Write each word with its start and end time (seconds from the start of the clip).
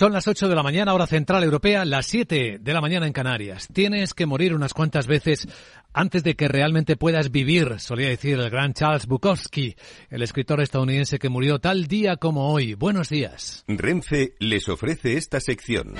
Son 0.00 0.14
las 0.14 0.26
8 0.26 0.48
de 0.48 0.54
la 0.54 0.62
mañana, 0.62 0.94
hora 0.94 1.06
central 1.06 1.44
europea, 1.44 1.84
las 1.84 2.06
7 2.06 2.56
de 2.58 2.72
la 2.72 2.80
mañana 2.80 3.06
en 3.06 3.12
Canarias. 3.12 3.68
Tienes 3.70 4.14
que 4.14 4.24
morir 4.24 4.54
unas 4.54 4.72
cuantas 4.72 5.06
veces 5.06 5.46
antes 5.92 6.22
de 6.22 6.36
que 6.36 6.48
realmente 6.48 6.96
puedas 6.96 7.30
vivir, 7.30 7.80
solía 7.80 8.08
decir 8.08 8.38
el 8.38 8.48
gran 8.48 8.72
Charles 8.72 9.06
Bukowski, 9.06 9.76
el 10.08 10.22
escritor 10.22 10.62
estadounidense 10.62 11.18
que 11.18 11.28
murió 11.28 11.58
tal 11.58 11.86
día 11.86 12.16
como 12.16 12.50
hoy. 12.50 12.72
Buenos 12.72 13.10
días. 13.10 13.62
Renfe 13.68 14.34
les 14.38 14.70
ofrece 14.70 15.18
esta 15.18 15.38
sección. 15.38 15.94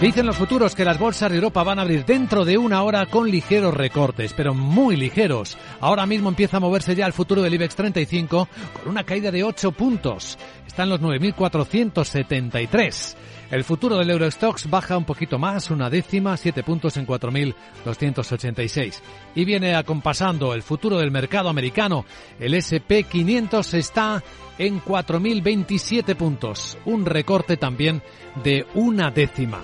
Dicen 0.00 0.26
los 0.26 0.36
futuros 0.36 0.74
que 0.74 0.84
las 0.84 0.98
bolsas 0.98 1.30
de 1.30 1.36
Europa 1.36 1.62
van 1.62 1.78
a 1.78 1.82
abrir 1.82 2.04
dentro 2.04 2.44
de 2.44 2.58
una 2.58 2.82
hora 2.82 3.06
con 3.06 3.30
ligeros 3.30 3.74
recortes, 3.74 4.32
pero 4.32 4.52
muy 4.52 4.96
ligeros. 4.96 5.56
Ahora 5.80 6.06
mismo 6.06 6.28
empieza 6.28 6.56
a 6.56 6.60
moverse 6.60 6.96
ya 6.96 7.06
el 7.06 7.12
futuro 7.12 7.42
del 7.42 7.54
IBEX 7.54 7.76
35 7.76 8.48
con 8.72 8.90
una 8.90 9.04
caída 9.04 9.30
de 9.30 9.44
8 9.44 9.70
puntos. 9.72 10.38
Está 10.66 10.84
en 10.84 10.90
los 10.90 11.00
9.473. 11.00 13.16
El 13.50 13.64
futuro 13.64 13.98
del 13.98 14.10
Eurostox 14.10 14.68
baja 14.68 14.96
un 14.96 15.04
poquito 15.04 15.38
más, 15.38 15.70
una 15.70 15.90
décima, 15.90 16.36
siete 16.36 16.62
puntos 16.62 16.96
en 16.96 17.06
4.286. 17.06 19.00
Y 19.34 19.44
viene 19.44 19.76
acompasando 19.76 20.54
el 20.54 20.62
futuro 20.62 20.98
del 20.98 21.10
mercado 21.10 21.48
americano. 21.48 22.04
El 22.40 22.54
SP500 22.54 23.74
está 23.74 24.22
en 24.58 24.82
4.027 24.82 26.16
puntos, 26.16 26.78
un 26.84 27.06
recorte 27.06 27.56
también 27.56 28.02
de 28.42 28.66
una 28.74 29.10
décima. 29.10 29.62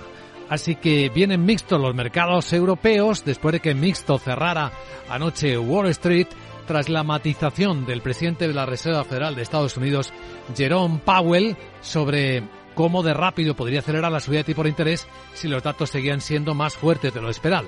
Así 0.49 0.75
que 0.75 1.09
vienen 1.09 1.45
mixtos 1.45 1.79
los 1.79 1.95
mercados 1.95 2.51
europeos 2.51 3.23
después 3.23 3.53
de 3.53 3.61
que 3.61 3.73
mixto 3.73 4.17
cerrara 4.17 4.71
anoche 5.09 5.57
Wall 5.57 5.87
Street 5.87 6.27
tras 6.71 6.87
la 6.87 7.03
matización 7.03 7.85
del 7.85 8.01
presidente 8.01 8.47
de 8.47 8.53
la 8.53 8.65
Reserva 8.65 9.03
Federal 9.03 9.35
de 9.35 9.41
Estados 9.41 9.75
Unidos, 9.75 10.13
Jerome 10.55 11.01
Powell, 11.03 11.57
sobre 11.81 12.43
cómo 12.75 13.03
de 13.03 13.13
rápido 13.13 13.57
podría 13.57 13.81
acelerar 13.81 14.09
la 14.09 14.21
subida 14.21 14.37
de 14.37 14.45
tipo 14.45 14.63
de 14.63 14.69
interés 14.69 15.05
si 15.33 15.49
los 15.49 15.61
datos 15.61 15.89
seguían 15.89 16.21
siendo 16.21 16.55
más 16.55 16.75
fuertes 16.75 17.13
de 17.13 17.21
lo 17.21 17.29
esperado. 17.29 17.67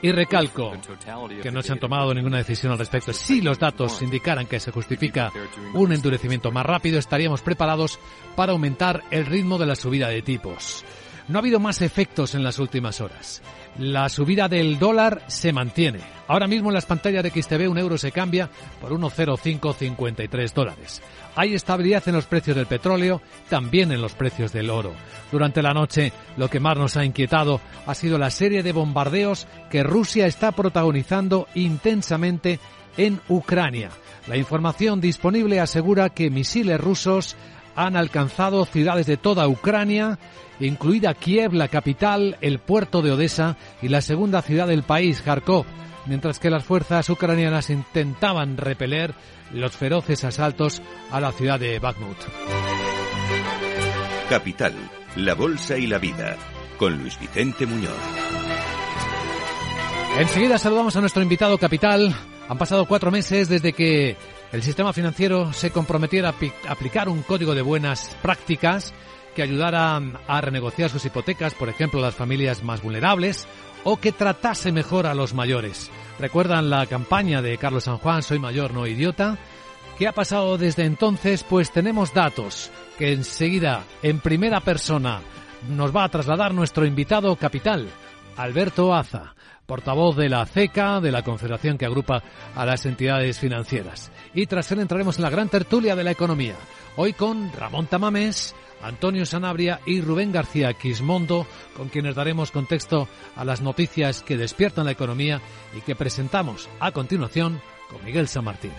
Sí, 0.00 0.08
y 0.08 0.12
recalco 0.12 0.72
que 1.42 1.50
no 1.50 1.60
se 1.60 1.72
han 1.72 1.78
tomado 1.78 2.14
ninguna 2.14 2.38
decisión 2.38 2.72
al 2.72 2.78
respecto. 2.78 3.12
Si 3.12 3.42
los 3.42 3.58
datos 3.58 4.00
indicaran 4.00 4.46
que 4.46 4.60
se 4.60 4.70
justifica 4.72 5.30
un 5.74 5.92
endurecimiento 5.92 6.50
más 6.50 6.64
rápido, 6.64 6.98
estaríamos 6.98 7.42
preparados 7.42 7.98
para 8.34 8.52
aumentar 8.52 9.02
el 9.10 9.26
ritmo 9.26 9.58
de 9.58 9.66
la 9.66 9.76
subida 9.76 10.08
de 10.08 10.22
tipos. 10.22 10.86
No 11.28 11.38
ha 11.38 11.40
habido 11.40 11.60
más 11.60 11.82
efectos 11.82 12.34
en 12.34 12.42
las 12.42 12.58
últimas 12.58 13.02
horas. 13.02 13.42
La 13.78 14.08
subida 14.08 14.48
del 14.48 14.78
dólar 14.78 15.22
se 15.28 15.52
mantiene. 15.52 16.00
Ahora 16.28 16.46
mismo 16.46 16.68
en 16.68 16.74
las 16.74 16.86
pantallas 16.86 17.22
de 17.22 17.30
XTV 17.30 17.68
un 17.68 17.78
euro 17.78 17.96
se 17.96 18.12
cambia 18.12 18.50
por 18.80 18.92
1,0553 18.92 20.52
dólares. 20.52 21.02
Hay 21.36 21.54
estabilidad 21.54 22.02
en 22.06 22.14
los 22.14 22.26
precios 22.26 22.56
del 22.56 22.66
petróleo, 22.66 23.22
también 23.48 23.90
en 23.90 24.02
los 24.02 24.12
precios 24.12 24.52
del 24.52 24.68
oro. 24.68 24.92
Durante 25.30 25.62
la 25.62 25.72
noche, 25.72 26.12
lo 26.36 26.48
que 26.48 26.60
más 26.60 26.76
nos 26.76 26.96
ha 26.96 27.04
inquietado 27.04 27.60
ha 27.86 27.94
sido 27.94 28.18
la 28.18 28.30
serie 28.30 28.62
de 28.62 28.72
bombardeos 28.72 29.46
que 29.70 29.82
Rusia 29.82 30.26
está 30.26 30.52
protagonizando 30.52 31.48
intensamente 31.54 32.60
en 32.98 33.20
Ucrania. 33.28 33.90
La 34.26 34.36
información 34.36 35.00
disponible 35.00 35.60
asegura 35.60 36.10
que 36.10 36.30
misiles 36.30 36.78
rusos 36.78 37.36
han 37.76 37.96
alcanzado 37.96 38.64
ciudades 38.64 39.06
de 39.06 39.16
toda 39.16 39.48
Ucrania, 39.48 40.18
incluida 40.60 41.14
Kiev, 41.14 41.52
la 41.52 41.68
capital, 41.68 42.36
el 42.40 42.58
puerto 42.58 43.02
de 43.02 43.12
Odessa 43.12 43.56
y 43.80 43.88
la 43.88 44.00
segunda 44.00 44.42
ciudad 44.42 44.66
del 44.66 44.82
país, 44.82 45.22
Kharkov, 45.22 45.64
mientras 46.06 46.38
que 46.38 46.50
las 46.50 46.64
fuerzas 46.64 47.08
ucranianas 47.08 47.70
intentaban 47.70 48.56
repeler 48.56 49.14
los 49.52 49.76
feroces 49.76 50.24
asaltos 50.24 50.82
a 51.10 51.20
la 51.20 51.32
ciudad 51.32 51.60
de 51.60 51.78
Bakhmut. 51.78 52.16
Capital, 54.28 54.74
la 55.16 55.34
Bolsa 55.34 55.76
y 55.76 55.86
la 55.86 55.98
Vida, 55.98 56.36
con 56.78 56.98
Luis 56.98 57.18
Vicente 57.20 57.66
Muñoz. 57.66 57.92
Enseguida 60.18 60.58
saludamos 60.58 60.94
a 60.96 61.00
nuestro 61.00 61.22
invitado 61.22 61.58
Capital. 61.58 62.14
Han 62.48 62.58
pasado 62.58 62.86
cuatro 62.86 63.10
meses 63.10 63.48
desde 63.48 63.72
que 63.72 64.16
el 64.52 64.62
sistema 64.62 64.92
financiero 64.92 65.52
se 65.54 65.70
comprometiera 65.70 66.28
a 66.28 66.72
aplicar 66.72 67.08
un 67.08 67.22
código 67.22 67.54
de 67.54 67.62
buenas 67.62 68.14
prácticas 68.20 68.92
que 69.34 69.42
ayudara 69.42 70.00
a 70.26 70.40
renegociar 70.42 70.90
sus 70.90 71.06
hipotecas, 71.06 71.54
por 71.54 71.70
ejemplo, 71.70 72.00
a 72.00 72.02
las 72.02 72.14
familias 72.14 72.62
más 72.62 72.82
vulnerables, 72.82 73.48
o 73.82 73.96
que 73.96 74.12
tratase 74.12 74.70
mejor 74.70 75.06
a 75.06 75.14
los 75.14 75.32
mayores. 75.32 75.90
¿Recuerdan 76.18 76.68
la 76.68 76.84
campaña 76.84 77.40
de 77.40 77.56
Carlos 77.56 77.84
San 77.84 77.96
Juan, 77.96 78.22
Soy 78.22 78.38
mayor, 78.38 78.74
no 78.74 78.86
idiota? 78.86 79.38
¿Qué 79.98 80.06
ha 80.06 80.12
pasado 80.12 80.58
desde 80.58 80.84
entonces? 80.84 81.44
Pues 81.44 81.72
tenemos 81.72 82.12
datos 82.12 82.70
que 82.98 83.12
enseguida, 83.12 83.84
en 84.02 84.20
primera 84.20 84.60
persona, 84.60 85.22
nos 85.70 85.96
va 85.96 86.04
a 86.04 86.10
trasladar 86.10 86.52
nuestro 86.52 86.84
invitado 86.84 87.34
capital, 87.36 87.88
Alberto 88.36 88.94
Aza 88.94 89.34
portavoz 89.72 90.16
de 90.16 90.28
la 90.28 90.44
CECA, 90.44 91.00
de 91.00 91.10
la 91.10 91.22
confederación 91.22 91.78
que 91.78 91.86
agrupa 91.86 92.22
a 92.54 92.66
las 92.66 92.84
entidades 92.84 93.38
financieras. 93.38 94.11
Y 94.34 94.46
tras 94.46 94.70
él 94.72 94.80
entraremos 94.80 95.16
en 95.16 95.22
la 95.22 95.30
gran 95.30 95.48
tertulia 95.48 95.94
de 95.94 96.04
la 96.04 96.10
economía. 96.10 96.56
Hoy 96.96 97.12
con 97.12 97.52
Ramón 97.52 97.86
Tamames, 97.86 98.54
Antonio 98.82 99.26
Sanabria 99.26 99.80
y 99.86 100.00
Rubén 100.00 100.32
García 100.32 100.72
Quismondo, 100.74 101.46
con 101.76 101.88
quienes 101.88 102.14
daremos 102.14 102.50
contexto 102.50 103.08
a 103.36 103.44
las 103.44 103.60
noticias 103.60 104.22
que 104.22 104.36
despiertan 104.36 104.86
la 104.86 104.92
economía 104.92 105.40
y 105.76 105.80
que 105.82 105.94
presentamos 105.94 106.68
a 106.80 106.92
continuación 106.92 107.60
con 107.90 108.04
Miguel 108.04 108.28
San 108.28 108.44
Martín. 108.44 108.72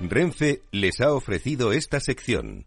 Renfe 0.00 0.62
les 0.72 1.00
ha 1.00 1.14
ofrecido 1.14 1.72
esta 1.72 2.00
sección. 2.00 2.66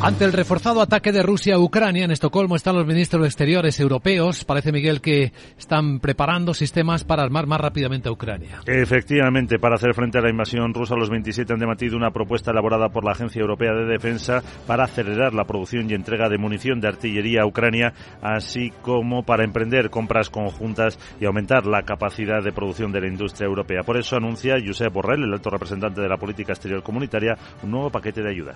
Ante 0.00 0.24
el 0.24 0.32
reforzado 0.32 0.80
ataque 0.80 1.10
de 1.10 1.22
Rusia 1.22 1.56
a 1.56 1.58
Ucrania, 1.58 2.04
en 2.04 2.12
Estocolmo 2.12 2.54
están 2.54 2.76
los 2.76 2.86
ministros 2.86 3.22
de 3.22 3.28
Exteriores 3.28 3.80
europeos. 3.80 4.44
Parece, 4.44 4.70
Miguel, 4.70 5.00
que 5.00 5.32
están 5.58 5.98
preparando 5.98 6.54
sistemas 6.54 7.04
para 7.04 7.24
armar 7.24 7.46
más 7.46 7.60
rápidamente 7.60 8.08
a 8.08 8.12
Ucrania. 8.12 8.60
Efectivamente, 8.64 9.58
para 9.58 9.74
hacer 9.74 9.94
frente 9.94 10.18
a 10.18 10.20
la 10.20 10.30
invasión 10.30 10.72
rusa, 10.72 10.94
los 10.94 11.10
27 11.10 11.52
han 11.52 11.58
debatido 11.58 11.96
una 11.96 12.12
propuesta 12.12 12.52
elaborada 12.52 12.90
por 12.90 13.04
la 13.04 13.12
Agencia 13.12 13.40
Europea 13.40 13.72
de 13.72 13.86
Defensa 13.86 14.42
para 14.66 14.84
acelerar 14.84 15.34
la 15.34 15.44
producción 15.44 15.90
y 15.90 15.94
entrega 15.94 16.28
de 16.28 16.38
munición 16.38 16.80
de 16.80 16.88
artillería 16.88 17.42
a 17.42 17.46
Ucrania, 17.46 17.92
así 18.22 18.72
como 18.82 19.24
para 19.24 19.44
emprender 19.44 19.90
compras 19.90 20.30
conjuntas 20.30 20.98
y 21.20 21.24
aumentar 21.24 21.66
la 21.66 21.82
capacidad 21.82 22.42
de 22.42 22.52
producción 22.52 22.92
de 22.92 23.00
la 23.00 23.08
industria 23.08 23.46
europea. 23.46 23.82
Por 23.82 23.96
eso 23.96 24.16
anuncia 24.16 24.56
Josep 24.64 24.92
Borrell, 24.92 25.24
el 25.24 25.32
alto 25.32 25.50
representante 25.50 26.00
de 26.00 26.08
la 26.08 26.16
política 26.16 26.52
exterior 26.52 26.82
comunitaria, 26.82 27.36
un 27.62 27.70
nuevo 27.72 27.90
paquete 27.90 28.22
de 28.22 28.30
ayuda. 28.30 28.54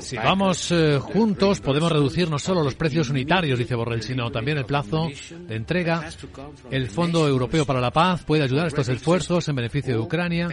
Si 0.00 0.16
vamos 0.16 0.70
eh, 0.70 0.98
juntos, 1.00 1.60
podemos 1.60 1.90
reducir 1.90 2.30
no 2.30 2.38
solo 2.38 2.62
los 2.62 2.74
precios 2.74 3.10
unitarios, 3.10 3.58
dice 3.58 3.74
Borrell, 3.74 4.02
sino 4.02 4.30
también 4.30 4.58
el 4.58 4.64
plazo 4.64 5.08
de 5.48 5.56
entrega. 5.56 6.08
El 6.70 6.88
Fondo 6.88 7.26
Europeo 7.26 7.66
para 7.66 7.80
la 7.80 7.90
Paz 7.90 8.22
puede 8.24 8.44
ayudar 8.44 8.66
a 8.66 8.68
estos 8.68 8.88
esfuerzos 8.88 9.48
en 9.48 9.56
beneficio 9.56 9.94
de 9.94 10.00
Ucrania 10.00 10.48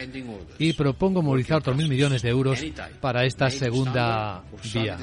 y 0.58 0.74
propongo 0.74 1.22
movilizar 1.22 1.60
otros 1.60 1.78
mil 1.78 1.90
millones 1.90 2.22
de 2.22 2.30
euros 2.30 2.64
para 3.00 3.26
esta 3.26 3.50
segunda 3.50 4.44
vía. 4.74 4.98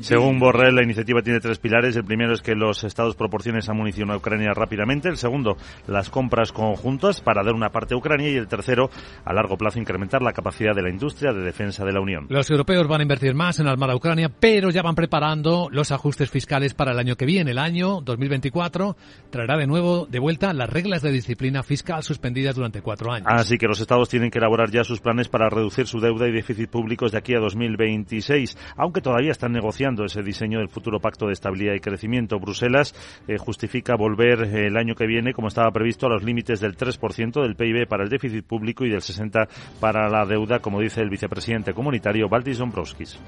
Según 0.00 0.38
Borrell, 0.38 0.74
la 0.74 0.82
iniciativa 0.82 1.22
tiene 1.22 1.40
tres 1.40 1.58
pilares. 1.58 1.96
El 1.96 2.04
primero 2.04 2.32
es 2.32 2.42
que 2.42 2.54
los 2.54 2.84
estados 2.84 3.16
proporcionen 3.16 3.60
esa 3.60 3.72
munición 3.72 4.10
a 4.10 4.16
Ucrania 4.16 4.52
rápidamente. 4.54 5.08
El 5.08 5.16
segundo, 5.16 5.56
las 5.86 6.10
compras 6.10 6.52
conjuntas 6.52 7.20
para 7.20 7.42
dar 7.42 7.54
una 7.54 7.70
parte 7.70 7.94
a 7.94 7.96
Ucrania. 7.96 8.30
Y 8.30 8.36
el 8.36 8.48
tercero, 8.48 8.90
a 9.24 9.32
largo 9.32 9.56
plazo, 9.56 9.78
incrementar 9.78 10.22
la 10.22 10.32
capacidad 10.32 10.74
de 10.74 10.82
la 10.82 10.90
industria 10.90 11.32
de 11.32 11.42
defensa 11.42 11.84
de 11.84 11.92
la 11.92 12.00
Unión. 12.00 12.26
Los 12.28 12.50
europeos 12.50 12.86
van 12.86 13.00
a 13.00 13.02
invertir 13.02 13.34
más 13.34 13.58
en 13.60 13.68
armar 13.68 13.90
a 13.90 13.96
Ucrania, 13.96 14.28
pero 14.28 14.70
ya 14.70 14.82
van 14.82 14.94
preparando 14.94 15.68
los 15.70 15.92
ajustes 15.92 16.30
fiscales 16.30 16.74
para 16.74 16.92
el 16.92 16.98
año 16.98 17.16
que 17.16 17.26
viene. 17.26 17.50
El 17.50 17.58
año 17.58 18.00
2024 18.00 18.96
traerá 19.30 19.56
de 19.56 19.66
nuevo 19.66 20.06
de 20.06 20.18
vuelta 20.18 20.52
las 20.52 20.70
reglas 20.70 21.02
de 21.02 21.12
disciplina 21.12 21.62
fiscal 21.62 22.02
suspendidas 22.02 22.54
durante 22.54 22.82
cuatro 22.82 23.12
años. 23.12 23.26
Así 23.30 23.58
que 23.58 23.66
los 23.66 23.80
estados 23.80 24.08
tienen 24.08 24.30
que 24.30 24.38
elaborar 24.38 24.70
ya 24.70 24.84
sus 24.84 25.00
planes 25.00 25.28
para 25.28 25.48
reducir 25.48 25.86
su 25.86 26.00
deuda 26.00 26.28
y 26.28 26.32
déficit 26.32 26.70
públicos 26.70 27.12
de 27.12 27.18
aquí 27.18 27.34
a 27.34 27.40
2026, 27.40 28.56
aunque 28.76 29.00
todavía 29.00 29.32
están 29.32 29.47
negociando 29.52 30.04
ese 30.04 30.22
diseño 30.22 30.58
del 30.58 30.68
futuro 30.68 31.00
pacto 31.00 31.26
de 31.26 31.32
estabilidad 31.32 31.74
y 31.74 31.80
crecimiento. 31.80 32.38
Bruselas 32.38 32.94
eh, 33.26 33.38
justifica 33.38 33.96
volver 33.96 34.42
eh, 34.42 34.66
el 34.66 34.76
año 34.76 34.94
que 34.94 35.06
viene, 35.06 35.32
como 35.32 35.48
estaba 35.48 35.70
previsto, 35.70 36.06
a 36.06 36.10
los 36.10 36.22
límites 36.22 36.60
del 36.60 36.76
3% 36.76 37.42
del 37.42 37.56
PIB 37.56 37.86
para 37.88 38.04
el 38.04 38.10
déficit 38.10 38.44
público 38.44 38.84
y 38.84 38.90
del 38.90 39.00
60% 39.00 39.48
para 39.80 40.08
la 40.08 40.26
deuda, 40.26 40.60
como 40.60 40.80
dice 40.80 41.00
el 41.00 41.10
vicepresidente 41.10 41.72
comunitario 41.72 42.28
Valdis 42.28 42.58
Dombrovskis. 42.58 43.18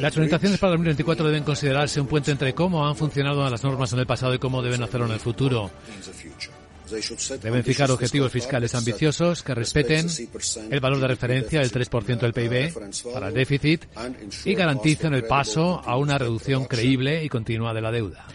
Las 0.00 0.16
orientaciones 0.16 0.58
para 0.58 0.70
2024 0.72 1.26
deben 1.26 1.44
considerarse 1.44 2.00
un 2.00 2.06
puente 2.06 2.30
entre 2.30 2.54
cómo 2.54 2.86
han 2.86 2.96
funcionado 2.96 3.48
las 3.48 3.62
normas 3.62 3.92
en 3.92 4.00
el 4.00 4.06
pasado 4.06 4.34
y 4.34 4.38
cómo 4.38 4.62
deben 4.62 4.82
hacerlo 4.82 5.06
en 5.06 5.12
el 5.12 5.20
futuro. 5.20 5.70
Deben 7.42 7.64
fijar 7.64 7.90
objetivos 7.90 8.30
fiscales 8.30 8.74
ambiciosos 8.74 9.42
que 9.42 9.54
respeten 9.54 10.06
el 10.70 10.80
valor 10.80 11.00
de 11.00 11.08
referencia 11.08 11.60
del 11.60 11.70
3% 11.70 12.20
del 12.20 12.32
PIB 12.32 13.12
para 13.12 13.28
el 13.28 13.34
déficit 13.34 13.84
y 14.44 14.54
garanticen 14.54 15.14
el 15.14 15.24
paso 15.24 15.80
a 15.84 15.96
una 15.96 16.18
reducción 16.18 16.64
creíble 16.66 17.24
y 17.24 17.28
continua 17.28 17.72
de 17.72 17.80
la 17.80 17.90
deuda. 17.90 18.26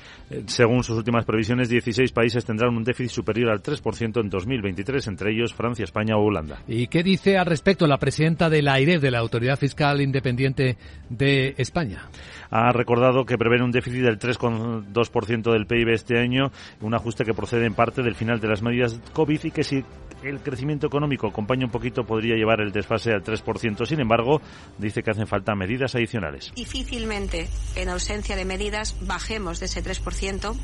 Según 0.47 0.83
sus 0.83 0.97
últimas 0.97 1.23
previsiones, 1.23 1.69
16 1.69 2.11
países 2.11 2.43
tendrán 2.43 2.75
un 2.75 2.83
déficit 2.83 3.11
superior 3.11 3.49
al 3.49 3.61
3% 3.63 4.19
en 4.19 4.29
2023, 4.29 5.07
entre 5.07 5.31
ellos 5.31 5.53
Francia, 5.53 5.85
España 5.85 6.17
o 6.17 6.25
Holanda. 6.25 6.61
¿Y 6.67 6.87
qué 6.87 7.01
dice 7.01 7.37
al 7.37 7.45
respecto 7.45 7.87
la 7.87 7.97
presidenta 7.97 8.49
de 8.49 8.61
la 8.61 8.73
AIREF, 8.73 9.01
de 9.01 9.11
la 9.11 9.19
Autoridad 9.19 9.57
Fiscal 9.57 10.01
Independiente 10.01 10.77
de 11.09 11.55
España? 11.57 12.09
Ha 12.49 12.71
recordado 12.71 13.25
que 13.25 13.37
prevén 13.37 13.61
un 13.61 13.71
déficit 13.71 14.03
del 14.03 14.19
3,2% 14.19 15.51
del 15.51 15.65
PIB 15.67 15.89
este 15.89 16.19
año, 16.19 16.51
un 16.81 16.93
ajuste 16.93 17.25
que 17.25 17.33
procede 17.33 17.65
en 17.65 17.73
parte 17.73 18.03
del 18.03 18.15
final 18.15 18.39
de 18.39 18.47
las 18.47 18.61
medidas 18.61 18.99
COVID 19.13 19.43
y 19.45 19.51
que 19.51 19.63
si 19.63 19.83
el 20.23 20.39
crecimiento 20.39 20.87
económico 20.87 21.27
acompaña 21.27 21.65
un 21.65 21.71
poquito 21.71 22.03
podría 22.03 22.35
llevar 22.35 22.61
el 22.61 22.71
desfase 22.71 23.11
al 23.11 23.23
3%. 23.23 23.85
Sin 23.85 23.99
embargo, 23.99 24.41
dice 24.77 25.03
que 25.03 25.11
hacen 25.11 25.27
falta 25.27 25.55
medidas 25.55 25.95
adicionales. 25.95 26.51
Difícilmente, 26.55 27.47
en 27.75 27.89
ausencia 27.89 28.35
de 28.35 28.45
medidas, 28.45 28.95
bajemos 29.01 29.59
de 29.59 29.67
ese 29.67 29.83
3% 29.83 30.55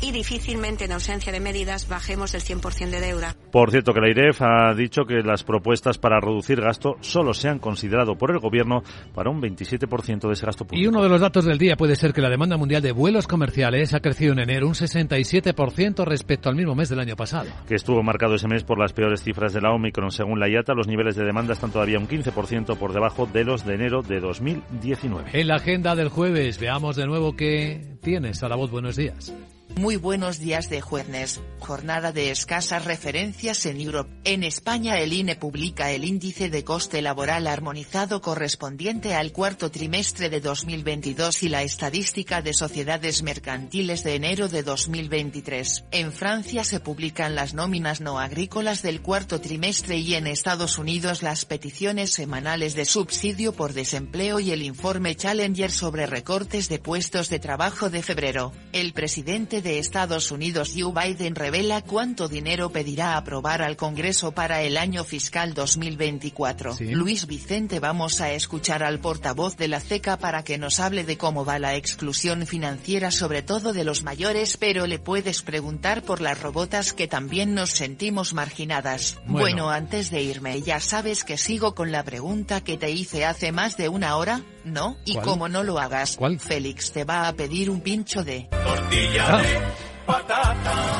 y 0.00 0.12
difícilmente 0.12 0.84
en 0.84 0.92
ausencia 0.92 1.32
de 1.32 1.40
medidas 1.40 1.88
bajemos 1.88 2.32
del 2.32 2.42
100% 2.42 2.90
de 2.90 3.00
deuda. 3.00 3.36
Por 3.50 3.70
cierto 3.70 3.92
que 3.92 4.00
la 4.00 4.10
IREF 4.10 4.42
ha 4.42 4.74
dicho 4.74 5.04
que 5.04 5.22
las 5.22 5.44
propuestas 5.44 5.98
para 5.98 6.20
reducir 6.20 6.60
gasto 6.60 6.96
solo 7.00 7.34
se 7.34 7.48
han 7.48 7.58
considerado 7.58 8.16
por 8.16 8.30
el 8.30 8.38
gobierno 8.38 8.82
para 9.14 9.30
un 9.30 9.40
27% 9.40 10.26
de 10.26 10.32
ese 10.32 10.46
gasto 10.46 10.64
público. 10.64 10.82
Y 10.82 10.86
uno 10.86 11.02
de 11.02 11.08
los 11.08 11.20
datos 11.20 11.44
del 11.44 11.58
día 11.58 11.76
puede 11.76 11.96
ser 11.96 12.12
que 12.12 12.20
la 12.20 12.30
demanda 12.30 12.56
mundial 12.56 12.82
de 12.82 12.92
vuelos 12.92 13.26
comerciales 13.26 13.94
ha 13.94 14.00
crecido 14.00 14.32
en 14.32 14.40
enero 14.40 14.66
un 14.66 14.74
67% 14.74 16.04
respecto 16.04 16.48
al 16.48 16.56
mismo 16.56 16.74
mes 16.74 16.88
del 16.88 17.00
año 17.00 17.16
pasado. 17.16 17.48
Que 17.68 17.74
estuvo 17.74 18.02
marcado 18.02 18.34
ese 18.34 18.48
mes 18.48 18.64
por 18.64 18.78
las 18.78 18.92
peores 18.92 19.22
cifras 19.22 19.52
de 19.52 19.60
la 19.60 19.72
Omicron. 19.72 20.10
Según 20.10 20.40
la 20.40 20.48
IATA, 20.48 20.74
los 20.74 20.88
niveles 20.88 21.16
de 21.16 21.24
demanda 21.24 21.54
están 21.54 21.70
todavía 21.70 21.98
un 21.98 22.08
15% 22.08 22.76
por 22.76 22.92
debajo 22.92 23.26
de 23.26 23.44
los 23.44 23.64
de 23.64 23.74
enero 23.74 24.02
de 24.02 24.20
2019. 24.20 25.30
En 25.32 25.48
la 25.48 25.56
agenda 25.56 25.94
del 25.94 26.08
jueves 26.08 26.58
veamos 26.58 26.96
de 26.96 27.06
nuevo 27.06 27.36
qué 27.36 27.96
tienes. 28.02 28.42
A 28.42 28.48
la 28.48 28.56
voz, 28.56 28.70
buenos 28.70 28.96
días. 28.96 29.34
Muy 29.76 29.96
buenos 29.96 30.38
días 30.38 30.70
de 30.70 30.80
jueves, 30.80 31.40
jornada 31.58 32.12
de 32.12 32.30
escasas 32.30 32.84
referencias 32.84 33.66
en 33.66 33.80
Europe. 33.80 34.10
En 34.22 34.44
España 34.44 35.00
el 35.00 35.12
INE 35.12 35.34
publica 35.34 35.90
el 35.90 36.04
índice 36.04 36.48
de 36.48 36.62
coste 36.62 37.02
laboral 37.02 37.48
armonizado 37.48 38.20
correspondiente 38.20 39.14
al 39.14 39.32
cuarto 39.32 39.72
trimestre 39.72 40.30
de 40.30 40.40
2022 40.40 41.42
y 41.42 41.48
la 41.48 41.64
estadística 41.64 42.40
de 42.40 42.52
sociedades 42.52 43.24
mercantiles 43.24 44.04
de 44.04 44.14
enero 44.14 44.48
de 44.48 44.62
2023. 44.62 45.86
En 45.90 46.12
Francia 46.12 46.62
se 46.62 46.78
publican 46.78 47.34
las 47.34 47.54
nóminas 47.54 48.00
no 48.00 48.20
agrícolas 48.20 48.80
del 48.82 49.02
cuarto 49.02 49.40
trimestre 49.40 49.98
y 49.98 50.14
en 50.14 50.28
Estados 50.28 50.78
Unidos 50.78 51.22
las 51.22 51.44
peticiones 51.44 52.12
semanales 52.12 52.76
de 52.76 52.84
subsidio 52.84 53.52
por 53.52 53.72
desempleo 53.72 54.38
y 54.38 54.52
el 54.52 54.62
informe 54.62 55.16
Challenger 55.16 55.72
sobre 55.72 56.06
recortes 56.06 56.68
de 56.68 56.78
puestos 56.78 57.28
de 57.28 57.40
trabajo 57.40 57.90
de 57.90 58.02
febrero. 58.02 58.52
El 58.72 58.92
presidente 58.92 59.53
de 59.62 59.78
Estados 59.78 60.30
Unidos 60.30 60.72
Joe 60.76 60.92
Biden 60.92 61.34
revela 61.34 61.82
cuánto 61.82 62.28
dinero 62.28 62.70
pedirá 62.70 63.16
aprobar 63.16 63.62
al 63.62 63.76
Congreso 63.76 64.32
para 64.32 64.62
el 64.62 64.76
año 64.76 65.04
fiscal 65.04 65.54
2024. 65.54 66.76
Luis 66.80 67.26
Vicente 67.26 67.80
vamos 67.80 68.20
a 68.20 68.32
escuchar 68.32 68.82
al 68.82 69.00
portavoz 69.00 69.56
de 69.56 69.68
la 69.68 69.80
CECA 69.80 70.18
para 70.18 70.42
que 70.44 70.58
nos 70.58 70.80
hable 70.80 71.04
de 71.04 71.18
cómo 71.18 71.44
va 71.44 71.58
la 71.58 71.76
exclusión 71.76 72.46
financiera 72.46 73.10
sobre 73.10 73.42
todo 73.42 73.72
de 73.72 73.84
los 73.84 74.02
mayores 74.02 74.56
pero 74.56 74.86
le 74.86 74.98
puedes 74.98 75.42
preguntar 75.42 76.02
por 76.02 76.20
las 76.20 76.40
robotas 76.40 76.92
que 76.92 77.06
también 77.06 77.54
nos 77.54 77.70
sentimos 77.70 78.34
marginadas. 78.34 79.18
Bueno, 79.26 79.70
antes 79.70 80.10
de 80.10 80.22
irme 80.22 80.62
ya 80.62 80.80
sabes 80.80 81.24
que 81.24 81.38
sigo 81.38 81.74
con 81.74 81.92
la 81.92 82.02
pregunta 82.02 82.62
que 82.62 82.76
te 82.76 82.90
hice 82.90 83.24
hace 83.24 83.52
más 83.52 83.76
de 83.76 83.88
una 83.88 84.16
hora, 84.16 84.42
¿no? 84.64 84.96
Y 85.04 85.16
como 85.18 85.48
no 85.48 85.62
lo 85.62 85.78
hagas, 85.78 86.18
Félix 86.38 86.92
te 86.92 87.04
va 87.04 87.28
a 87.28 87.32
pedir 87.34 87.70
un 87.70 87.80
pincho 87.80 88.24
de 88.24 88.48
tortilla 88.50 89.26
ah. 89.28 89.42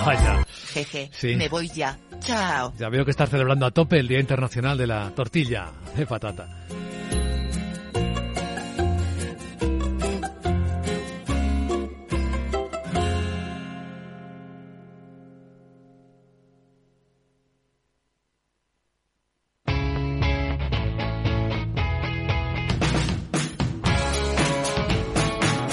Vaya. 0.04 0.44
Jeje, 0.72 1.10
me 1.36 1.48
voy 1.48 1.68
ya. 1.68 1.98
Chao. 2.20 2.72
Ya 2.78 2.88
veo 2.88 3.04
que 3.04 3.10
estás 3.10 3.30
celebrando 3.30 3.66
a 3.66 3.70
tope 3.70 3.98
el 3.98 4.08
Día 4.08 4.20
Internacional 4.20 4.76
de 4.76 4.86
la 4.86 5.10
Tortilla 5.14 5.70
de 5.96 6.06
Patata. 6.06 6.48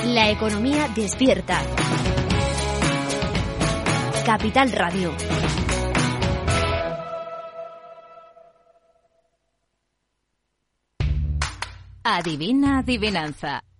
La 0.05 0.29
economía 0.29 0.89
despierta. 0.93 1.63
Capital 4.23 4.69
Radio. 4.71 5.13
Adivina 12.03 12.77
adivinanza. 12.77 13.61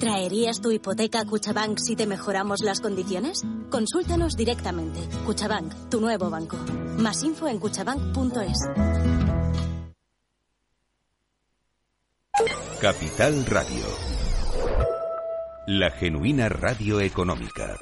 ¿Traerías 0.00 0.62
tu 0.62 0.70
hipoteca 0.70 1.20
a 1.20 1.26
Cuchabank 1.26 1.78
si 1.78 1.94
te 1.94 2.06
mejoramos 2.06 2.60
las 2.62 2.80
condiciones? 2.80 3.42
Consúltanos 3.68 4.34
directamente. 4.34 4.98
Cuchabank, 5.26 5.90
tu 5.90 6.00
nuevo 6.00 6.30
banco. 6.30 6.56
Más 6.96 7.22
info 7.22 7.46
en 7.48 7.58
cuchabank.es. 7.58 8.56
Capital 12.80 13.44
Radio. 13.44 13.84
La 15.66 15.90
genuina 15.90 16.48
radio 16.48 17.02
económica. 17.02 17.78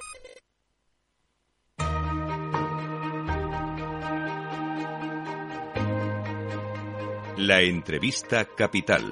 La 7.37 7.61
entrevista 7.61 8.45
capital. 8.57 9.05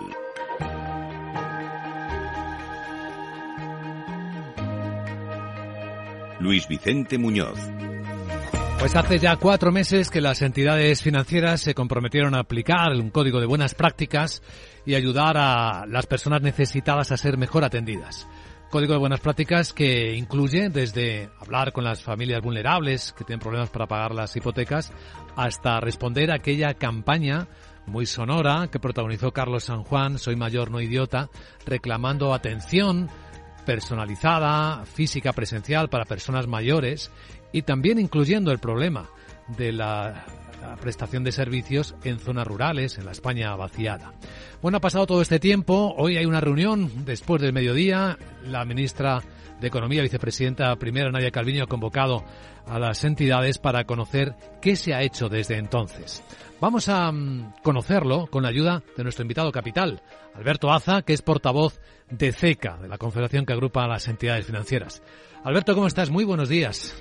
Luis 6.40 6.68
Vicente 6.68 7.18
Muñoz. 7.18 7.58
Pues 8.78 8.94
hace 8.94 9.18
ya 9.18 9.36
cuatro 9.36 9.72
meses 9.72 10.10
que 10.10 10.20
las 10.20 10.42
entidades 10.42 11.02
financieras 11.02 11.60
se 11.60 11.74
comprometieron 11.74 12.34
a 12.34 12.40
aplicar 12.40 12.92
un 12.92 13.10
código 13.10 13.40
de 13.40 13.46
buenas 13.46 13.74
prácticas 13.74 14.42
y 14.84 14.94
ayudar 14.94 15.36
a 15.38 15.86
las 15.86 16.06
personas 16.06 16.42
necesitadas 16.42 17.10
a 17.10 17.16
ser 17.16 17.38
mejor 17.38 17.64
atendidas. 17.64 18.28
Código 18.70 18.92
de 18.92 18.98
buenas 18.98 19.20
prácticas 19.20 19.72
que 19.72 20.14
incluye 20.14 20.68
desde 20.68 21.30
hablar 21.40 21.72
con 21.72 21.84
las 21.84 22.02
familias 22.02 22.42
vulnerables 22.42 23.14
que 23.16 23.24
tienen 23.24 23.40
problemas 23.40 23.70
para 23.70 23.86
pagar 23.86 24.14
las 24.14 24.36
hipotecas 24.36 24.92
hasta 25.36 25.80
responder 25.80 26.30
a 26.30 26.36
aquella 26.36 26.74
campaña 26.74 27.48
muy 27.86 28.06
sonora 28.06 28.68
que 28.70 28.80
protagonizó 28.80 29.32
Carlos 29.32 29.64
San 29.64 29.84
Juan, 29.84 30.18
Soy 30.18 30.36
mayor, 30.36 30.70
no 30.70 30.80
idiota, 30.80 31.30
reclamando 31.64 32.34
atención 32.34 33.08
personalizada, 33.66 34.86
física, 34.86 35.34
presencial 35.34 35.90
para 35.90 36.06
personas 36.06 36.46
mayores 36.46 37.10
y 37.52 37.62
también 37.62 37.98
incluyendo 37.98 38.52
el 38.52 38.58
problema 38.58 39.10
de 39.58 39.72
la, 39.72 40.24
prestación 40.80 41.22
de 41.22 41.30
servicios 41.30 41.94
en 42.02 42.18
zonas 42.18 42.46
rurales, 42.46 42.98
en 42.98 43.04
la 43.04 43.12
España 43.12 43.54
vaciada. 43.54 44.12
Bueno, 44.62 44.78
ha 44.78 44.80
pasado 44.80 45.06
todo 45.06 45.22
este 45.22 45.38
tiempo, 45.38 45.94
hoy 45.96 46.16
hay 46.16 46.26
una 46.26 46.40
reunión 46.40 47.04
después 47.04 47.40
del 47.40 47.52
mediodía, 47.52 48.18
la 48.44 48.64
ministra 48.64 49.22
de 49.60 49.66
Economía, 49.66 50.02
vicepresidenta 50.02 50.74
primera 50.76 51.10
Nadia 51.10 51.30
Calviño 51.30 51.64
ha 51.64 51.68
convocado 51.68 52.24
a 52.66 52.78
las 52.78 53.04
entidades 53.04 53.58
para 53.58 53.84
conocer 53.84 54.34
qué 54.60 54.76
se 54.76 54.94
ha 54.94 55.02
hecho 55.02 55.28
desde 55.28 55.56
entonces. 55.56 56.22
Vamos 56.60 56.88
a 56.88 57.10
mm, 57.12 57.54
conocerlo 57.62 58.26
con 58.26 58.42
la 58.42 58.48
ayuda 58.48 58.82
de 58.96 59.02
nuestro 59.02 59.22
invitado 59.22 59.52
capital, 59.52 60.02
Alberto 60.34 60.70
Aza, 60.70 61.02
que 61.02 61.12
es 61.12 61.22
portavoz 61.22 61.80
de 62.10 62.32
CECA, 62.32 62.78
de 62.78 62.88
la 62.88 62.98
confederación 62.98 63.44
que 63.44 63.52
agrupa 63.52 63.84
a 63.84 63.88
las 63.88 64.08
entidades 64.08 64.46
financieras. 64.46 65.02
Alberto, 65.44 65.74
¿cómo 65.74 65.86
estás? 65.86 66.10
Muy 66.10 66.24
buenos 66.24 66.48
días. 66.48 66.94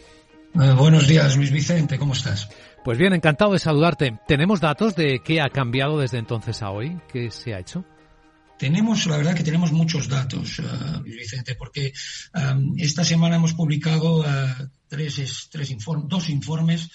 Eh, 0.55 0.73
buenos 0.77 1.07
días, 1.07 1.35
Luis 1.35 1.51
Vicente, 1.51 1.97
¿cómo 1.97 2.13
estás? 2.13 2.49
Pues 2.83 2.97
bien, 2.97 3.13
encantado 3.13 3.53
de 3.53 3.59
saludarte. 3.59 4.19
¿Tenemos 4.27 4.61
datos 4.61 4.95
de 4.95 5.19
qué 5.23 5.41
ha 5.41 5.49
cambiado 5.49 5.99
desde 5.99 6.19
entonces 6.19 6.61
a 6.61 6.69
hoy? 6.69 6.99
¿Qué 7.11 7.31
se 7.31 7.53
ha 7.53 7.59
hecho? 7.59 7.83
Tenemos, 8.57 9.05
la 9.07 9.17
verdad 9.17 9.35
que 9.35 9.43
tenemos 9.43 9.71
muchos 9.71 10.07
datos, 10.07 10.59
uh, 10.59 11.03
Vicente, 11.03 11.55
porque 11.55 11.93
um, 12.33 12.73
esta 12.77 13.03
semana 13.03 13.35
hemos 13.35 13.53
publicado 13.53 14.19
uh, 14.19 14.25
tres, 14.87 15.49
tres 15.51 15.71
inform 15.71 16.07
dos 16.07 16.29
informes 16.29 16.89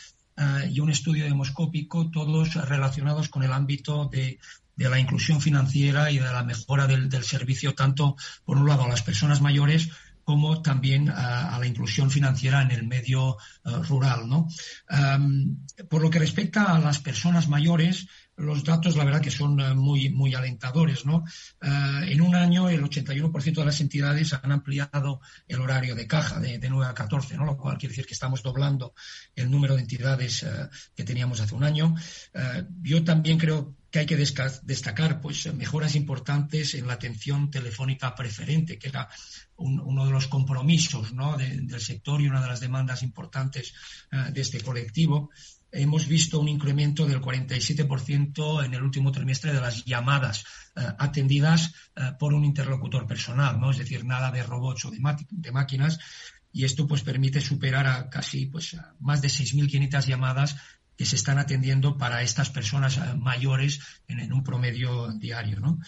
y 0.71 0.81
un 0.81 0.89
estudio 0.91 1.25
demoscópico, 1.25 2.11
todos 2.11 2.55
relacionados 2.55 3.29
con 3.29 3.43
el 3.43 3.53
ámbito 3.53 4.09
de, 4.11 4.39
de 4.75 4.89
la 4.89 4.99
inclusión 4.99 5.43
financiera 5.43 6.11
y 6.11 6.19
de 6.19 6.25
la 6.25 6.43
mejora 6.45 6.87
del, 6.87 7.11
del, 7.11 7.25
servicio, 7.25 7.75
tanto 7.75 8.17
por 8.47 8.57
un 8.57 8.67
lado 8.67 8.85
a 8.85 8.89
las 8.89 9.03
personas 9.03 9.43
mayores 9.43 9.91
como 10.25 10.63
también 10.63 11.11
a, 11.11 11.59
la 11.59 11.67
inclusión 11.67 12.11
financiera 12.11 12.63
en 12.63 12.71
el 12.71 12.87
medio 12.87 13.37
rural. 13.89 14.29
¿no? 14.29 14.49
Um, 14.89 15.67
por 15.89 16.01
lo 16.01 16.09
que 16.09 16.21
respecta 16.21 16.73
a 16.75 16.79
las 16.79 17.01
personas 17.01 17.49
mayores, 17.49 18.07
los 18.41 18.65
datos, 18.65 18.97
la 18.97 19.05
verdad, 19.05 19.21
que 19.21 19.31
son 19.31 19.61
uh, 19.61 19.75
muy, 19.75 20.11
muy 20.11 20.35
alentadores. 20.35 21.05
¿no? 21.05 21.25
Uh, 21.63 22.03
en 22.05 22.21
un 22.21 22.35
año, 22.35 22.69
el 22.69 22.83
81% 22.83 23.55
de 23.55 23.65
las 23.65 23.81
entidades 23.81 24.33
han 24.33 24.51
ampliado 24.51 25.21
el 25.47 25.61
horario 25.61 25.95
de 25.95 26.07
caja 26.07 26.41
de, 26.41 26.59
de 26.59 26.71
9 26.71 26.91
a 26.91 26.95
14, 26.95 27.37
¿no? 27.37 27.45
lo 27.45 27.57
cual 27.57 27.77
quiere 27.77 27.93
decir 27.93 28.07
que 28.07 28.15
estamos 28.15 28.43
doblando 28.43 28.95
el 29.35 29.51
número 29.51 29.75
de 29.77 29.83
entidades 29.83 30.47
que 30.95 31.05
teníamos 31.05 31.41
hace 31.41 31.55
un 31.55 31.65
año. 31.65 31.95
yo 32.83 33.05
también 33.05 33.39
creo 33.39 33.77
que 33.91 34.01
hay 34.01 34.07
que 34.07 34.17
destacar 34.17 35.21
pues, 35.21 35.53
mejoras 35.53 35.97
importantes 35.97 36.75
en 36.75 36.87
la 36.87 36.95
atención 36.95 37.51
telefónica 37.51 38.15
preferente, 38.15 38.79
que 38.79 38.89
era 38.89 39.09
un, 39.57 39.81
uno 39.81 40.07
de 40.07 40.13
los 40.13 40.29
compromisos 40.29 41.13
del 41.39 41.81
sector 41.81 42.21
y 42.21 42.29
una 42.29 42.41
de 42.41 42.49
las 42.49 42.61
demandas 42.61 43.03
importantes 43.03 43.75
de 44.11 44.41
este 44.41 44.61
colectivo. 44.61 45.31
Hemos 45.73 46.07
visto 46.09 46.41
un 46.41 46.49
incremento 46.49 47.07
del 47.07 47.21
47% 47.21 48.65
en 48.65 48.75
el 48.75 48.83
último 48.83 49.13
trimestre 49.13 49.53
de 49.53 49.61
las 49.61 49.85
llamadas 49.85 50.45
uh, 50.77 50.81
atendidas 50.99 51.73
uh, 51.97 52.19
por 52.19 52.35
un 52.35 52.45
interlocutor 52.45 53.07
personal, 53.07 53.61
¿no? 53.61 53.71
es 53.71 53.79
decir, 53.79 54.05
nada 54.05 54.31
de 54.33 54.43
robots 54.43 54.87
o 54.87 54.91
de, 54.91 55.53
máquinas, 55.53 55.99
y 56.53 56.65
esto 56.65 56.87
pues 56.89 57.03
permite 57.03 57.41
superar 57.41 57.87
a 57.87 58.11
casi 58.11 58.47
pues 58.47 58.77
más 58.99 59.23
de 59.23 59.29
6.500 59.29 60.07
llamadas 60.07 60.57
que 60.97 61.07
se 61.07 61.17
están 61.17 61.39
atendiendo 61.39 61.97
para 61.97 62.23
estas 62.23 62.51
personas 62.51 62.99
uh, 62.99 63.17
mayores 63.17 63.81
en, 64.09 64.21
en, 64.21 64.33
un 64.33 64.43
promedio 64.43 65.13
diario. 65.13 65.61
¿no? 65.61 65.79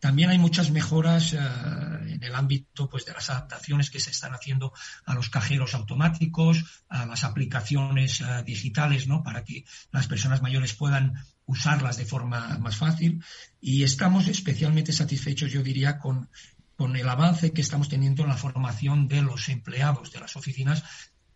También 0.00 0.30
hay 0.30 0.38
muchas 0.38 0.70
mejoras 0.70 1.34
uh, 1.34 1.36
en 1.36 2.24
el 2.24 2.34
ámbito 2.34 2.88
pues, 2.88 3.04
de 3.04 3.12
las 3.12 3.28
adaptaciones 3.28 3.90
que 3.90 4.00
se 4.00 4.10
están 4.10 4.32
haciendo 4.32 4.72
a 5.04 5.14
los 5.14 5.28
cajeros 5.28 5.74
automáticos, 5.74 6.84
a 6.88 7.04
las 7.04 7.22
aplicaciones 7.22 8.22
uh, 8.22 8.42
digitales, 8.42 9.06
¿no? 9.06 9.22
para 9.22 9.44
que 9.44 9.64
las 9.92 10.06
personas 10.06 10.40
mayores 10.40 10.74
puedan 10.74 11.14
usarlas 11.44 11.98
de 11.98 12.06
forma 12.06 12.58
más 12.58 12.76
fácil. 12.76 13.22
Y 13.60 13.82
estamos 13.82 14.26
especialmente 14.26 14.92
satisfechos, 14.92 15.52
yo 15.52 15.62
diría, 15.62 15.98
con, 15.98 16.30
con 16.76 16.96
el 16.96 17.06
avance 17.06 17.52
que 17.52 17.60
estamos 17.60 17.90
teniendo 17.90 18.22
en 18.22 18.30
la 18.30 18.38
formación 18.38 19.06
de 19.06 19.20
los 19.20 19.50
empleados 19.50 20.12
de 20.12 20.20
las 20.20 20.34
oficinas 20.34 20.82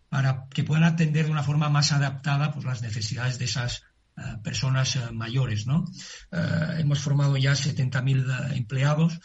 para 0.09 0.47
que 0.49 0.64
puedan 0.64 0.85
atender 0.85 1.26
de 1.26 1.33
una 1.33 1.42
forma 1.42 1.68
más 1.68 1.92
adaptada 1.92 2.52
pues, 2.52 2.64
las 2.64 2.80
necesidades 2.80 3.38
de 3.38 3.44
esas 3.44 3.83
personas 4.42 4.97
uh, 4.97 5.12
mayores. 5.12 5.66
¿no? 5.66 5.85
Uh, 6.33 6.78
hemos 6.78 7.00
formado 7.00 7.37
ya 7.37 7.52
70.000 7.52 8.56
empleados 8.56 9.21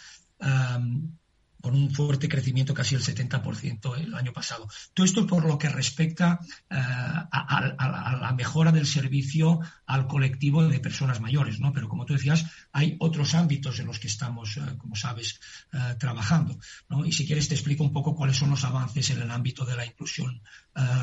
con 1.62 1.76
un 1.76 1.92
fuerte 1.92 2.30
crecimiento, 2.30 2.74
casi 2.74 2.96
el 2.96 3.02
70% 3.02 3.98
el 3.98 4.14
año 4.16 4.32
pasado. 4.34 4.68
Todo 4.94 5.06
esto 5.06 5.28
por 5.28 5.46
lo 5.46 5.58
que 5.58 5.70
respecta 5.70 6.40
uh, 6.42 6.76
a, 6.76 8.18
la 8.22 8.34
mejora 8.34 8.72
del 8.72 8.86
servicio 8.86 9.60
al 9.86 10.08
colectivo 10.08 10.68
de 10.68 10.80
personas 10.80 11.20
mayores, 11.20 11.60
¿no? 11.60 11.74
Pero 11.74 11.90
como 11.90 12.06
tú 12.06 12.14
decías, 12.14 12.46
hay 12.72 12.96
otros 13.00 13.36
ámbitos 13.36 13.80
en 13.80 13.88
los 13.88 14.00
que 14.00 14.08
estamos, 14.08 14.58
uh, 14.58 14.78
como 14.78 14.96
sabes, 14.96 15.40
uh, 15.74 15.98
trabajando, 15.98 16.58
¿no? 16.88 17.06
Y 17.06 17.12
si 17.12 17.26
quieres 17.26 17.50
te 17.50 17.56
explico 17.56 17.84
un 17.84 17.94
poco 17.94 18.16
cuáles 18.16 18.38
son 18.38 18.52
los 18.52 18.64
avances 18.64 19.10
en 19.10 19.22
el 19.22 19.32
ámbito 19.32 19.66
de 19.66 19.76
la 19.76 19.86
inclusión 19.86 20.42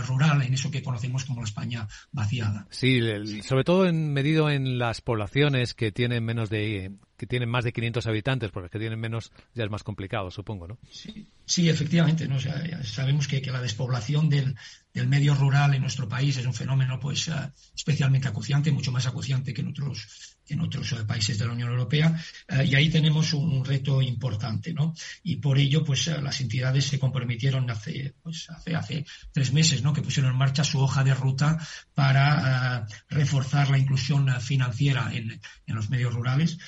rural, 0.06 0.40
en 0.40 0.54
eso 0.54 0.70
que 0.70 0.82
conocemos 0.82 1.26
como 1.26 1.42
la 1.42 1.46
España 1.46 1.86
vaciada. 2.10 2.66
Sí, 2.70 2.96
el, 2.96 3.42
sobre 3.42 3.64
todo 3.64 3.86
en, 3.86 4.12
medido 4.14 4.48
en 4.48 4.78
las 4.78 5.02
poblaciones 5.02 5.74
que 5.74 5.92
tienen 5.92 6.24
menos 6.24 6.48
de 6.48 6.92
que 7.16 7.26
tienen 7.26 7.48
más 7.48 7.64
de 7.64 7.72
500 7.72 8.06
habitantes, 8.06 8.50
porque 8.50 8.70
que 8.70 8.78
tienen 8.78 9.00
menos 9.00 9.32
ya 9.54 9.64
es 9.64 9.70
más 9.70 9.82
complicado, 9.82 10.30
supongo, 10.30 10.68
¿no? 10.68 10.78
Sí, 10.90 11.26
sí 11.44 11.68
efectivamente. 11.68 12.28
¿no? 12.28 12.38
Sabemos 12.82 13.28
que 13.28 13.40
la 13.40 13.60
despoblación 13.60 14.28
del, 14.28 14.56
del, 14.96 15.08
medio 15.08 15.34
rural 15.34 15.74
en 15.74 15.82
nuestro 15.82 16.08
país 16.08 16.36
es 16.36 16.46
un 16.46 16.54
fenómeno 16.54 16.98
pues 16.98 17.28
uh, 17.28 17.50
especialmente 17.74 18.28
acuciante, 18.28 18.72
mucho 18.72 18.92
más 18.92 19.06
acuciante 19.06 19.52
que 19.52 19.60
en 19.60 19.68
otros 19.68 20.36
en 20.48 20.60
otros 20.60 20.92
uh, 20.92 21.06
países 21.06 21.38
de 21.38 21.46
la 21.46 21.52
Unión 21.52 21.70
Europea 21.70 22.14
uh, 22.50 22.62
y 22.62 22.74
ahí 22.74 22.88
tenemos 22.88 23.32
un, 23.32 23.64
reto 23.64 24.00
importante, 24.00 24.72
¿no? 24.72 24.94
Y 25.24 25.36
por 25.36 25.58
ello, 25.58 25.82
pues 25.84 26.06
las 26.06 26.40
entidades 26.40 26.86
se 26.86 27.00
comprometieron 27.00 27.68
hace, 27.68 28.14
pues, 28.22 28.48
hace, 28.48 28.76
hace 28.76 29.06
tres 29.32 29.52
meses, 29.52 29.82
¿no? 29.82 29.92
Que 29.92 30.02
pusieron 30.02 30.30
en 30.32 30.38
marcha 30.38 30.62
su 30.62 30.78
hoja 30.78 31.02
de 31.02 31.14
ruta 31.14 31.58
para 31.94 32.86
reforzar 33.08 33.70
la 33.70 33.78
inclusión 33.78 34.28
financiera 34.40 35.10
en, 35.12 35.40
en, 35.66 35.74
los 35.74 35.90
medios 35.90 36.14
rurales. 36.14 36.58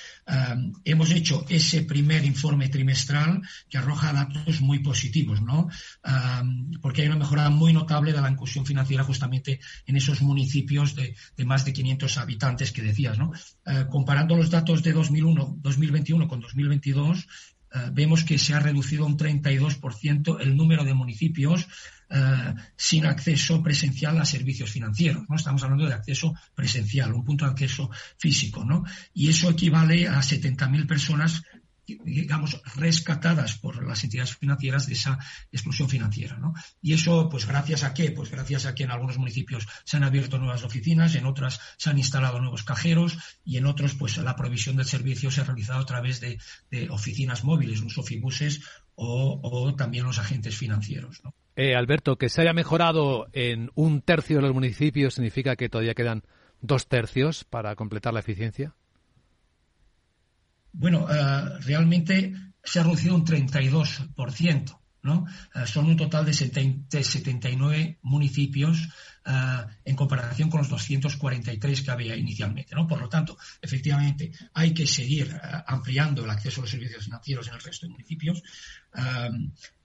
hemos 0.83 1.11
hecho 1.11 1.45
ese 1.47 1.83
primer 1.83 2.25
informe 2.25 2.67
trimestral 2.67 3.41
que 3.69 3.77
arroja 3.77 4.11
datos 4.11 4.61
muy 4.61 4.79
positivos, 4.79 5.41
¿no? 5.41 5.69
porque 6.81 7.01
hay 7.01 7.07
una 7.07 7.17
mejora 7.17 7.49
muy 7.49 7.71
notable 7.71 8.11
la 8.21 8.31
inclusión 8.31 8.65
financiera 8.65 9.03
justamente 9.03 9.59
en 9.85 9.95
esos 9.95 10.21
municipios 10.21 10.95
de, 10.95 11.15
más 11.45 11.65
de 11.65 11.73
500 11.73 12.17
habitantes 12.17 12.71
que 12.71 12.81
decías. 12.81 13.17
Uh, 13.19 13.33
comparando 13.89 14.35
los 14.35 14.49
datos 14.49 14.83
de 14.83 14.93
2001, 14.93 15.57
2021 15.59 16.27
con 16.27 16.39
2022, 16.41 17.25
uh, 17.25 17.77
vemos 17.91 18.23
que 18.23 18.37
se 18.37 18.53
ha 18.53 18.59
reducido 18.59 19.05
un 19.05 19.17
32% 19.17 20.37
el 20.41 20.55
número 20.55 20.83
de 20.83 20.93
municipios 20.93 21.67
uh, 22.09 22.59
sin 22.75 23.05
acceso 23.05 23.61
presencial 23.63 24.19
a 24.19 24.25
servicios 24.25 24.69
financieros. 24.69 25.23
¿no? 25.29 25.35
Estamos 25.35 25.63
hablando 25.63 25.85
de 25.85 25.93
acceso 25.93 26.33
presencial, 26.55 27.13
un 27.13 27.25
punto 27.25 27.45
de 27.45 27.51
acceso 27.51 27.89
físico. 28.17 28.65
Y 29.13 29.29
eso 29.29 29.49
equivale 29.49 30.07
a 30.07 30.19
70.000 30.19 30.87
personas 30.87 31.43
digamos, 32.03 32.61
rescatadas 32.75 33.57
por 33.57 33.85
las 33.85 34.03
entidades 34.03 34.35
financieras 34.35 34.87
de 34.87 34.93
esa 34.93 35.17
exclusión 35.51 35.89
financiera. 35.89 36.37
¿no? 36.37 36.53
Y 36.81 36.93
eso, 36.93 37.29
pues 37.29 37.45
gracias 37.47 37.83
a 37.83 37.93
qué? 37.93 38.11
Pues 38.11 38.31
gracias 38.31 38.65
a 38.65 38.75
que 38.75 38.83
en 38.83 38.91
algunos 38.91 39.17
municipios 39.17 39.67
se 39.83 39.97
han 39.97 40.03
abierto 40.03 40.37
nuevas 40.37 40.63
oficinas, 40.63 41.15
en 41.15 41.25
otras 41.25 41.59
se 41.77 41.89
han 41.89 41.97
instalado 41.97 42.39
nuevos 42.39 42.63
cajeros 42.63 43.17
y 43.43 43.57
en 43.57 43.65
otros, 43.65 43.95
pues 43.95 44.17
la 44.17 44.35
provisión 44.35 44.75
del 44.75 44.85
servicio 44.85 45.31
se 45.31 45.41
ha 45.41 45.43
realizado 45.45 45.79
a 45.79 45.85
través 45.85 46.19
de, 46.19 46.37
oficinas 46.89 47.43
móviles, 47.43 47.81
los 47.81 47.97
ofibuses 47.97 48.61
o, 48.95 49.73
también 49.77 50.05
los 50.05 50.19
agentes 50.19 50.57
financieros. 50.57 51.21
Eh, 51.55 51.75
Alberto, 51.75 52.17
que 52.17 52.29
se 52.29 52.41
haya 52.41 52.53
mejorado 52.53 53.27
en 53.33 53.69
un 53.75 54.01
tercio 54.01 54.37
de 54.37 54.41
los 54.43 54.53
municipios 54.53 55.15
significa 55.15 55.55
que 55.55 55.69
todavía 55.69 55.93
quedan 55.93 56.23
dos 56.61 56.87
tercios 56.87 57.43
para 57.43 57.75
completar 57.75 58.13
la 58.13 58.19
eficiencia. 58.19 58.75
Bueno, 60.71 61.07
eh, 61.09 61.59
realmente 61.61 62.33
se 62.63 62.79
ha 62.79 62.83
reducido 62.83 63.15
un 63.15 63.25
32%. 63.25 64.75
¿no? 65.01 65.25
Eh, 65.55 65.65
son 65.65 65.85
un 65.85 65.95
total 65.95 66.25
de, 66.25 66.33
79 66.33 67.99
municipios 68.01 68.89
eh, 69.25 69.65
en 69.85 69.95
comparación 69.95 70.49
con 70.49 70.59
los 70.59 70.67
243 70.67 71.81
que 71.81 71.91
había 71.91 72.17
inicialmente. 72.17 72.75
¿no? 72.75 72.85
Por 72.85 72.99
lo 72.99 73.07
tanto, 73.07 73.37
efectivamente, 73.61 74.31
hay 74.53 74.73
que 74.73 74.85
seguir 74.85 75.39
ampliando 75.67 76.25
el 76.25 76.29
acceso 76.29 76.59
a 76.59 76.63
los 76.63 76.71
servicios 76.71 77.05
financieros 77.05 77.47
en 77.47 77.53
el 77.53 77.61
resto 77.61 77.87
de 77.87 77.93
municipios. 77.93 78.43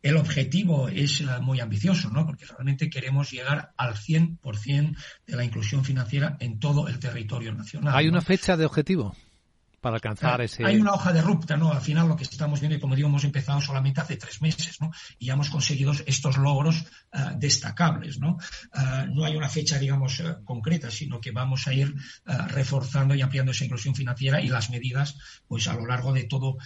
el 0.02 0.16
objetivo 0.16 0.88
es 0.88 1.22
muy 1.40 1.60
ambicioso, 1.60 2.10
¿no? 2.10 2.26
porque 2.26 2.46
realmente 2.46 2.90
queremos 2.90 3.30
llegar 3.30 3.72
al 3.76 3.94
100% 3.94 4.96
de 5.26 5.36
la 5.36 5.44
inclusión 5.44 5.84
financiera 5.84 6.36
en 6.40 6.58
todo 6.58 6.88
el 6.88 6.98
territorio 6.98 7.54
nacional. 7.54 7.94
¿Hay 7.94 8.08
una 8.08 8.20
fecha 8.20 8.56
de 8.56 8.66
objetivo? 8.66 9.14
Para 9.84 9.96
alcanzar 9.96 10.40
ese. 10.40 10.64
Hay 10.64 10.76
una 10.80 10.94
hoja 10.94 11.12
de 11.12 11.20
ruta, 11.20 11.58
¿no? 11.58 11.70
Al 11.70 11.82
final 11.82 12.08
lo 12.08 12.16
que 12.16 12.24
estamos 12.24 12.58
viendo, 12.58 12.78
y 12.78 12.80
como 12.80 12.96
digo, 12.96 13.06
hemos 13.06 13.24
empezado 13.24 13.60
solamente 13.60 14.00
hace 14.00 14.16
tres 14.16 14.40
meses, 14.40 14.80
¿no? 14.80 14.90
Y 15.18 15.28
hemos 15.28 15.50
conseguido 15.50 15.92
estos 16.06 16.38
logros 16.38 16.86
eh, 17.12 17.18
destacables, 17.36 18.18
¿no? 18.18 18.38
Eh, 18.74 19.06
no 19.12 19.26
hay 19.26 19.36
una 19.36 19.50
fecha, 19.50 19.78
digamos, 19.78 20.20
eh, 20.20 20.36
concreta, 20.42 20.90
sino 20.90 21.20
que 21.20 21.32
vamos 21.32 21.68
a 21.68 21.74
ir 21.74 21.94
reforzando 22.48 23.14
y 23.14 23.20
ampliando 23.20 23.52
esa 23.52 23.64
inclusión 23.64 23.94
financiera 23.94 24.40
y 24.40 24.48
las 24.48 24.70
medidas, 24.70 25.18
pues 25.46 25.68
a 25.68 25.74
lo 25.74 25.86
largo 25.86 26.14
de 26.14 26.24
todo, 26.24 26.56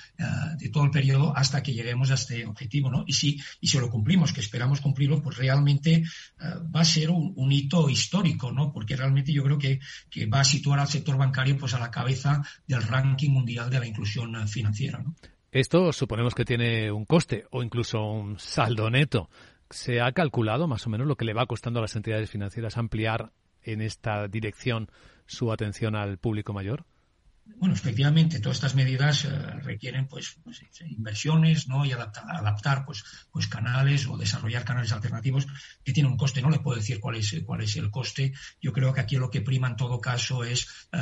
de 0.56 0.68
todo 0.68 0.84
el 0.84 0.90
periodo 0.90 1.36
hasta 1.36 1.62
que 1.62 1.72
lleguemos 1.72 2.12
a 2.12 2.14
este 2.14 2.46
objetivo, 2.46 2.88
¿no? 2.88 3.02
Y 3.06 3.14
si, 3.14 3.40
y 3.60 3.66
si 3.66 3.78
lo 3.78 3.90
cumplimos, 3.90 4.32
que 4.32 4.40
esperamos 4.40 4.80
cumplirlo, 4.80 5.20
pues 5.20 5.36
realmente 5.36 6.04
va 6.40 6.82
a 6.82 6.84
ser 6.84 7.10
un, 7.10 7.50
hito 7.50 7.88
histórico, 7.88 8.52
¿no? 8.52 8.72
Porque 8.72 8.94
realmente 8.94 9.32
yo 9.32 9.42
creo 9.42 9.58
que, 9.58 9.80
que 10.08 10.26
va 10.26 10.40
a 10.40 10.44
situar 10.44 10.78
al 10.78 10.88
sector 10.88 11.16
bancario, 11.16 11.58
pues 11.58 11.74
a 11.74 11.80
la 11.80 11.90
cabeza 11.90 12.42
del 12.66 12.82
de 13.16 13.78
la 13.78 13.86
inclusión 13.86 14.48
financiera. 14.48 15.02
Esto 15.50 15.92
suponemos 15.92 16.34
que 16.34 16.44
tiene 16.44 16.92
un 16.92 17.04
coste 17.04 17.46
o 17.50 17.62
incluso 17.62 18.02
un 18.02 18.38
saldo 18.38 18.90
neto. 18.90 19.30
¿Se 19.70 20.00
ha 20.00 20.12
calculado 20.12 20.66
más 20.66 20.86
o 20.86 20.90
menos 20.90 21.06
lo 21.06 21.16
que 21.16 21.24
le 21.24 21.34
va 21.34 21.46
costando 21.46 21.78
a 21.78 21.82
las 21.82 21.96
entidades 21.96 22.30
financieras 22.30 22.76
ampliar 22.76 23.32
en 23.62 23.80
esta 23.80 24.28
dirección 24.28 24.90
su 25.26 25.52
atención 25.52 25.94
al 25.94 26.18
público 26.18 26.52
mayor? 26.52 26.84
Bueno, 27.56 27.74
efectivamente, 27.74 28.40
todas 28.40 28.58
estas 28.58 28.74
medidas 28.74 29.24
eh, 29.24 29.30
requieren 29.62 30.06
pues, 30.06 30.36
pues 30.44 30.62
inversiones, 30.80 31.66
¿no? 31.68 31.84
Y 31.84 31.92
adaptar, 31.92 32.24
adaptar 32.28 32.84
pues, 32.84 33.04
pues 33.32 33.48
canales 33.48 34.06
o 34.06 34.16
desarrollar 34.16 34.64
canales 34.64 34.92
alternativos 34.92 35.46
que 35.82 35.92
tienen 35.92 36.12
un 36.12 36.18
coste. 36.18 36.42
No 36.42 36.50
le 36.50 36.60
puedo 36.60 36.76
decir 36.76 37.00
cuál 37.00 37.16
es 37.16 37.34
cuál 37.44 37.62
es 37.62 37.76
el 37.76 37.90
coste. 37.90 38.32
Yo 38.60 38.72
creo 38.72 38.92
que 38.92 39.00
aquí 39.00 39.16
lo 39.16 39.30
que 39.30 39.40
prima 39.40 39.68
en 39.68 39.76
todo 39.76 40.00
caso 40.00 40.44
es 40.44 40.88
eh, 40.92 40.98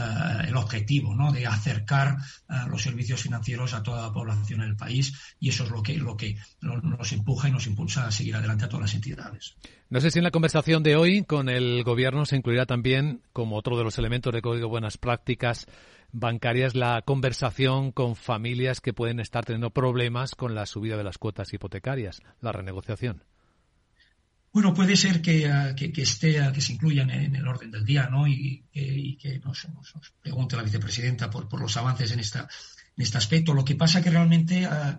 el 0.48 0.56
objetivo, 0.56 1.14
¿no? 1.14 1.32
De 1.32 1.46
acercar 1.46 2.16
eh, 2.48 2.54
los 2.68 2.82
servicios 2.82 3.20
financieros 3.20 3.74
a 3.74 3.82
toda 3.82 4.02
la 4.02 4.12
población 4.12 4.62
en 4.62 4.68
el 4.68 4.76
país 4.76 5.12
y 5.38 5.50
eso 5.50 5.64
es 5.64 5.70
lo 5.70 5.82
que 5.82 5.96
lo 5.98 6.16
que 6.16 6.38
nos 6.60 7.12
empuja 7.12 7.48
y 7.48 7.52
nos 7.52 7.66
impulsa 7.66 8.06
a 8.06 8.10
seguir 8.10 8.36
adelante 8.36 8.64
a 8.64 8.68
todas 8.68 8.82
las 8.82 8.94
entidades. 8.94 9.56
No 9.88 10.00
sé 10.00 10.10
si 10.10 10.18
en 10.18 10.24
la 10.24 10.30
conversación 10.30 10.82
de 10.82 10.96
hoy 10.96 11.22
con 11.22 11.48
el 11.48 11.84
gobierno 11.84 12.24
se 12.24 12.36
incluirá 12.36 12.66
también 12.66 13.22
como 13.32 13.56
otro 13.56 13.76
de 13.76 13.84
los 13.84 13.98
elementos 13.98 14.32
de 14.32 14.42
código 14.42 14.68
buenas 14.68 14.98
prácticas 14.98 15.66
bancarias 16.18 16.75
la 16.75 17.02
conversación 17.02 17.92
con 17.92 18.16
familias 18.16 18.80
que 18.80 18.94
pueden 18.94 19.20
estar 19.20 19.44
teniendo 19.44 19.70
problemas 19.70 20.35
con 20.35 20.54
la 20.54 20.64
subida 20.64 20.96
de 20.96 21.04
las 21.04 21.18
cuotas 21.18 21.52
hipotecarias, 21.52 22.23
la 22.40 22.52
renegociación. 22.52 23.23
Bueno, 24.50 24.73
puede 24.73 24.96
ser 24.96 25.20
que, 25.20 25.46
ah, 25.46 25.75
esté, 25.76 26.40
ah, 26.40 26.50
que 26.50 26.62
se 26.62 26.73
incluyan 26.73 27.11
en, 27.11 27.37
el 27.37 27.46
orden 27.46 27.70
del 27.70 27.85
día, 27.85 28.08
¿no? 28.11 28.26
Y, 28.26 28.64
que 28.73 29.38
nos, 29.40 29.66
pregunte 30.23 30.56
la 30.56 30.62
vicepresidenta 30.62 31.28
por, 31.28 31.46
por 31.49 31.61
los 31.61 31.76
avances 31.76 32.11
en, 32.12 32.20
esta, 32.20 32.49
en 32.96 33.02
este 33.02 33.18
aspecto. 33.18 33.52
Lo 33.52 33.66
que 33.66 33.75
pasa 33.75 34.02
que 34.02 34.08
realmente 34.08 34.64
ah, 34.64 34.99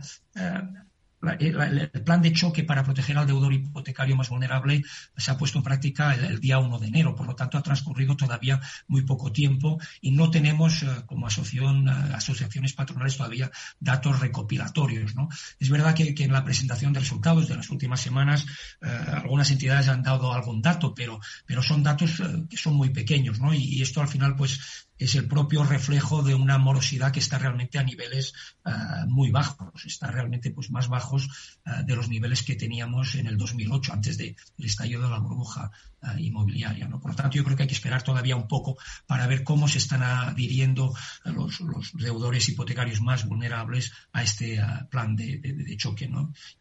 el 1.39 2.03
plan 2.03 2.21
de 2.21 2.31
choque 2.31 2.63
para 2.63 2.83
proteger 2.83 3.17
al 3.17 3.25
deudor 3.25 3.51
hipotecario 3.51 4.15
más 4.15 4.29
vulnerable 4.29 4.83
se 5.15 5.31
ha 5.31 5.38
puesto 5.38 5.57
en 5.57 5.63
práctica 5.63 6.13
el, 6.13 6.39
día 6.39 6.59
1 6.59 6.79
de 6.79 6.88
enero, 6.88 7.15
por 7.15 7.25
lo 7.25 7.36
tanto 7.36 7.57
ha 7.57 7.63
transcurrido 7.63 8.15
todavía 8.15 8.62
muy 8.88 9.01
poco 9.01 9.31
tiempo 9.31 9.80
y 10.01 10.12
no 10.12 10.30
tenemos 10.30 10.84
eh, 10.84 10.88
como 11.06 11.27
asociación, 11.27 11.88
eh, 11.88 11.91
asociaciones 12.13 12.73
patronales 12.73 13.17
todavía 13.17 13.51
datos 13.80 14.19
recopilatorios. 14.19 15.15
¿no? 15.15 15.30
Es 15.60 15.69
verdad 15.69 15.95
que, 15.95 16.13
en 16.17 16.32
la 16.32 16.43
presentación 16.43 16.93
de 16.93 16.99
resultados 16.99 17.47
de 17.47 17.56
las 17.56 17.69
últimas 17.69 17.99
semanas 18.01 18.45
eh, 18.82 18.88
algunas 18.88 19.49
entidades 19.49 19.88
han 19.88 20.03
dado 20.03 20.34
algún 20.34 20.62
dato, 20.62 20.93
pero, 20.93 21.19
pero 21.45 21.63
son 21.63 21.84
datos 21.84 22.21
que 22.49 22.58
son 22.58 22.75
muy 22.75 22.89
pequeños 22.89 23.39
¿no? 23.39 23.53
y 23.53 23.82
esto 23.82 24.01
al 24.01 24.08
final 24.08 24.36
pues 24.36 24.87
es 24.97 25.15
el 25.15 25.27
propio 25.27 25.63
reflejo 25.63 26.23
de 26.23 26.36
una 26.36 26.57
morosidad 26.57 27.12
que 27.12 27.19
está 27.19 27.38
realmente 27.38 27.77
a 27.77 27.83
niveles 27.83 28.33
eh, 28.65 28.71
muy 29.07 29.31
bajos, 29.31 29.86
está 29.86 30.07
realmente 30.07 30.51
pues 30.51 30.71
más 30.71 30.88
bajos 30.88 31.29
eh, 31.65 31.83
de 31.86 31.95
los 31.95 32.10
niveles 32.10 32.43
que 32.43 32.55
teníamos 32.55 33.15
en 33.15 33.27
el 33.27 33.38
2008, 33.38 33.93
antes 33.93 34.17
del 34.17 34.36
estallido 34.57 35.03
de 35.03 35.10
la 35.10 35.19
burbuja 35.19 35.71
eh, 36.01 36.21
inmobiliaria. 36.21 36.89
Por 36.89 37.12
lo 37.12 37.15
tanto, 37.15 37.38
yo 37.38 37.43
creo 37.43 37.55
que 37.55 37.63
hay 37.63 37.69
que 37.69 37.75
esperar 37.75 38.03
todavía 38.03 38.36
un 38.36 38.47
poco 38.47 38.77
para 39.05 39.27
ver 39.27 39.43
cómo 39.43 39.67
se 39.67 39.77
están 39.77 40.03
adhiriendo 40.03 40.93
los, 41.25 41.62
deudores 41.93 42.49
hipotecarios 42.49 43.01
más 43.01 43.25
vulnerables 43.25 43.91
a 44.13 44.23
este 44.23 44.60
plan 44.89 45.15
de, 45.15 45.38
de 45.39 45.77
choque, 45.77 46.10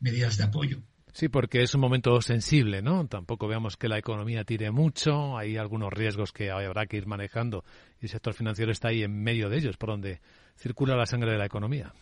medidas 0.01 0.37
de 0.37 0.44
apoyo. 0.44 0.83
Sí, 1.16 1.31
porque 1.31 1.62
es 1.62 1.74
un 1.74 1.81
momento 1.81 2.20
sensible, 2.20 2.83
¿no? 2.83 3.07
Tampoco 3.07 3.48
veamos 3.48 3.79
que 3.79 3.88
la 3.88 3.96
economía 3.96 4.44
tire 4.44 4.70
mucho, 4.70 5.38
hay 5.38 5.57
algunos 5.57 5.90
riesgos 5.90 6.31
que 6.31 6.50
habrá 6.50 6.85
que 6.85 6.98
ir 6.98 7.07
manejando 7.07 7.64
y 8.02 8.05
el 8.05 8.11
sector 8.11 8.35
financiero 8.35 8.70
está 8.70 8.88
ahí 8.88 9.02
en 9.02 9.22
medio 9.22 9.48
de 9.48 9.57
ellos, 9.57 9.79
por 9.79 9.88
donde 9.88 10.20
circula 10.59 10.94
la 10.94 11.07
sangre 11.07 11.33
de 11.33 11.38
la 11.38 11.46
economía. 11.46 11.94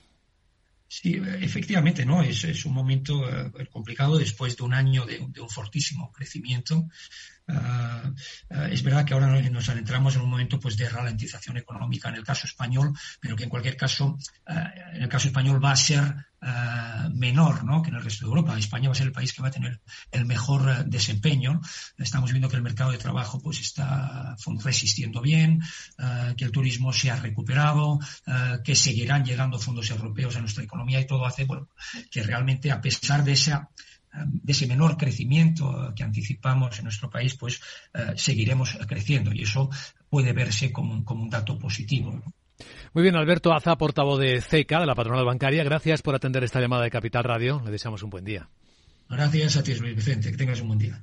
Sí, 0.88 1.22
efectivamente, 1.40 2.04
¿no? 2.04 2.24
Es, 2.24 2.42
es 2.42 2.64
un 2.64 2.74
momento 2.74 3.30
eh, 3.30 3.68
complicado 3.70 4.18
después 4.18 4.56
de 4.56 4.64
un 4.64 4.74
año 4.74 5.06
de, 5.06 5.24
de 5.28 5.40
un 5.40 5.48
fortísimo 5.48 6.10
crecimiento 6.10 6.88
Ah, 7.46 8.10
ah, 8.50 8.68
es 8.70 8.82
verdad 8.82 9.04
que 9.04 9.12
ahora 9.12 9.26
nos 9.28 9.68
adentramos 9.68 10.16
en 10.16 10.22
un 10.22 10.30
momento 10.30 10.58
pues 10.58 10.78
de 10.78 10.88
ralentización 10.88 11.58
económica 11.58 12.08
en 12.08 12.16
el 12.16 12.24
caso 12.24 12.46
español, 12.46 12.92
pero 13.20 13.36
que 13.36 13.44
en 13.44 13.50
cualquier 13.50 13.76
caso, 13.76 14.16
ah, 14.46 14.72
en 14.92 15.02
el 15.02 15.08
caso 15.08 15.28
español 15.28 15.62
va 15.62 15.72
a 15.72 15.76
ser 15.76 16.14
menor 17.14 17.64
¿no? 17.64 17.80
que 17.80 17.88
en 17.88 17.96
el 17.96 18.04
resto 18.04 18.26
de 18.26 18.28
Europa. 18.28 18.58
España 18.58 18.90
va 18.90 18.92
a 18.92 18.94
ser 18.94 19.06
el 19.06 19.14
país 19.14 19.32
que 19.32 19.40
va 19.40 19.48
a 19.48 19.50
tener 19.50 19.80
el 20.10 20.26
mejor 20.26 20.84
desempeño. 20.84 21.62
Estamos 21.96 22.32
viendo 22.32 22.50
que 22.50 22.56
el 22.56 22.62
mercado 22.62 22.90
de 22.90 22.98
trabajo 22.98 23.40
pues 23.40 23.60
está 23.60 24.36
resistiendo 24.62 25.22
bien, 25.22 25.62
que 26.36 26.44
el 26.44 26.52
turismo 26.52 26.92
se 26.92 27.10
ha 27.10 27.16
recuperado, 27.16 27.98
que 28.62 28.76
seguirán 28.76 29.24
llegando 29.24 29.58
fondos 29.58 29.88
europeos 29.88 30.36
a 30.36 30.40
nuestra 30.40 30.64
economía 30.64 31.00
y 31.00 31.06
todo 31.06 31.24
hace 31.24 31.46
bueno, 31.46 31.70
que 32.10 32.22
realmente 32.22 32.70
a 32.70 32.82
pesar 32.82 33.24
de 33.24 33.32
esa 33.32 33.70
de 34.26 34.52
ese 34.52 34.66
menor 34.66 34.96
crecimiento 34.96 35.92
que 35.94 36.04
anticipamos 36.04 36.78
en 36.78 36.84
nuestro 36.84 37.10
país, 37.10 37.34
pues 37.34 37.60
eh, 37.92 38.12
seguiremos 38.16 38.76
creciendo 38.86 39.32
y 39.32 39.42
eso 39.42 39.70
puede 40.08 40.32
verse 40.32 40.72
como, 40.72 41.04
un 41.06 41.30
dato 41.30 41.58
positivo. 41.58 42.22
Muy 42.92 43.02
bien, 43.02 43.16
Alberto 43.16 43.52
Aza, 43.52 43.76
portavoz 43.76 44.20
de 44.20 44.40
CECA, 44.40 44.80
de 44.80 44.86
la 44.86 44.94
patronal 44.94 45.24
bancaria. 45.24 45.64
Gracias 45.64 46.02
por 46.02 46.14
atender 46.14 46.44
esta 46.44 46.60
llamada 46.60 46.84
de 46.84 46.90
Capital 46.90 47.24
Radio. 47.24 47.60
Le 47.64 47.72
deseamos 47.72 48.02
un 48.02 48.10
buen 48.10 48.24
día. 48.24 48.48
Gracias 49.08 49.56
a 49.56 49.62
ti, 49.62 49.74
Luis 49.74 49.96
Vicente. 49.96 50.30
Que 50.30 50.36
tengas 50.36 50.60
un 50.60 50.68
buen 50.68 50.78
día. 50.78 51.02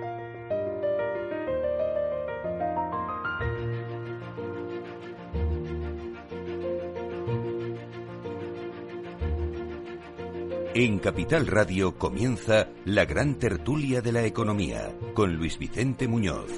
En 10.73 10.99
Capital 10.99 11.47
Radio 11.47 11.97
comienza 11.97 12.69
la 12.85 13.03
gran 13.03 13.35
tertulia 13.35 14.01
de 14.01 14.13
la 14.13 14.23
economía 14.23 14.93
con 15.13 15.35
Luis 15.35 15.59
Vicente 15.59 16.07
Muñoz. 16.07 16.49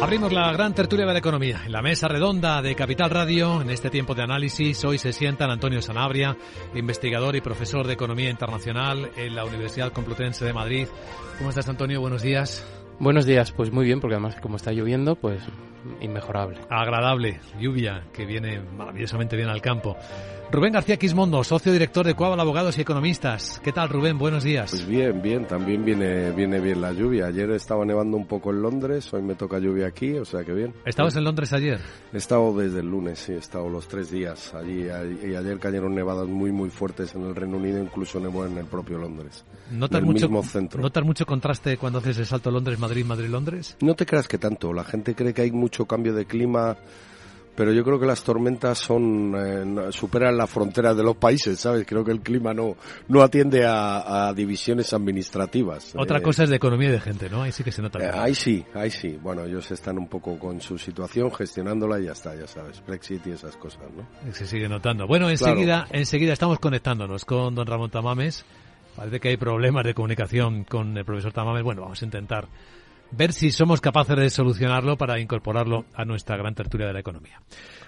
Abrimos 0.00 0.32
la 0.32 0.50
gran 0.52 0.74
tertulia 0.74 1.04
de 1.04 1.12
la 1.12 1.18
economía. 1.18 1.60
En 1.66 1.72
la 1.72 1.82
mesa 1.82 2.08
redonda 2.08 2.62
de 2.62 2.74
Capital 2.74 3.10
Radio, 3.10 3.60
en 3.60 3.68
este 3.68 3.90
tiempo 3.90 4.14
de 4.14 4.22
análisis, 4.22 4.82
hoy 4.86 4.96
se 4.96 5.12
sientan 5.12 5.50
Antonio 5.50 5.82
Sanabria, 5.82 6.34
investigador 6.74 7.36
y 7.36 7.42
profesor 7.42 7.86
de 7.86 7.92
Economía 7.92 8.30
Internacional 8.30 9.10
en 9.18 9.34
la 9.34 9.44
Universidad 9.44 9.92
Complutense 9.92 10.46
de 10.46 10.54
Madrid. 10.54 10.88
¿Cómo 11.36 11.50
estás, 11.50 11.68
Antonio? 11.68 12.00
Buenos 12.00 12.22
días. 12.22 12.66
Buenos 12.98 13.26
días, 13.26 13.52
pues 13.52 13.70
muy 13.70 13.84
bien, 13.84 14.00
porque 14.00 14.14
además 14.14 14.36
como 14.40 14.56
está 14.56 14.72
lloviendo, 14.72 15.14
pues 15.14 15.42
inmejorable. 16.00 16.58
Agradable, 16.70 17.40
lluvia 17.58 18.06
que 18.14 18.24
viene 18.24 18.60
maravillosamente 18.60 19.36
bien 19.36 19.50
al 19.50 19.60
campo. 19.60 19.98
Rubén 20.52 20.72
García 20.72 20.96
Quismondo, 20.96 21.44
socio 21.44 21.72
director 21.72 22.04
de 22.04 22.14
Cuabal 22.14 22.40
Abogados 22.40 22.76
y 22.76 22.80
Economistas. 22.80 23.60
¿Qué 23.62 23.70
tal, 23.70 23.88
Rubén? 23.88 24.18
Buenos 24.18 24.42
días. 24.42 24.70
Pues 24.70 24.84
bien, 24.84 25.22
bien, 25.22 25.46
también 25.46 25.84
viene, 25.84 26.32
viene 26.32 26.58
bien 26.58 26.80
la 26.80 26.90
lluvia. 26.92 27.26
Ayer 27.26 27.48
estaba 27.52 27.84
nevando 27.84 28.16
un 28.16 28.26
poco 28.26 28.50
en 28.50 28.60
Londres, 28.60 29.14
hoy 29.14 29.22
me 29.22 29.36
toca 29.36 29.60
lluvia 29.60 29.86
aquí, 29.86 30.14
o 30.14 30.24
sea 30.24 30.42
que 30.42 30.52
bien. 30.52 30.74
¿Estabas 30.84 31.14
en 31.14 31.22
Londres 31.22 31.52
ayer? 31.52 31.78
He 32.12 32.16
estado 32.16 32.52
desde 32.56 32.80
el 32.80 32.90
lunes, 32.90 33.20
sí, 33.20 33.30
he 33.32 33.36
estado 33.36 33.68
los 33.68 33.86
tres 33.86 34.10
días 34.10 34.52
allí. 34.52 34.86
Y 34.86 35.36
ayer 35.36 35.60
cayeron 35.60 35.94
nevadas 35.94 36.26
muy, 36.26 36.50
muy 36.50 36.68
fuertes 36.68 37.14
en 37.14 37.26
el 37.26 37.36
Reino 37.36 37.56
Unido, 37.56 37.80
incluso 37.80 38.18
nevó 38.18 38.44
en 38.44 38.58
el 38.58 38.66
propio 38.66 38.98
Londres. 38.98 39.44
¿Notas, 39.70 40.02
mucho, 40.02 40.28
centro. 40.42 40.82
¿Notas 40.82 41.04
mucho 41.04 41.26
contraste 41.26 41.76
cuando 41.76 42.00
haces 42.00 42.18
el 42.18 42.26
salto 42.26 42.50
Londres-Madrid, 42.50 43.04
Madrid-Londres? 43.04 43.76
No 43.82 43.94
te 43.94 44.04
creas 44.04 44.26
que 44.26 44.38
tanto. 44.38 44.72
La 44.72 44.82
gente 44.82 45.14
cree 45.14 45.32
que 45.32 45.42
hay 45.42 45.52
mucho 45.52 45.86
cambio 45.86 46.12
de 46.12 46.24
clima 46.24 46.76
pero 47.60 47.74
yo 47.74 47.84
creo 47.84 48.00
que 48.00 48.06
las 48.06 48.24
tormentas 48.24 48.78
son 48.78 49.34
eh, 49.36 49.92
superan 49.92 50.34
la 50.34 50.46
frontera 50.46 50.94
de 50.94 51.02
los 51.02 51.18
países, 51.18 51.60
¿sabes? 51.60 51.84
Creo 51.86 52.02
que 52.02 52.10
el 52.10 52.22
clima 52.22 52.54
no 52.54 52.74
no 53.08 53.20
atiende 53.20 53.66
a, 53.66 54.32
divisiones 54.34 54.94
administrativas. 54.94 55.92
Otra 55.94 56.20
eh. 56.20 56.22
cosa 56.22 56.44
es 56.44 56.48
de 56.48 56.56
economía 56.56 56.88
y 56.88 56.92
de 56.92 57.00
gente, 57.00 57.28
¿no? 57.28 57.42
Ahí 57.42 57.52
sí 57.52 57.62
que 57.62 57.70
se 57.70 57.82
nota. 57.82 57.98
Eh, 57.98 58.10
ahí 58.14 58.34
sí, 58.34 58.64
ahí 58.72 58.90
sí. 58.90 59.18
Bueno, 59.22 59.44
ellos 59.44 59.70
están 59.72 59.98
un 59.98 60.08
poco 60.08 60.38
con 60.38 60.58
su 60.62 60.78
situación 60.78 61.30
gestionándola 61.30 62.00
y 62.00 62.06
ya 62.06 62.12
está, 62.12 62.34
ya 62.34 62.46
sabes, 62.46 62.82
Brexit 62.86 63.26
y 63.26 63.32
esas 63.32 63.54
cosas, 63.58 63.82
¿no? 63.94 64.32
Se 64.32 64.46
sigue 64.46 64.66
notando. 64.66 65.06
Bueno, 65.06 65.28
enseguida 65.28 65.86
enseguida 65.90 66.32
estamos 66.32 66.60
conectándonos 66.60 67.26
con 67.26 67.54
don 67.54 67.66
Ramón 67.66 67.90
Tamames. 67.90 68.46
Parece 68.96 69.20
que 69.20 69.28
hay 69.28 69.36
problemas 69.36 69.84
de 69.84 69.92
comunicación 69.92 70.64
con 70.64 70.96
el 70.96 71.04
profesor 71.04 71.34
Tamames. 71.34 71.62
Bueno, 71.62 71.82
vamos 71.82 72.00
a 72.00 72.06
intentar 72.06 72.48
ver 73.12 73.32
si 73.32 73.50
somos 73.50 73.80
capaces 73.80 74.16
de 74.16 74.30
solucionarlo 74.30 74.96
para 74.96 75.20
incorporarlo 75.20 75.84
a 75.94 76.04
nuestra 76.04 76.36
gran 76.36 76.54
tertulia 76.54 76.86
de 76.86 76.92
la 76.92 77.00
economía. 77.00 77.40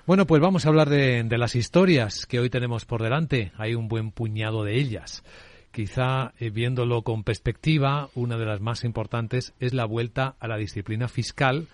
Bueno, 0.06 0.26
pues 0.26 0.40
vamos 0.40 0.66
a 0.66 0.68
hablar 0.68 0.88
de, 0.88 1.24
las 1.38 1.54
historias 1.54 2.26
que 2.26 2.40
hoy 2.40 2.50
tenemos 2.50 2.85
por 2.85 3.02
delante. 3.02 3.52
Hay 3.56 3.74
un 3.74 3.88
buen 3.88 4.11
puñado 4.11 4.64
de 4.64 4.76
ellas. 4.76 5.22
Quizá, 5.70 6.32
eh, 6.38 6.50
viéndolo 6.50 7.02
con 7.02 7.22
perspectiva, 7.22 8.11
una 8.14 8.37
de 8.37 8.44
las 8.44 8.61
más 8.61 8.85
importantes 8.85 9.54
es 9.61 9.72
la 9.72 9.85
vuelta 9.85 10.35
a 10.40 10.48
la 10.48 10.56
disciplina 10.56 11.08
fiscal 11.08 11.68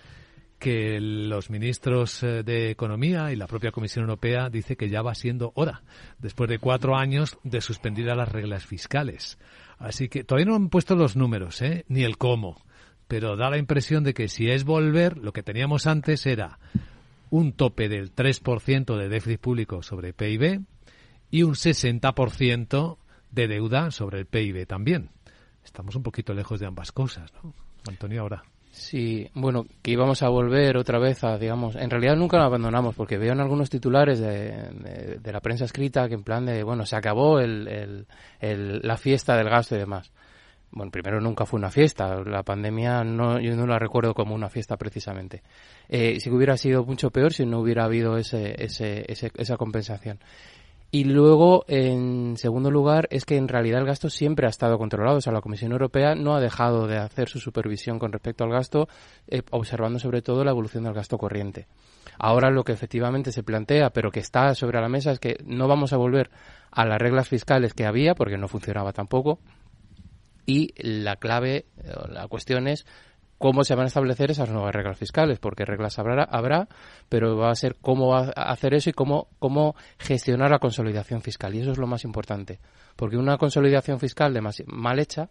que 0.59 1.01
los 1.01 1.51
ministros 1.51 2.23
eh, 2.23 2.43
de 2.43 2.71
Economía 2.71 3.33
y 3.33 3.37
la 3.37 3.47
propia 3.47 3.71
Comisión 3.71 4.05
Europea 4.05 4.51
dice 4.51 4.77
que 4.77 4.89
ya 4.89 5.03
va 5.03 5.15
siendo 5.15 5.53
hora, 5.55 5.83
después 6.19 6.51
de 6.51 6.59
cuatro 6.59 6.97
años 6.97 7.39
de 7.45 7.61
suspender 7.61 8.15
las 8.15 8.31
reglas 8.31 8.67
fiscales. 8.67 9.39
Así 9.79 10.09
que 10.09 10.23
todavía 10.23 10.51
no 10.51 10.57
han 10.57 10.69
puesto 10.69 10.97
los 10.97 11.17
números, 11.17 11.63
¿eh? 11.63 11.85
ni 11.89 12.03
el 12.03 12.19
cómo 12.19 12.68
pero 13.09 13.37
da 13.37 13.51
la 13.51 13.59
impresión 13.59 14.05
de 14.05 14.13
que 14.15 14.29
si 14.29 14.51
es 14.51 14.65
volver, 14.65 15.17
lo 15.17 15.33
que 15.33 15.43
teníamos 15.43 15.87
antes 15.87 16.27
era 16.27 16.59
un 17.31 17.53
tope 17.53 17.89
del 17.89 18.15
3% 18.15 18.97
de 18.97 19.09
déficit 19.09 19.41
público 19.41 19.83
sobre 19.83 20.13
PIB 20.13 20.61
y 21.31 21.43
un 21.43 21.55
60% 21.55 22.99
de 23.31 23.49
deuda 23.49 23.91
sobre 23.91 24.21
el 24.21 24.27
PIB 24.27 24.67
también. 24.67 25.11
Estamos 25.65 25.97
un 25.97 26.03
poquito 26.03 26.35
lejos 26.35 26.61
de 26.61 26.67
ambas 26.67 26.93
cosas, 26.93 27.33
¿no? 27.43 27.53
Antonio, 27.89 28.23
ahora. 28.23 28.45
Sí, 28.71 29.29
bueno, 29.35 29.67
que 29.83 29.91
íbamos 29.91 30.23
a 30.23 30.29
volver 30.29 30.77
otra 30.77 30.99
vez 30.99 31.25
a, 31.25 31.39
digamos, 31.39 31.75
en 31.75 31.91
realidad 31.91 32.17
nunca 32.17 32.37
lo 32.37 32.45
abandonamos, 32.45 32.95
porque 32.95 33.19
veo 33.19 33.33
en 33.33 33.41
algunos 33.41 33.71
titulares 33.71 34.21
de, 34.21 35.19
la 35.25 35.41
prensa 35.41 35.65
escrita 35.65 36.09
que 36.09 36.15
en 36.15 36.23
plan 36.23 36.45
de, 36.45 36.63
bueno, 36.63 36.85
se 36.85 36.97
acabó 36.97 37.41
el, 37.41 38.07
la 38.41 38.97
fiesta 38.97 39.37
del 39.37 39.49
gasto 39.49 39.75
y 39.75 39.79
demás 39.79 40.13
bueno, 40.71 40.91
primero 40.91 41.21
nunca 41.21 41.47
fue 41.47 41.59
una 41.59 41.71
fiesta. 41.71 42.23
La 42.25 42.43
pandemia 42.43 43.05
no, 43.05 43.41
yo 43.41 43.57
no 43.57 43.67
la 43.67 43.79
recuerdo 43.79 44.15
como 44.15 44.35
una 44.35 44.49
fiesta 44.49 44.77
precisamente. 44.77 45.43
Eh, 45.89 46.21
sí 46.21 46.31
que 46.31 46.37
hubiera 46.37 46.57
sido 46.57 46.85
mucho 46.85 47.11
peor 47.11 47.33
si 47.33 47.47
no 47.47 47.61
hubiera 47.61 47.85
habido 47.85 48.17
ese, 48.17 48.55
ese, 48.63 49.05
esa 49.09 49.57
compensación. 49.57 50.19
Y 50.91 51.05
luego, 51.05 51.67
en 51.69 52.39
segundo 52.39 52.71
lugar, 52.71 53.09
es 53.11 53.27
que 53.27 53.37
en 53.37 53.47
realidad 53.47 53.81
el 53.81 53.87
gasto 53.87 54.09
siempre 54.09 54.47
ha 54.47 54.51
estado 54.51 54.79
controlado. 54.79 55.19
O 55.19 55.21
sea, 55.21 55.35
la 55.35 55.43
Comisión 55.43 55.73
Europea 55.73 56.15
no 56.15 56.35
ha 56.35 56.41
dejado 56.41 56.87
de 56.87 56.97
hacer 56.97 57.29
su 57.29 57.41
supervisión 57.41 57.99
con 57.99 58.11
respecto 58.11 58.45
al 58.45 58.51
gasto, 58.51 58.89
eh, 59.27 59.43
observando 59.51 59.99
sobre 59.99 60.23
todo 60.23 60.45
la 60.45 60.51
evolución 60.51 60.85
del 60.85 60.95
gasto 60.95 61.19
corriente. 61.19 61.67
Ahora 62.19 62.51
lo 62.51 62.65
que 62.65 62.73
efectivamente 62.73 63.33
se 63.33 63.43
plantea, 63.43 63.91
pero 63.91 64.11
que 64.11 64.21
está 64.21 64.55
sobre 64.55 64.81
la 64.81 64.89
mesa, 64.89 65.13
es 65.13 65.19
que 65.19 65.37
no 65.45 65.69
vamos 65.69 65.93
a 65.93 65.99
volver 65.99 66.31
a 66.71 66.87
las 66.87 66.99
reglas 66.99 67.29
fiscales 67.29 67.75
que 67.75 67.85
había, 67.85 68.15
porque 68.15 68.39
no 68.39 68.49
funcionaba 68.49 68.93
tampoco, 68.93 69.39
y 70.49 70.73
la 70.79 71.17
clave, 71.17 71.67
eh, 71.85 71.93
la 72.09 72.27
cuestión 72.27 72.69
es 72.69 72.87
cómo 73.37 73.65
se 73.65 73.75
van 73.75 73.85
a 73.85 73.89
establecer 73.89 74.31
esas 74.31 74.49
nuevas 74.49 74.75
reglas 74.75 74.97
fiscales, 74.97 75.39
porque 75.39 75.67
reglas 75.67 75.99
habrá, 75.99 76.25
habrá 76.25 76.69
pero 77.11 77.37
va 77.37 77.51
a 77.51 77.55
ser 77.55 77.77
cómo 77.83 78.09
va 78.09 78.33
a 78.35 78.51
hacer 78.51 78.73
eso 78.73 78.89
y 78.89 78.95
cómo, 78.95 79.29
cómo 79.39 79.77
gestionar 79.99 80.51
la 80.51 80.59
consolidación 80.59 81.21
fiscal. 81.21 81.55
Y 81.55 81.61
eso 81.61 81.73
es 81.73 81.79
lo 81.79 81.87
más 81.87 82.03
importante, 82.05 82.61
porque 82.97 83.19
una 83.19 83.37
consolidación 83.37 84.01
fiscal 84.01 84.33
de 84.33 84.41
mal 84.41 84.99
hecha, 84.99 85.29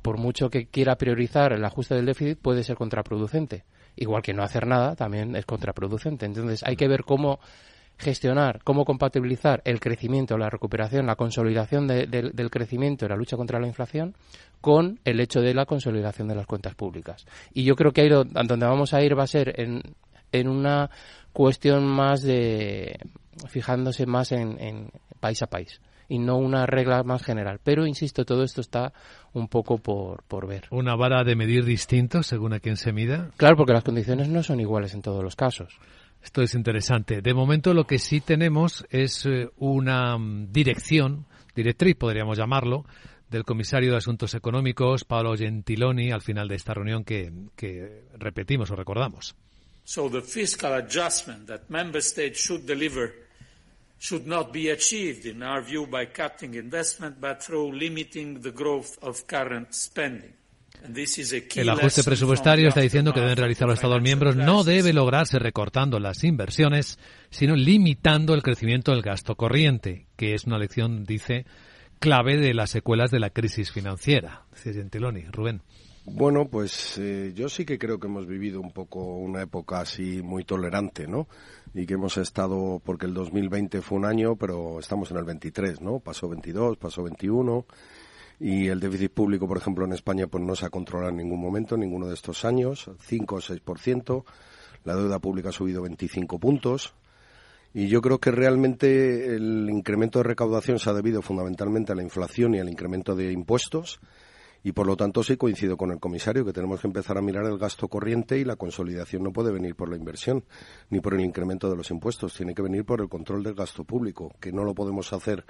por 0.00 0.16
mucho 0.16 0.48
que 0.48 0.68
quiera 0.68 0.96
priorizar 0.96 1.52
el 1.52 1.62
ajuste 1.62 1.94
del 1.94 2.06
déficit, 2.06 2.38
puede 2.38 2.64
ser 2.64 2.76
contraproducente. 2.76 3.64
Igual 3.94 4.22
que 4.22 4.32
no 4.32 4.42
hacer 4.42 4.66
nada 4.66 4.96
también 4.96 5.36
es 5.36 5.44
contraproducente. 5.44 6.24
Entonces 6.24 6.62
hay 6.64 6.76
que 6.76 6.88
ver 6.88 7.04
cómo 7.04 7.40
gestionar, 7.98 8.60
cómo 8.62 8.84
compatibilizar 8.84 9.62
el 9.64 9.80
crecimiento, 9.80 10.36
la 10.36 10.50
recuperación, 10.50 11.06
la 11.06 11.16
consolidación 11.16 11.86
del 11.86 12.50
crecimiento 12.50 13.06
y 13.06 13.08
la 13.08 13.16
lucha 13.16 13.36
contra 13.36 13.58
la 13.58 13.66
inflación 13.66 14.14
con 14.60 15.00
el 15.04 15.20
hecho 15.20 15.40
de 15.40 15.54
la 15.54 15.66
consolidación 15.66 16.28
de 16.28 16.34
las 16.34 16.46
cuentas 16.46 16.74
públicas. 16.74 17.26
Y 17.52 17.64
yo 17.64 17.74
creo 17.76 17.92
que 17.92 18.02
ahí 18.02 18.08
donde 18.08 18.66
vamos 18.66 18.92
a 18.94 19.02
ir 19.02 19.18
va 19.18 19.24
a 19.24 19.28
ser 19.28 19.60
en, 19.60 19.82
en 20.32 20.48
una 20.48 20.90
cuestión 21.32 21.86
más 21.86 22.22
de 22.22 22.98
fijándose 23.48 24.06
más 24.06 24.32
en, 24.32 24.90
país 25.20 25.42
a 25.42 25.46
país 25.46 25.80
y 26.08 26.18
no 26.18 26.36
una 26.36 26.66
regla 26.66 27.02
más 27.02 27.22
general. 27.22 27.58
Pero, 27.62 27.86
insisto, 27.86 28.24
todo 28.24 28.44
esto 28.44 28.60
está 28.60 28.92
un 29.32 29.48
poco 29.48 29.78
por, 29.78 30.22
por 30.24 30.46
ver. 30.46 30.64
¿Una 30.70 30.94
vara 30.94 31.24
de 31.24 31.34
medir 31.34 31.64
distinto 31.64 32.22
según 32.22 32.52
a 32.52 32.60
quién 32.60 32.76
se 32.76 32.92
mida? 32.92 33.30
Claro, 33.36 33.56
porque 33.56 33.72
las 33.72 33.82
condiciones 33.82 34.28
no 34.28 34.42
son 34.42 34.60
iguales 34.60 34.94
en 34.94 35.02
todos 35.02 35.24
los 35.24 35.34
casos. 35.34 35.78
Esto 36.26 36.42
es 36.42 36.56
interesante. 36.56 37.22
De 37.22 37.34
momento 37.34 37.72
lo 37.72 37.86
que 37.86 38.00
sí 38.00 38.20
tenemos 38.20 38.84
es 38.90 39.24
eh, 39.26 39.48
una 39.58 40.18
mm, 40.18 40.50
dirección, 40.50 41.24
directriz 41.54 41.94
podríamos 41.94 42.36
llamarlo, 42.36 42.84
del 43.30 43.44
comisario 43.44 43.92
de 43.92 43.98
Asuntos 43.98 44.34
Económicos, 44.34 45.04
Paolo 45.04 45.36
Gentiloni, 45.36 46.10
al 46.10 46.22
final 46.22 46.48
de 46.48 46.56
esta 46.56 46.74
reunión 46.74 47.04
que, 47.04 47.32
que 47.54 48.08
repetimos 48.18 48.72
o 48.72 48.76
recordamos. 48.76 49.36
So 49.84 50.10
the 50.10 50.20
fiscal 50.20 50.72
adjustment 50.74 51.46
that 51.46 51.68
member 51.68 52.02
states 52.02 52.40
should 52.40 52.66
deliver 52.66 53.14
should 54.00 54.26
not 54.26 54.52
be 54.52 54.72
achieved, 54.72 55.26
in 55.26 55.44
our 55.44 55.62
view, 55.62 55.86
by 55.86 56.06
cutting 56.06 56.54
investment, 56.54 57.20
but 57.20 57.40
through 57.40 57.72
limiting 57.72 58.42
the 58.42 58.50
growth 58.50 58.98
of 59.00 59.28
current 59.28 59.72
spending. 59.72 60.34
El 61.54 61.68
ajuste 61.68 62.02
presupuestario 62.02 62.68
está 62.68 62.80
diciendo 62.80 63.12
que 63.12 63.20
deben 63.20 63.36
realizar 63.36 63.68
los 63.68 63.78
Estados 63.78 64.02
miembros 64.02 64.36
no 64.36 64.64
debe 64.64 64.92
lograrse 64.92 65.38
recortando 65.38 65.98
las 65.98 66.24
inversiones, 66.24 66.98
sino 67.30 67.56
limitando 67.56 68.34
el 68.34 68.42
crecimiento 68.42 68.92
del 68.92 69.02
gasto 69.02 69.34
corriente, 69.36 70.06
que 70.16 70.34
es 70.34 70.44
una 70.44 70.58
lección, 70.58 71.04
dice, 71.04 71.46
clave 71.98 72.36
de 72.36 72.54
las 72.54 72.70
secuelas 72.70 73.10
de 73.10 73.20
la 73.20 73.30
crisis 73.30 73.72
financiera. 73.72 74.44
Dice 74.52 74.74
Gentiloni. 74.74 75.22
Rubén. 75.32 75.62
Bueno, 76.08 76.46
pues 76.48 76.98
eh, 76.98 77.32
yo 77.34 77.48
sí 77.48 77.64
que 77.64 77.78
creo 77.78 77.98
que 77.98 78.06
hemos 78.06 78.28
vivido 78.28 78.60
un 78.60 78.70
poco 78.70 79.16
una 79.16 79.42
época 79.42 79.80
así 79.80 80.22
muy 80.22 80.44
tolerante, 80.44 81.08
¿no? 81.08 81.26
Y 81.74 81.84
que 81.84 81.94
hemos 81.94 82.16
estado, 82.16 82.80
porque 82.84 83.06
el 83.06 83.12
2020 83.12 83.82
fue 83.82 83.98
un 83.98 84.04
año, 84.04 84.36
pero 84.36 84.78
estamos 84.78 85.10
en 85.10 85.16
el 85.16 85.24
23, 85.24 85.80
¿no? 85.80 85.98
Pasó 85.98 86.28
22, 86.28 86.76
pasó 86.76 87.02
21 87.02 87.66
y 88.38 88.68
el 88.68 88.80
déficit 88.80 89.12
público, 89.12 89.48
por 89.48 89.56
ejemplo, 89.56 89.84
en 89.84 89.92
España, 89.92 90.26
pues 90.26 90.44
no 90.44 90.54
se 90.54 90.66
ha 90.66 90.70
controlado 90.70 91.10
en 91.10 91.16
ningún 91.16 91.40
momento, 91.40 91.74
en 91.74 91.82
ninguno 91.82 92.06
de 92.06 92.14
estos 92.14 92.44
años, 92.44 92.90
5 93.00 93.34
o 93.34 93.40
6%. 93.40 94.24
La 94.84 94.94
deuda 94.94 95.18
pública 95.18 95.48
ha 95.48 95.52
subido 95.52 95.82
25 95.82 96.38
puntos. 96.38 96.94
Y 97.72 97.88
yo 97.88 98.00
creo 98.00 98.18
que 98.18 98.30
realmente 98.30 99.34
el 99.34 99.68
incremento 99.70 100.18
de 100.18 100.24
recaudación 100.24 100.78
se 100.78 100.88
ha 100.90 100.94
debido 100.94 101.22
fundamentalmente 101.22 101.92
a 101.92 101.94
la 101.94 102.02
inflación 102.02 102.54
y 102.54 102.58
al 102.58 102.68
incremento 102.68 103.14
de 103.14 103.32
impuestos 103.32 104.00
y 104.66 104.72
por 104.72 104.88
lo 104.88 104.96
tanto 104.96 105.22
sí 105.22 105.36
coincido 105.36 105.76
con 105.76 105.92
el 105.92 106.00
comisario 106.00 106.44
que 106.44 106.52
tenemos 106.52 106.80
que 106.80 106.88
empezar 106.88 107.16
a 107.16 107.22
mirar 107.22 107.44
el 107.44 107.56
gasto 107.56 107.86
corriente 107.86 108.36
y 108.36 108.44
la 108.44 108.56
consolidación 108.56 109.22
no 109.22 109.32
puede 109.32 109.52
venir 109.52 109.76
por 109.76 109.88
la 109.88 109.94
inversión 109.94 110.44
ni 110.90 110.98
por 110.98 111.14
el 111.14 111.20
incremento 111.20 111.70
de 111.70 111.76
los 111.76 111.92
impuestos, 111.92 112.34
tiene 112.34 112.52
que 112.52 112.62
venir 112.62 112.84
por 112.84 113.00
el 113.00 113.08
control 113.08 113.44
del 113.44 113.54
gasto 113.54 113.84
público, 113.84 114.34
que 114.40 114.50
no 114.50 114.64
lo 114.64 114.74
podemos 114.74 115.12
hacer 115.12 115.44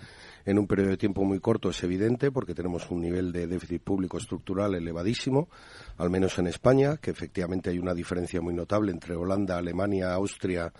en 0.45 0.59
un 0.59 0.67
periodo 0.67 0.91
de 0.91 0.97
tiempo 0.99 1.25
muy 1.25 1.41
corto, 1.41 1.71
es 1.71 1.83
evidente, 1.83 2.31
porque 2.31 2.55
tenemos 2.55 2.91
un 2.91 3.01
nivel 3.01 3.33
de 3.33 3.47
déficit 3.47 3.83
público 3.83 4.19
estructural 4.19 4.75
elevadísimo, 4.75 5.49
al 5.97 6.11
menos 6.11 6.39
en 6.39 6.49
España, 6.49 6.99
que 6.99 7.11
efectivamente 7.11 7.71
hay 7.71 7.79
una 7.79 7.95
diferencia 7.95 8.43
muy 8.43 8.53
notable 8.53 8.93
entre 8.93 9.17
Holanda, 9.17 9.57
Alemania, 9.57 10.13
Austria, 10.13 10.75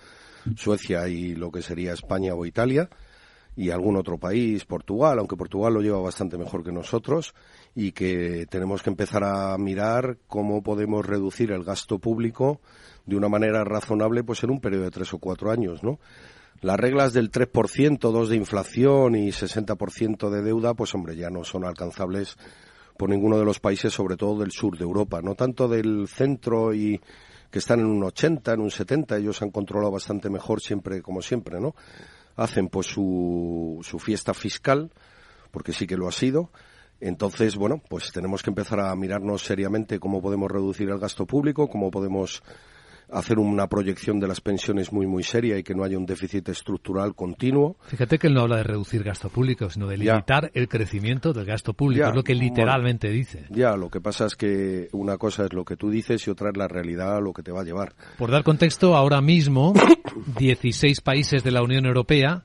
Suecia 0.57 1.09
y 1.09 1.35
lo 1.35 1.51
que 1.51 1.63
sería 1.63 1.95
España 1.95 2.35
o 2.35 2.45
Italia 2.45 2.91
y 3.57 3.71
algún 3.71 3.97
otro 3.97 4.19
país, 4.19 4.65
Portugal, 4.67 5.19
aunque 5.19 5.37
Portugal 5.37 5.73
lo 5.73 5.81
lleva 5.81 5.99
bastante 5.99 6.37
mejor 6.37 6.63
que 6.63 6.73
nosotros, 6.73 7.35
y 7.75 7.93
que 7.93 8.47
tenemos 8.51 8.83
que 8.83 8.91
empezar 8.91 9.25
a 9.25 9.57
mirar 9.59 10.19
cómo 10.27 10.63
podemos 10.63 11.05
reducir 11.05 11.51
el 11.53 11.65
gasto 11.65 11.99
público 11.99 12.61
de 13.07 13.17
una 13.17 13.29
manera 13.29 13.65
razonable 13.65 14.25
pues 14.25 14.43
en 14.45 14.51
un 14.51 14.61
periodo 14.61 14.85
de 14.85 14.91
tres 14.91 15.13
o 15.15 15.19
cuatro 15.19 15.51
años, 15.51 15.83
¿no? 15.83 15.99
Las 16.63 16.79
reglas 16.79 17.13
del 17.13 17.31
3%, 17.31 17.99
2 17.99 18.29
de 18.29 18.37
inflación 18.37 19.15
y 19.15 19.29
60% 19.29 20.31
de 20.31 20.43
deuda, 20.43 20.75
pues 20.75 20.95
hombre, 20.95 21.15
ya 21.15 21.29
no 21.29 21.45
son 21.45 21.65
alcanzables 21.65 22.37
por 22.97 23.11
ninguno 23.11 23.39
de 23.39 23.45
los 23.45 23.61
países, 23.61 23.93
sobre 23.93 24.17
todo 24.17 24.41
del 24.41 24.53
sur 24.53 24.77
de 24.79 24.85
Europa, 24.85 25.21
no 25.23 25.35
tanto 25.35 25.69
del 25.69 26.09
centro 26.09 26.73
y 26.73 27.01
que 27.51 27.59
están 27.59 27.81
en 27.81 27.87
un 27.87 28.03
80, 28.03 28.55
en 28.55 28.61
un 28.61 28.71
70, 28.71 29.19
ellos 29.19 29.43
han 29.43 29.51
controlado 29.51 29.93
bastante 29.93 30.31
mejor 30.31 30.61
siempre, 30.61 31.03
como 31.03 31.23
siempre, 31.23 31.61
¿no? 31.61 31.75
Hacen 32.37 32.69
pues 32.69 32.87
su, 32.87 33.81
su 33.83 33.99
fiesta 33.99 34.35
fiscal, 34.35 34.93
porque 35.51 35.73
sí 35.73 35.87
que 35.87 35.97
lo 35.97 36.07
ha 36.07 36.13
sido, 36.13 36.51
entonces, 37.01 37.57
bueno, 37.57 37.83
pues 37.89 38.11
tenemos 38.13 38.43
que 38.43 38.51
empezar 38.51 38.81
a 38.81 38.95
mirarnos 38.97 39.43
seriamente 39.43 39.99
cómo 39.99 40.23
podemos 40.23 40.51
reducir 40.51 40.89
el 40.89 40.99
gasto 40.99 41.27
público, 41.27 41.69
cómo 41.69 41.91
podemos 41.91 42.43
hacer 43.11 43.39
una 43.39 43.69
proyección 43.69 44.19
de 44.21 44.29
las 44.29 44.41
pensiones 44.41 44.93
muy 44.93 45.07
muy 45.07 45.23
seria 45.23 45.59
y 45.59 45.63
que 45.63 45.75
no 45.75 45.85
haya 45.85 45.99
un 45.99 46.07
déficit 46.07 46.49
estructural 46.49 47.15
continuo. 47.15 47.77
Fíjate 47.87 48.19
que 48.19 48.27
él 48.27 48.35
no 48.35 48.43
habla 48.43 48.57
de 48.57 48.65
reducir 48.65 49.03
gasto 49.03 49.29
público, 49.29 49.71
sino 49.71 49.87
de 49.87 49.97
limitar 49.97 50.51
el 50.55 50.69
crecimiento 50.69 51.33
del 51.33 51.45
gasto 51.45 51.75
público, 51.75 52.09
es 52.09 52.15
lo 52.15 52.25
que 52.25 52.35
literalmente 52.35 53.09
dice. 53.09 53.47
Ya, 53.51 53.77
lo 53.77 53.91
que 53.91 54.01
pasa 54.01 54.27
es 54.27 54.37
que 54.37 54.89
una 54.93 55.19
cosa 55.19 55.45
es 55.45 55.53
lo 55.53 55.65
que 55.65 55.77
tú 55.77 55.91
dices 55.91 56.27
y 56.27 56.31
otra 56.31 56.51
es 56.51 56.57
la 56.57 56.69
realidad, 56.69 57.21
lo 57.23 57.33
que 57.33 57.43
te 57.43 57.53
va 57.53 57.61
a 57.61 57.65
llevar. 57.65 57.95
Por 58.19 58.31
dar 58.31 58.43
contexto, 58.43 58.97
ahora 58.97 59.21
mismo 59.21 59.73
16 60.39 61.01
países 61.01 61.45
de 61.45 61.51
la 61.51 61.63
Unión 61.63 61.87
Europea 61.87 62.45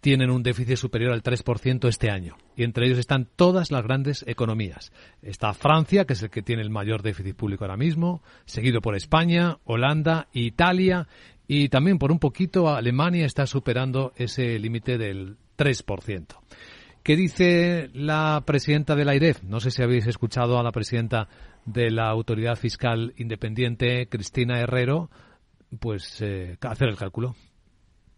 tienen 0.00 0.30
un 0.30 0.42
déficit 0.42 0.76
superior 0.76 1.12
al 1.12 1.22
3% 1.22 1.88
este 1.88 2.10
año. 2.10 2.36
Y 2.56 2.64
entre 2.64 2.86
ellos 2.86 2.98
están 2.98 3.28
todas 3.36 3.70
las 3.70 3.82
grandes 3.82 4.24
economías. 4.26 4.92
Está 5.22 5.52
Francia, 5.52 6.06
que 6.06 6.14
es 6.14 6.22
el 6.22 6.30
que 6.30 6.42
tiene 6.42 6.62
el 6.62 6.70
mayor 6.70 7.02
déficit 7.02 7.36
público 7.36 7.64
ahora 7.64 7.76
mismo, 7.76 8.22
seguido 8.46 8.80
por 8.80 8.96
España, 8.96 9.58
Holanda, 9.64 10.28
Italia 10.32 11.08
y 11.46 11.68
también 11.68 11.98
por 11.98 12.10
un 12.10 12.18
poquito 12.18 12.68
Alemania 12.68 13.26
está 13.26 13.46
superando 13.46 14.12
ese 14.16 14.58
límite 14.58 14.98
del 14.98 15.36
3%. 15.58 16.26
¿Qué 17.02 17.14
dice 17.14 17.88
la 17.92 18.42
presidenta 18.44 18.96
de 18.96 19.04
la 19.04 19.12
AIREF? 19.12 19.44
No 19.44 19.60
sé 19.60 19.70
si 19.70 19.82
habéis 19.82 20.06
escuchado 20.08 20.58
a 20.58 20.62
la 20.64 20.72
presidenta 20.72 21.28
de 21.64 21.90
la 21.90 22.08
Autoridad 22.08 22.56
Fiscal 22.56 23.12
Independiente, 23.16 24.08
Cristina 24.08 24.58
Herrero, 24.58 25.08
pues 25.78 26.20
eh, 26.20 26.56
hacer 26.62 26.88
el 26.88 26.96
cálculo 26.96 27.36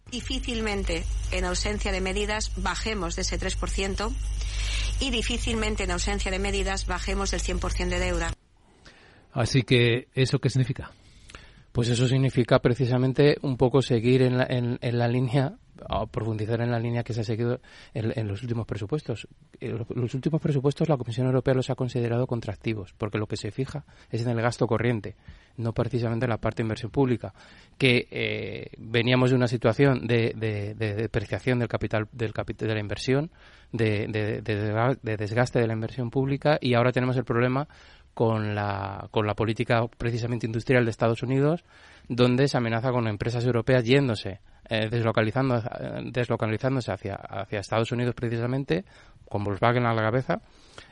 difícilmente 0.09 1.03
en 1.31 1.45
ausencia 1.45 1.91
de 1.91 2.01
medidas 2.01 2.51
bajemos 2.57 3.15
de 3.15 3.21
ese 3.21 3.39
3% 3.39 4.11
y 4.99 5.11
difícilmente 5.11 5.83
en 5.83 5.91
ausencia 5.91 6.31
de 6.31 6.39
medidas 6.39 6.85
bajemos 6.85 7.31
del 7.31 7.41
100% 7.41 7.89
de 7.89 7.99
deuda. 7.99 8.33
Así 9.31 9.63
que, 9.63 10.07
¿eso 10.13 10.39
qué 10.39 10.49
significa? 10.49 10.91
Pues 11.71 11.89
eso 11.89 12.07
significa 12.07 12.59
precisamente 12.59 13.37
un 13.41 13.57
poco 13.57 13.81
seguir 13.81 14.23
en 14.23 14.37
la, 14.37 14.47
en, 14.49 14.79
la 14.81 15.07
línea 15.07 15.53
a 15.87 16.05
profundizar 16.05 16.61
en 16.61 16.71
la 16.71 16.79
línea 16.79 17.03
que 17.03 17.13
se 17.13 17.21
ha 17.21 17.23
seguido 17.23 17.59
en, 17.93 18.27
los 18.27 18.41
últimos 18.41 18.65
presupuestos. 18.65 19.27
Eh, 19.59 19.77
los 19.95 20.13
últimos 20.13 20.41
presupuestos 20.41 20.89
la 20.89 20.97
Comisión 20.97 21.27
Europea 21.27 21.53
los 21.53 21.69
ha 21.69 21.75
considerado 21.75 22.27
contractivos, 22.27 22.93
porque 22.97 23.17
lo 23.17 23.27
que 23.27 23.37
se 23.37 23.51
fija 23.51 23.85
es 24.09 24.21
en 24.21 24.29
el 24.29 24.41
gasto 24.41 24.67
corriente, 24.67 25.15
no 25.57 25.73
precisamente 25.73 26.25
en 26.25 26.29
la 26.29 26.37
parte 26.37 26.57
de 26.57 26.65
inversión 26.65 26.91
pública, 26.91 27.33
que 27.77 28.07
eh, 28.11 28.71
veníamos 28.77 29.29
de 29.29 29.35
una 29.35 29.47
situación 29.47 30.07
de, 30.07 30.33
depreciación 30.77 31.59
del 31.59 31.67
capital, 31.67 32.07
del 32.11 32.33
capital 32.33 32.67
de 32.67 32.73
la 32.73 32.79
inversión, 32.79 33.31
de, 33.71 34.07
de 34.07 35.17
desgaste 35.17 35.59
de 35.59 35.67
la 35.67 35.73
inversión 35.73 36.09
pública 36.09 36.57
y 36.59 36.73
ahora 36.73 36.91
tenemos 36.91 37.15
el 37.17 37.23
problema 37.23 37.67
con 38.19 38.53
la, 38.53 39.07
con 39.11 39.25
la 39.25 39.33
política 39.33 39.87
precisamente 39.97 40.45
industrial 40.45 40.83
de 40.83 40.91
Estados 40.91 41.23
Unidos, 41.23 41.63
donde 42.09 42.49
se 42.49 42.57
amenaza 42.57 42.91
con 42.91 43.07
empresas 43.07 43.45
europeas 43.45 43.85
yéndose, 43.85 44.41
eh, 44.67 44.89
deslocalizando, 44.91 45.55
eh, 45.55 46.01
deslocalizándose 46.03 46.91
hacia, 46.91 47.15
hacia 47.15 47.61
Estados 47.61 47.93
Unidos 47.93 48.13
precisamente, 48.15 48.83
con 49.29 49.45
Volkswagen 49.45 49.85
a 49.85 49.93
la 49.93 50.01
cabeza, 50.01 50.41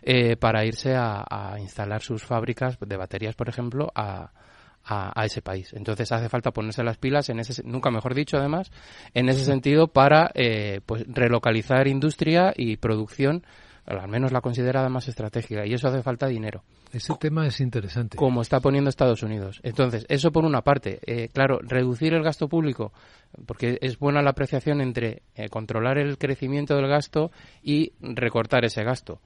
eh, 0.03 0.37
para 0.37 0.63
irse 0.63 0.95
a, 0.95 1.57
instalar 1.59 2.01
sus 2.01 2.23
fábricas 2.23 2.77
de 2.79 2.95
baterías, 2.95 3.35
por 3.35 3.49
ejemplo, 3.49 3.91
a, 3.93 4.31
a, 4.85 5.25
ese 5.25 5.41
país. 5.41 5.73
Entonces 5.73 6.09
hace 6.13 6.29
falta 6.29 6.51
ponerse 6.51 6.81
las 6.81 6.97
pilas, 6.97 7.27
en 7.27 7.41
ese, 7.41 7.61
nunca 7.65 7.91
mejor 7.91 8.13
dicho, 8.13 8.37
además, 8.37 8.71
en 9.13 9.27
ese 9.27 9.43
sentido 9.43 9.89
para 9.89 10.31
pues 10.85 11.03
relocalizar 11.09 11.89
industria 11.89 12.53
y 12.55 12.77
producción 12.77 13.43
al 13.85 14.07
menos 14.07 14.31
la 14.31 14.41
considerada 14.41 14.89
más 14.89 15.07
estratégica, 15.07 15.65
y 15.65 15.73
eso 15.73 15.87
hace 15.87 16.03
falta 16.03 16.27
dinero. 16.27 16.63
Ese 16.91 17.13
tema 17.19 17.45
es 17.45 17.59
interesante. 17.59 18.17
Como 18.17 18.41
está 18.41 18.59
poniendo 18.59 18.89
Estados 18.89 19.23
Unidos. 19.23 19.59
Entonces, 19.63 20.05
eso 20.09 20.31
por 20.31 20.45
una 20.45 20.61
parte. 20.61 20.99
Eh, 21.05 21.29
claro, 21.29 21.59
reducir 21.61 22.13
el 22.13 22.23
gasto 22.23 22.47
público, 22.47 22.93
porque 23.45 23.77
es 23.81 23.99
buena 23.99 24.21
la 24.21 24.31
apreciación 24.31 24.81
entre 24.81 25.23
eh, 25.35 25.49
controlar 25.49 25.97
el 25.97 26.17
crecimiento 26.17 26.75
del 26.75 26.87
gasto 26.87 27.31
y 27.61 27.93
recortar 27.99 28.65
ese 28.65 28.83
gasto. 28.83 29.19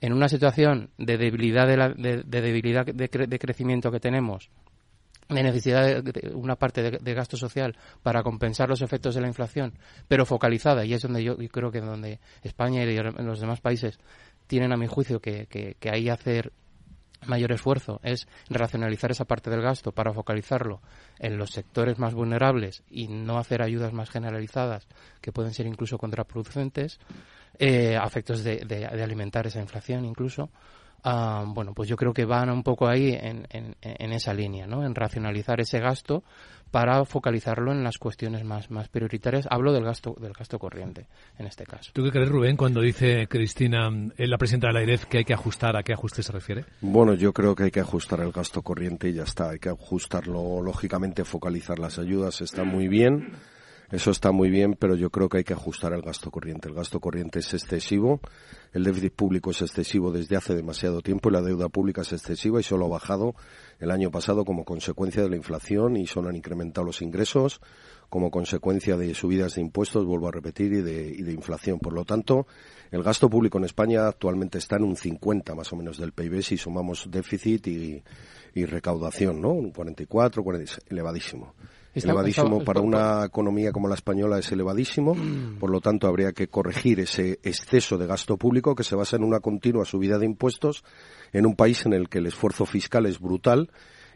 En 0.00 0.12
una 0.12 0.28
situación 0.28 0.90
de 0.96 1.18
debilidad 1.18 1.66
de, 1.66 2.22
debilidad 2.24 2.86
de 2.86 3.38
crecimiento 3.38 3.90
que 3.90 4.00
tenemos, 4.00 4.50
de 5.34 5.42
necesidad 5.42 6.02
de, 6.02 6.32
una 6.34 6.56
parte 6.56 6.90
de, 6.90 7.14
gasto 7.14 7.36
social 7.36 7.76
para 8.02 8.22
compensar 8.22 8.68
los 8.68 8.82
efectos 8.82 9.14
de 9.14 9.20
la 9.20 9.28
inflación, 9.28 9.74
pero 10.08 10.26
focalizada, 10.26 10.84
y 10.84 10.94
es 10.94 11.02
donde 11.02 11.22
yo, 11.22 11.36
creo 11.36 11.70
que 11.70 11.80
donde 11.80 12.18
España 12.42 12.82
y 12.82 12.96
los 12.96 13.40
demás 13.40 13.60
países 13.60 13.98
tienen 14.46 14.72
a 14.72 14.76
mi 14.76 14.86
juicio 14.86 15.20
que, 15.20 15.46
que, 15.46 15.76
que 15.78 15.90
ahí 15.90 16.08
hacer 16.08 16.52
mayor 17.26 17.52
esfuerzo 17.52 18.00
es 18.02 18.26
racionalizar 18.48 19.10
esa 19.10 19.24
parte 19.24 19.50
del 19.50 19.62
gasto 19.62 19.92
para 19.92 20.12
focalizarlo 20.12 20.80
en 21.18 21.36
los 21.36 21.50
sectores 21.50 21.98
más 21.98 22.14
vulnerables 22.14 22.82
y 22.90 23.08
no 23.08 23.38
hacer 23.38 23.62
ayudas 23.62 23.92
más 23.92 24.10
generalizadas 24.10 24.86
que 25.20 25.32
pueden 25.32 25.52
ser 25.52 25.66
incluso 25.66 25.98
contraproducentes, 25.98 26.98
eh, 27.58 27.98
de, 28.42 28.64
de, 28.66 29.02
alimentar 29.02 29.46
esa 29.46 29.60
inflación 29.60 30.04
incluso. 30.04 30.50
Ah, 31.02 31.44
bueno, 31.46 31.72
pues 31.72 31.88
yo 31.88 31.96
creo 31.96 32.12
que 32.12 32.26
van 32.26 32.50
un 32.50 32.62
poco 32.62 32.86
ahí 32.86 33.12
en, 33.18 33.46
en, 33.50 34.12
esa 34.12 34.34
línea, 34.34 34.66
¿no? 34.66 34.84
En 34.84 34.94
racionalizar 34.94 35.58
ese 35.60 35.78
gasto 35.78 36.22
para 36.70 37.04
focalizarlo 37.04 37.72
en 37.72 37.82
las 37.82 37.98
cuestiones 37.98 38.44
más, 38.44 38.70
más 38.70 38.88
prioritarias. 38.88 39.46
Hablo 39.50 39.72
del 39.72 39.84
gasto, 39.84 40.16
del 40.20 40.32
gasto 40.32 40.58
corriente, 40.58 41.06
en 41.38 41.46
este 41.46 41.64
caso. 41.64 41.90
¿Tú 41.92 42.04
qué 42.04 42.10
crees, 42.10 42.28
Rubén, 42.28 42.56
cuando 42.56 42.80
dice 42.80 43.26
Cristina, 43.28 43.90
la 44.16 44.38
presidenta 44.38 44.68
de 44.68 44.72
la 44.74 44.82
IREF, 44.82 45.06
que 45.06 45.18
hay 45.18 45.24
que 45.24 45.34
ajustar? 45.34 45.76
¿A 45.76 45.82
qué 45.82 45.92
ajuste 45.92 46.22
se 46.22 46.32
refiere? 46.32 46.64
Bueno, 46.80 47.14
yo 47.14 47.32
creo 47.32 47.54
que 47.54 47.64
hay 47.64 47.70
que 47.70 47.80
ajustar 47.80 48.20
el 48.20 48.32
gasto 48.32 48.62
corriente 48.62 49.08
y 49.08 49.14
ya 49.14 49.24
está. 49.24 49.50
Hay 49.50 49.58
que 49.58 49.68
ajustarlo, 49.68 50.62
lógicamente, 50.62 51.24
focalizar 51.24 51.78
las 51.78 51.98
ayudas 51.98 52.40
está 52.40 52.64
muy 52.64 52.88
bien 52.88 53.32
eso 53.90 54.12
está 54.12 54.30
muy 54.30 54.50
bien, 54.50 54.76
pero 54.78 54.94
yo 54.94 55.10
creo 55.10 55.28
que 55.28 55.38
hay 55.38 55.44
que 55.44 55.52
ajustar 55.52 55.92
el 55.92 56.02
gasto 56.02 56.30
corriente. 56.30 56.68
El 56.68 56.74
gasto 56.74 57.00
corriente 57.00 57.40
es 57.40 57.52
excesivo, 57.54 58.20
el 58.72 58.84
déficit 58.84 59.12
público 59.12 59.50
es 59.50 59.62
excesivo 59.62 60.12
desde 60.12 60.36
hace 60.36 60.54
demasiado 60.54 61.00
tiempo 61.00 61.28
y 61.28 61.32
la 61.32 61.42
deuda 61.42 61.68
pública 61.68 62.02
es 62.02 62.12
excesiva 62.12 62.60
y 62.60 62.62
solo 62.62 62.86
ha 62.86 62.90
bajado 62.90 63.34
el 63.80 63.90
año 63.90 64.12
pasado 64.12 64.44
como 64.44 64.64
consecuencia 64.64 65.22
de 65.22 65.30
la 65.30 65.36
inflación 65.36 65.96
y 65.96 66.06
solo 66.06 66.28
han 66.28 66.36
incrementado 66.36 66.86
los 66.86 67.02
ingresos 67.02 67.60
como 68.08 68.30
consecuencia 68.30 68.96
de 68.96 69.12
subidas 69.14 69.54
de 69.54 69.62
impuestos, 69.62 70.04
vuelvo 70.04 70.28
a 70.28 70.32
repetir, 70.32 70.72
y 70.72 70.82
de, 70.82 71.08
y 71.08 71.22
de 71.22 71.32
inflación. 71.32 71.78
Por 71.78 71.92
lo 71.92 72.04
tanto, 72.04 72.46
el 72.90 73.02
gasto 73.02 73.28
público 73.28 73.58
en 73.58 73.64
España 73.64 74.06
actualmente 74.06 74.58
está 74.58 74.76
en 74.76 74.84
un 74.84 74.96
50 74.96 75.54
más 75.54 75.72
o 75.72 75.76
menos 75.76 75.98
del 75.98 76.12
PIB 76.12 76.42
si 76.42 76.56
sumamos 76.56 77.08
déficit 77.10 77.66
y, 77.68 78.02
y 78.54 78.64
recaudación, 78.66 79.40
¿no? 79.40 79.52
Un 79.52 79.70
44, 79.70 80.44
40, 80.44 80.72
elevadísimo 80.90 81.54
elevadísimo 81.94 82.62
para 82.64 82.80
una 82.80 83.24
economía 83.24 83.72
como 83.72 83.88
la 83.88 83.94
española 83.94 84.38
es 84.38 84.50
elevadísimo, 84.52 85.14
mm. 85.14 85.58
por 85.58 85.70
lo 85.70 85.80
tanto 85.80 86.06
habría 86.06 86.32
que 86.32 86.48
corregir 86.48 87.00
ese 87.00 87.40
exceso 87.42 87.98
de 87.98 88.06
gasto 88.06 88.36
público 88.36 88.74
que 88.74 88.84
se 88.84 88.96
basa 88.96 89.16
en 89.16 89.24
una 89.24 89.40
continua 89.40 89.84
subida 89.84 90.18
de 90.18 90.26
impuestos 90.26 90.84
en 91.32 91.46
un 91.46 91.56
país 91.56 91.84
en 91.86 91.92
el 91.92 92.08
que 92.08 92.18
el 92.18 92.26
esfuerzo 92.26 92.66
fiscal 92.66 93.06
es 93.06 93.18
brutal 93.18 93.70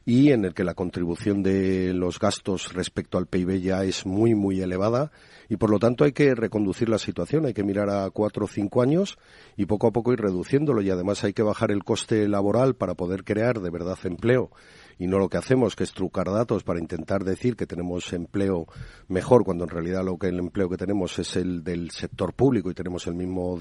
y 0.07 0.33
en 0.33 0.45
el 0.45 0.55
que 0.55 0.65
la 0.65 0.75
contribución 0.75 1.43
de 1.43 1.95
los 1.95 2.19
gastos 2.19 2.75
respecto 2.75 3.17
al 3.17 3.27
PIB 3.27 3.61
ya 3.61 3.85
es 3.85 4.05
muy, 4.05 4.35
muy 4.35 4.61
elevada. 4.61 5.11
Y 5.49 5.57
por 5.57 5.71
lo 5.71 5.79
tanto 5.79 6.05
hay 6.05 6.13
que 6.13 6.35
reconducir 6.35 6.89
la 6.89 6.99
situación, 6.99 7.47
hay 7.47 7.55
que 7.55 7.65
mirar 7.65 7.89
a 7.89 8.11
cuatro 8.11 8.45
o 8.45 8.49
cinco 8.49 8.83
años 8.83 9.19
y 9.57 9.67
poco 9.67 9.87
a 9.87 9.93
poco 9.93 10.13
ir 10.13 10.21
reduciéndolo. 10.21 10.83
Y 10.83 10.91
además 10.91 11.25
hay 11.25 11.33
que 11.33 11.43
bajar 11.43 11.71
el 11.71 11.85
coste 11.85 12.29
laboral 12.29 12.75
para 12.75 12.95
poder 12.95 13.25
crear 13.25 13.61
de 13.61 13.71
verdad 13.71 13.99
empleo 14.05 14.51
y 14.99 15.07
no 15.07 15.19
lo 15.19 15.29
que 15.29 15.37
hacemos, 15.37 15.77
que 15.77 15.85
es 15.85 15.93
trucar 15.93 16.31
datos 16.31 16.63
para 16.63 16.81
intentar 16.81 17.25
decir 17.25 17.57
que 17.57 17.67
tenemos 17.67 18.13
empleo 18.13 18.67
mejor, 19.09 19.45
cuando 19.45 19.65
en 19.65 19.71
realidad 19.71 20.05
lo 20.05 20.19
que 20.19 20.29
el 20.29 20.39
empleo 20.39 20.69
que 20.69 20.77
tenemos 20.77 21.19
es 21.19 21.37
el 21.37 21.65
del 21.65 21.91
sector 21.91 22.33
público 22.35 22.71
y 22.71 22.75
tenemos 22.75 23.07
el 23.07 23.15
mismo 23.15 23.59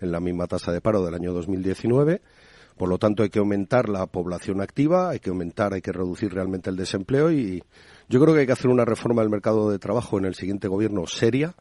en 0.00 0.12
la 0.12 0.20
misma 0.20 0.46
tasa 0.46 0.72
de 0.72 0.80
paro 0.80 1.04
del 1.04 1.14
año 1.14 1.32
2019. 1.32 2.22
Por 2.76 2.88
lo 2.88 2.98
tanto, 2.98 3.22
hay 3.22 3.28
que 3.28 3.38
aumentar 3.38 3.88
la 3.88 4.06
población 4.06 4.60
activa, 4.60 5.10
hay 5.10 5.20
que 5.20 5.30
aumentar, 5.30 5.74
hay 5.74 5.82
que 5.82 5.92
reducir 5.92 6.32
realmente 6.32 6.70
el 6.70 6.76
desempleo 6.76 7.30
y 7.30 7.62
yo 8.08 8.20
creo 8.20 8.34
que 8.34 8.40
hay 8.40 8.46
que 8.46 8.52
hacer 8.52 8.70
una 8.70 8.84
reforma 8.84 9.22
del 9.22 9.30
mercado 9.30 9.70
de 9.70 9.78
trabajo 9.78 10.18
en 10.18 10.24
el 10.24 10.34
siguiente 10.34 10.68
gobierno 10.68 11.06
seria, 11.06 11.54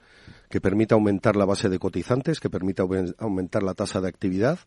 que 0.49 0.61
permita 0.61 0.95
aumentar 0.95 1.35
la 1.35 1.45
base 1.45 1.69
de 1.69 1.79
cotizantes, 1.79 2.39
que 2.39 2.49
permita 2.49 2.83
aumentar 3.19 3.63
la 3.63 3.73
tasa 3.73 4.01
de 4.01 4.07
actividad 4.07 4.59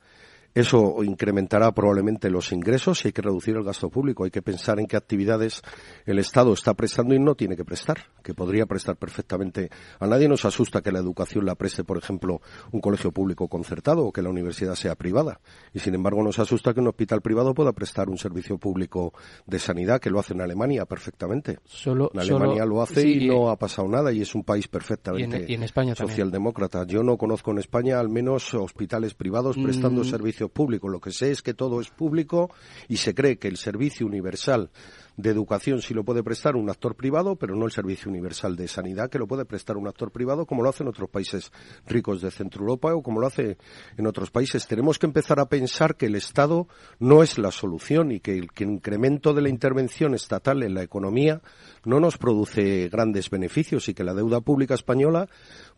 eso 0.54 1.02
incrementará 1.02 1.72
probablemente 1.72 2.30
los 2.30 2.52
ingresos 2.52 3.04
y 3.04 3.08
hay 3.08 3.12
que 3.12 3.22
reducir 3.22 3.56
el 3.56 3.64
gasto 3.64 3.90
público. 3.90 4.24
Hay 4.24 4.30
que 4.30 4.42
pensar 4.42 4.78
en 4.78 4.86
qué 4.86 4.96
actividades 4.96 5.62
el 6.06 6.18
Estado 6.18 6.52
está 6.52 6.74
prestando 6.74 7.14
y 7.14 7.18
no 7.18 7.34
tiene 7.34 7.56
que 7.56 7.64
prestar, 7.64 7.98
que 8.22 8.34
podría 8.34 8.66
prestar 8.66 8.96
perfectamente. 8.96 9.70
A 9.98 10.06
nadie 10.06 10.28
nos 10.28 10.44
asusta 10.44 10.80
que 10.80 10.92
la 10.92 11.00
educación 11.00 11.44
la 11.44 11.56
preste, 11.56 11.84
por 11.84 11.98
ejemplo, 11.98 12.40
un 12.72 12.80
colegio 12.80 13.10
público 13.10 13.48
concertado 13.48 14.04
o 14.06 14.12
que 14.12 14.22
la 14.22 14.30
universidad 14.30 14.74
sea 14.74 14.94
privada. 14.94 15.40
Y 15.72 15.80
sin 15.80 15.94
embargo 15.94 16.22
nos 16.22 16.38
asusta 16.38 16.72
que 16.72 16.80
un 16.80 16.88
hospital 16.88 17.20
privado 17.20 17.54
pueda 17.54 17.72
prestar 17.72 18.08
un 18.08 18.18
servicio 18.18 18.58
público 18.58 19.12
de 19.46 19.58
sanidad, 19.58 20.00
que 20.00 20.10
lo 20.10 20.20
hace 20.20 20.34
en 20.34 20.40
Alemania 20.40 20.84
perfectamente. 20.86 21.58
Solo, 21.64 22.10
en 22.14 22.20
Alemania 22.20 22.64
lo 22.64 22.80
hace 22.80 23.08
y 23.08 23.26
no 23.26 23.50
ha 23.50 23.56
pasado 23.56 23.88
nada 23.88 24.12
y 24.12 24.22
es 24.22 24.34
un 24.34 24.44
país 24.44 24.68
perfectamente 24.68 25.44
y 25.48 25.54
en, 25.54 25.62
España 25.62 25.94
socialdemócrata. 25.94 26.84
Yo 26.86 27.02
no 27.02 27.16
conozco 27.16 27.50
en 27.50 27.58
España 27.58 27.98
al 27.98 28.08
menos 28.08 28.54
hospitales 28.54 29.14
privados 29.14 29.56
prestando 29.56 30.02
mm. 30.02 30.04
servicios 30.04 30.43
público. 30.48 30.88
Lo 30.88 31.00
que 31.00 31.10
sé 31.10 31.30
es 31.30 31.42
que 31.42 31.54
todo 31.54 31.80
es 31.80 31.90
público 31.90 32.50
y 32.88 32.96
se 32.96 33.14
cree 33.14 33.38
que 33.38 33.48
el 33.48 33.56
servicio 33.56 34.06
universal 34.06 34.70
de 35.16 35.30
educación 35.30 35.80
sí 35.80 35.94
lo 35.94 36.04
puede 36.04 36.22
prestar 36.22 36.56
un 36.56 36.68
actor 36.68 36.96
privado, 36.96 37.36
pero 37.36 37.54
no 37.54 37.66
el 37.66 37.72
servicio 37.72 38.10
universal 38.10 38.56
de 38.56 38.66
sanidad 38.66 39.08
que 39.10 39.18
lo 39.18 39.26
puede 39.26 39.44
prestar 39.44 39.76
un 39.76 39.86
actor 39.86 40.10
privado 40.10 40.46
como 40.46 40.62
lo 40.62 40.68
hace 40.68 40.82
en 40.82 40.88
otros 40.88 41.08
países 41.08 41.52
ricos 41.86 42.20
de 42.20 42.30
Centro 42.30 42.62
Europa 42.62 42.94
o 42.94 43.02
como 43.02 43.20
lo 43.20 43.26
hace 43.26 43.56
en 43.96 44.06
otros 44.06 44.30
países. 44.30 44.66
Tenemos 44.66 44.98
que 44.98 45.06
empezar 45.06 45.38
a 45.38 45.46
pensar 45.46 45.96
que 45.96 46.06
el 46.06 46.16
Estado 46.16 46.66
no 46.98 47.22
es 47.22 47.38
la 47.38 47.52
solución 47.52 48.10
y 48.10 48.20
que 48.20 48.38
el, 48.38 48.48
incremento 48.58 49.34
de 49.34 49.42
la 49.42 49.48
intervención 49.48 50.14
estatal 50.14 50.62
en 50.62 50.74
la 50.74 50.82
economía 50.82 51.42
no 51.84 52.00
nos 52.00 52.18
produce 52.18 52.88
grandes 52.88 53.30
beneficios 53.30 53.88
y 53.88 53.94
que 53.94 54.04
la 54.04 54.14
deuda 54.14 54.40
pública 54.40 54.74
española, 54.74 55.28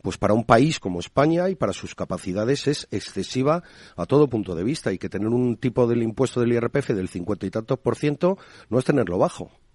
pues 0.01 0.17
para 0.17 0.33
un 0.33 0.45
país 0.45 0.79
como 0.79 0.99
España 0.99 1.49
y 1.49 1.55
para 1.55 1.73
sus 1.73 1.95
capacidades 1.95 2.67
es 2.67 2.87
excesiva 2.91 3.63
a 3.95 4.05
todo 4.05 4.29
punto 4.29 4.55
de 4.55 4.63
vista 4.63 4.91
y 4.91 4.97
que 4.97 5.09
tener 5.09 5.27
un 5.27 5.57
tipo 5.57 5.85
del 5.85 6.01
impuesto 6.01 6.39
del 6.39 6.53
IRPF 6.53 6.89
del 6.89 7.09
cincuenta 7.09 7.45
y 7.45 7.51
tantos 7.51 7.79
por 7.79 7.95
ciento 7.95 8.37
no 8.69 8.79
es 8.79 8.85
tenerlo 8.85 9.17
bajo. 9.17 9.26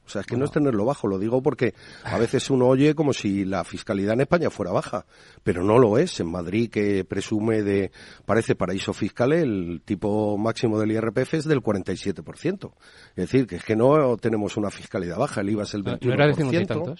O 0.04 0.08
sea, 0.08 0.22
es 0.22 0.26
que 0.26 0.36
no 0.36 0.44
es 0.44 0.50
tenerlo 0.50 0.84
bajo, 0.84 1.06
lo 1.06 1.18
digo 1.18 1.42
porque 1.42 1.74
a 2.04 2.18
veces 2.18 2.50
uno 2.50 2.66
oye 2.66 2.94
como 2.94 3.12
si 3.12 3.44
la 3.44 3.62
fiscalidad 3.62 4.14
en 4.14 4.22
España 4.22 4.50
fuera 4.50 4.72
baja, 4.72 5.06
pero 5.44 5.62
no 5.62 5.78
lo 5.78 5.96
es. 5.96 6.18
En 6.18 6.30
Madrid, 6.30 6.68
que 6.70 7.04
presume 7.04 7.62
de, 7.62 7.92
parece 8.26 8.56
paraíso 8.56 8.92
fiscal, 8.92 9.32
el 9.32 9.80
tipo 9.84 10.36
máximo 10.36 10.78
del 10.80 10.90
IRPF 10.92 11.34
es 11.34 11.44
del 11.44 11.62
47%. 11.62 12.72
Es 13.10 13.16
decir, 13.16 13.46
que 13.46 13.56
es 13.56 13.64
que 13.64 13.76
no 13.76 14.16
tenemos 14.16 14.56
una 14.56 14.70
fiscalidad 14.70 15.18
baja, 15.18 15.40
el 15.40 15.50
IVA 15.50 15.62
es 15.62 15.74
el 15.74 15.84
21%. 15.84 16.96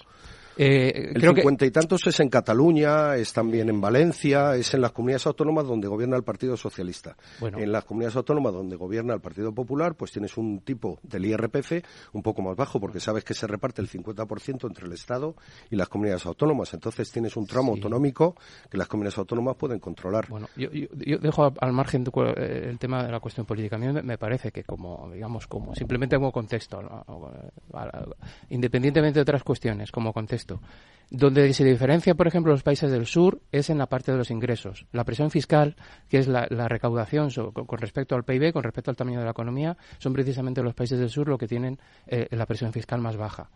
Eh, 0.57 1.11
el 1.15 1.21
cincuenta 1.21 1.65
y 1.65 1.71
tantos 1.71 2.05
es 2.07 2.19
en 2.19 2.29
Cataluña, 2.29 3.15
es 3.15 3.33
también 3.33 3.69
en 3.69 3.81
Valencia, 3.81 4.55
es 4.55 4.73
en 4.73 4.81
las 4.81 4.91
comunidades 4.91 5.25
autónomas 5.27 5.65
donde 5.65 5.87
gobierna 5.87 6.15
el 6.15 6.23
Partido 6.23 6.57
Socialista. 6.57 7.15
En 7.41 7.71
las 7.71 7.85
comunidades 7.85 8.15
autónomas 8.15 8.53
donde 8.53 8.75
gobierna 8.75 9.13
el 9.13 9.21
Partido 9.21 9.53
Popular, 9.53 9.95
pues 9.95 10.11
tienes 10.11 10.37
un 10.37 10.59
tipo 10.61 10.99
del 11.03 11.25
IRPF 11.25 11.83
un 12.13 12.21
poco 12.21 12.41
más 12.41 12.55
bajo, 12.55 12.79
porque 12.79 12.99
sabes 12.99 13.23
que 13.23 13.33
se 13.33 13.47
reparte 13.47 13.81
el 13.81 13.89
50% 13.89 14.67
entre 14.67 14.85
el 14.85 14.93
Estado 14.93 15.35
y 15.69 15.75
las 15.75 15.89
comunidades 15.89 16.25
autónomas. 16.25 16.73
Entonces 16.73 17.11
tienes 17.11 17.35
un 17.35 17.47
tramo 17.47 17.73
autonómico 17.73 18.35
que 18.69 18.77
las 18.77 18.87
comunidades 18.87 19.17
autónomas 19.17 19.55
pueden 19.55 19.79
controlar. 19.79 20.27
Bueno, 20.29 20.47
yo, 20.55 20.69
dejo 21.19 21.53
al 21.59 21.73
margen 21.73 22.03
eh, 22.37 22.67
el 22.69 22.79
tema 22.79 23.03
de 23.03 23.11
la 23.11 23.19
cuestión 23.19 23.45
política. 23.45 23.75
A 23.75 23.79
mí 23.79 23.87
me 24.03 24.17
parece 24.17 24.51
que 24.51 24.63
como, 24.63 25.09
digamos, 25.11 25.47
como 25.47 25.73
simplemente 25.75 26.15
como 26.15 26.31
contexto, 26.31 26.79
independientemente 28.49 29.19
de 29.19 29.21
otras 29.21 29.43
cuestiones, 29.43 29.91
como 29.91 30.13
contexto, 30.13 30.42
donde 31.13 31.53
se 31.53 31.63
diferencia, 31.63 32.15
por 32.15 32.27
ejemplo, 32.27 32.51
los 32.51 32.63
países 32.63 32.91
del 32.91 33.05
sur 33.05 33.39
es 33.51 33.69
en 33.69 33.77
la 33.77 33.85
parte 33.85 34.11
de 34.11 34.17
los 34.17 34.31
ingresos. 34.31 34.87
La 34.91 35.03
presión 35.03 35.29
fiscal, 35.29 35.75
que 36.09 36.17
es 36.17 36.27
la, 36.27 36.47
recaudación 36.67 37.29
con 37.29 37.77
respecto 37.77 38.15
al 38.15 38.23
PIB, 38.23 38.51
con 38.51 38.63
respecto 38.63 38.89
al 38.89 38.97
tamaño 38.97 39.19
de 39.19 39.25
la 39.25 39.31
economía, 39.31 39.77
son 39.99 40.11
precisamente 40.11 40.63
los 40.63 40.73
países 40.73 40.99
del 40.99 41.09
sur 41.09 41.27
los 41.27 41.37
que 41.37 41.47
tienen 41.47 41.77
eh, 42.07 42.27
la 42.31 42.47
presión 42.47 42.73
fiscal 42.73 42.99
más 42.99 43.15
baja. 43.15 43.47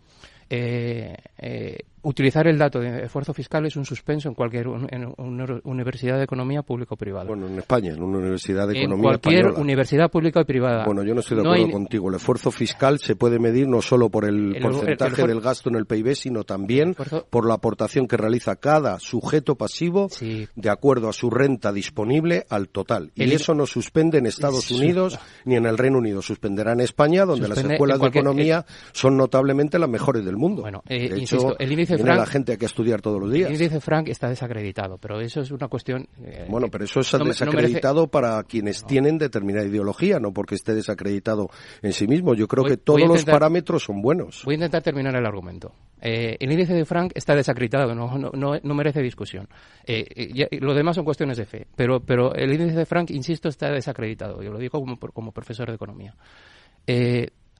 Eh, 0.49 1.17
eh, 1.39 1.79
utilizar 2.07 2.47
el 2.47 2.57
dato 2.57 2.79
de 2.79 3.03
esfuerzo 3.03 3.33
fiscal 3.33 3.65
es 3.65 3.75
un 3.75 3.85
suspenso 3.85 4.29
en 4.29 4.35
cualquier 4.35 4.67
universidad 4.67 6.17
de 6.17 6.23
economía 6.23 6.61
pública 6.61 6.95
o 6.95 6.97
privada. 6.97 7.25
Bueno, 7.25 7.47
en 7.47 7.57
España, 7.57 7.91
en 7.93 8.01
una 8.01 8.19
universidad 8.19 8.65
de 8.67 8.79
economía 8.79 9.11
En 9.11 9.19
cualquier 9.19 9.47
universidad 9.51 10.09
pública 10.09 10.39
o 10.39 10.45
privada. 10.45 10.85
Bueno, 10.85 11.03
yo 11.03 11.13
no 11.13 11.19
estoy 11.19 11.37
de 11.37 11.43
acuerdo 11.43 11.71
contigo. 11.71 12.09
El 12.09 12.15
esfuerzo 12.15 12.49
fiscal 12.51 12.99
se 12.99 13.17
puede 13.17 13.39
medir 13.39 13.67
no 13.67 13.81
solo 13.81 14.09
por 14.09 14.23
el, 14.23 14.57
porcentaje 14.61 15.27
del 15.27 15.41
gasto 15.41 15.69
en 15.69 15.75
el 15.75 15.85
PIB, 15.85 16.15
sino 16.15 16.45
también 16.45 16.95
por 17.29 17.45
la 17.45 17.55
aportación 17.55 18.07
que 18.07 18.15
realiza 18.15 18.55
cada 18.55 18.99
sujeto 18.99 19.55
pasivo 19.55 20.09
de 20.55 20.69
acuerdo 20.69 21.09
a 21.09 21.13
su 21.13 21.29
renta 21.29 21.73
disponible 21.73 22.45
al 22.49 22.69
total. 22.69 23.11
Y 23.15 23.29
eso 23.33 23.53
no 23.53 23.65
suspende 23.65 24.17
en 24.19 24.27
Estados 24.27 24.71
Unidos 24.71 25.19
ni 25.43 25.55
en 25.55 25.65
el 25.65 25.77
Reino 25.77 25.97
Unido. 25.97 26.21
Suspenderá 26.21 26.71
en 26.71 26.79
España, 26.79 27.25
donde 27.25 27.49
las 27.49 27.57
escuelas 27.57 27.99
de 27.99 28.07
economía 28.07 28.65
son 28.93 29.17
notablemente 29.17 29.77
las 29.77 29.89
mejores 29.89 30.23
del 30.23 30.37
mundo. 30.37 30.61
Bueno, 30.61 30.83
eh, 30.87 31.13
insisto, 31.17 31.57
el 31.59 31.71
índice 31.71 31.96
Frank, 31.97 32.17
la 32.17 32.25
gente 32.25 32.57
que 32.57 32.65
estudiar 32.65 33.01
todos 33.01 33.19
los 33.19 33.31
días. 33.31 33.49
El 33.49 33.55
índice 33.55 33.79
Frank 33.79 34.07
está 34.09 34.29
desacreditado, 34.29 34.97
pero 34.97 35.19
eso 35.19 35.41
es 35.41 35.51
una 35.51 35.67
cuestión. 35.67 36.07
Eh, 36.23 36.47
bueno, 36.49 36.67
pero 36.71 36.85
eso 36.85 36.99
es 36.99 37.11
desacreditado 37.11 38.07
para 38.07 38.43
quienes 38.43 38.85
tienen 38.85 39.17
determinada 39.17 39.65
ideología, 39.65 40.19
no 40.19 40.33
porque 40.33 40.55
esté 40.55 40.73
desacreditado 40.73 41.49
en 41.81 41.93
sí 41.93 42.07
mismo. 42.07 42.33
Yo 42.33 42.47
creo 42.47 42.63
que 42.63 42.77
todos 42.77 43.01
los 43.01 43.25
parámetros 43.25 43.83
son 43.83 44.01
buenos. 44.01 44.43
Voy 44.45 44.53
a 44.53 44.57
intentar 44.57 44.81
terminar 44.81 45.15
el 45.15 45.25
argumento. 45.25 45.73
Eh, 46.01 46.37
el 46.39 46.51
índice 46.51 46.73
de 46.73 46.85
Frank 46.85 47.11
está 47.15 47.35
desacreditado, 47.35 47.93
no, 47.95 48.17
no, 48.17 48.53
no 48.61 48.75
merece 48.75 49.01
discusión. 49.01 49.47
lo 50.59 50.73
demás 50.73 50.95
son 50.95 51.05
cuestiones 51.05 51.37
de 51.37 51.45
fe, 51.45 51.67
pero, 51.75 51.99
pero 51.99 52.33
el 52.35 52.53
índice 52.53 52.77
de 52.77 52.85
Frank, 52.85 53.11
insisto, 53.11 53.49
está 53.49 53.71
desacreditado. 53.71 54.41
Yo 54.41 54.51
lo 54.51 54.59
digo 54.59 54.79
como, 54.79 54.97
como 54.97 55.31
profesor 55.31 55.67
de 55.69 55.75
economía. 55.75 56.15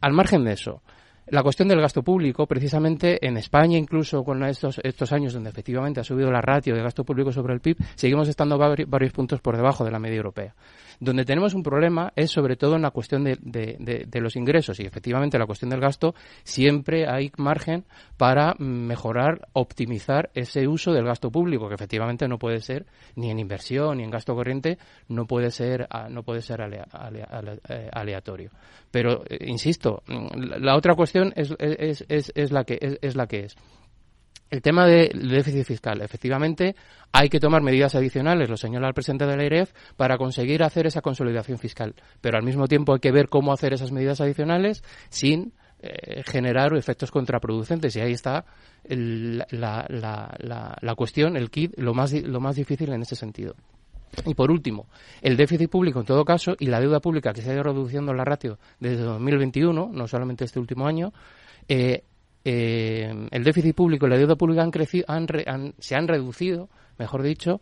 al 0.01 0.13
margen 0.13 0.43
de 0.43 0.53
eso, 0.53 0.81
la 1.29 1.43
cuestión 1.43 1.67
del 1.67 1.81
gasto 1.81 2.03
público, 2.03 2.45
precisamente 2.47 3.25
en 3.25 3.37
España, 3.37 3.77
incluso 3.77 4.23
con 4.23 4.43
estos, 4.43 4.79
estos 4.83 5.11
años 5.11 5.33
donde 5.33 5.49
efectivamente 5.49 5.99
ha 5.99 6.03
subido 6.03 6.31
la 6.31 6.41
ratio 6.41 6.75
de 6.75 6.81
gasto 6.81 7.03
público 7.03 7.31
sobre 7.31 7.53
el 7.53 7.59
PIB, 7.59 7.77
seguimos 7.95 8.27
estando 8.27 8.57
varios 8.57 9.11
puntos 9.11 9.41
por 9.41 9.57
debajo 9.57 9.83
de 9.83 9.91
la 9.91 9.99
media 9.99 10.17
europea. 10.17 10.55
Donde 10.99 11.25
tenemos 11.25 11.53
un 11.53 11.61
problema 11.61 12.11
es 12.15 12.31
sobre 12.31 12.55
todo 12.55 12.75
en 12.75 12.81
la 12.81 12.91
cuestión 12.91 13.23
de, 13.23 13.37
de, 13.39 14.21
los 14.21 14.35
ingresos 14.35 14.79
y 14.79 14.83
efectivamente 14.83 15.37
la 15.37 15.45
cuestión 15.45 15.69
del 15.69 15.79
gasto 15.79 16.15
siempre 16.43 17.07
hay 17.07 17.31
margen 17.37 17.85
para 18.17 18.55
mejorar, 18.57 19.47
optimizar 19.53 20.31
ese 20.33 20.67
uso 20.67 20.93
del 20.93 21.05
gasto 21.05 21.29
público 21.29 21.67
que 21.67 21.75
efectivamente 21.75 22.27
no 22.27 22.39
puede 22.39 22.61
ser 22.61 22.87
ni 23.15 23.29
en 23.29 23.37
inversión 23.37 23.97
ni 23.97 24.03
en 24.03 24.09
gasto 24.09 24.33
corriente 24.33 24.79
no 25.07 25.27
puede 25.27 25.51
ser 25.51 25.87
no 26.09 26.23
puede 26.23 26.41
ser 26.41 26.61
eh, 26.61 27.89
aleatorio. 27.91 28.49
Pero 28.89 29.23
eh, 29.29 29.37
insisto, 29.45 30.01
la 30.07 30.75
otra 30.75 30.95
cuestión 30.95 31.16
es, 31.35 32.05
es, 32.07 32.51
la 32.51 32.63
que 32.63 32.97
es, 33.01 33.15
la 33.15 33.27
que 33.27 33.45
es. 33.45 33.55
El 34.49 34.61
tema 34.61 34.85
del 34.87 35.29
déficit 35.29 35.65
fiscal. 35.65 36.01
Efectivamente, 36.01 36.75
hay 37.11 37.27
que 37.27 37.39
tomar 37.39 37.61
medidas 37.61 37.95
adicionales, 37.95 38.49
lo 38.49 38.55
señala 38.55 38.87
el 38.87 38.93
presidente 38.93 39.25
de 39.25 39.35
la 39.35 39.43
IREF, 39.43 39.73
para 39.97 40.17
conseguir 40.17 40.63
hacer 40.63 40.87
esa 40.87 41.01
consolidación 41.01 41.57
fiscal. 41.57 41.95
Pero 42.21 42.37
al 42.37 42.43
mismo 42.43 42.67
tiempo 42.67 42.93
hay 42.93 42.99
que 42.99 43.11
ver 43.11 43.27
cómo 43.27 43.51
hacer 43.51 43.73
esas 43.73 43.91
medidas 43.91 44.21
adicionales 44.21 44.83
sin 45.09 45.53
eh, 45.79 46.23
generar 46.25 46.75
efectos 46.75 47.11
contraproducentes. 47.11 47.95
Y 47.95 47.99
ahí 47.99 48.13
está 48.13 48.45
la, 48.87 49.85
la, 49.89 50.77
la, 50.81 50.95
cuestión, 50.95 51.37
el 51.37 51.51
kit, 51.51 51.73
lo 51.77 51.93
más, 51.93 52.13
lo 52.13 52.39
más 52.39 52.55
difícil 52.55 52.91
en 52.93 53.01
ese 53.01 53.15
sentido. 53.15 53.53
Y 54.25 54.33
por 54.33 54.51
último, 54.51 54.87
el 55.21 55.37
déficit 55.37 55.69
público 55.69 55.99
en 55.99 56.05
todo 56.05 56.25
caso 56.25 56.55
y 56.59 56.67
la 56.67 56.79
deuda 56.79 56.99
pública 56.99 57.33
que 57.33 57.41
se 57.41 57.51
ha 57.51 57.53
ido 57.53 57.63
reduciendo 57.63 58.13
la 58.13 58.23
ratio 58.23 58.57
desde 58.79 59.03
2021, 59.03 59.89
no 59.93 60.07
solamente 60.07 60.45
este 60.45 60.59
último 60.59 60.87
año, 60.87 61.13
eh, 61.67 62.03
eh, 62.43 63.27
el 63.31 63.43
déficit 63.43 63.75
público 63.75 64.07
y 64.07 64.09
la 64.09 64.17
deuda 64.17 64.35
pública 64.35 64.63
han 64.63 64.71
crecido, 64.71 65.05
se 65.79 65.95
han 65.95 66.07
reducido, 66.07 66.69
mejor 66.97 67.21
dicho, 67.21 67.61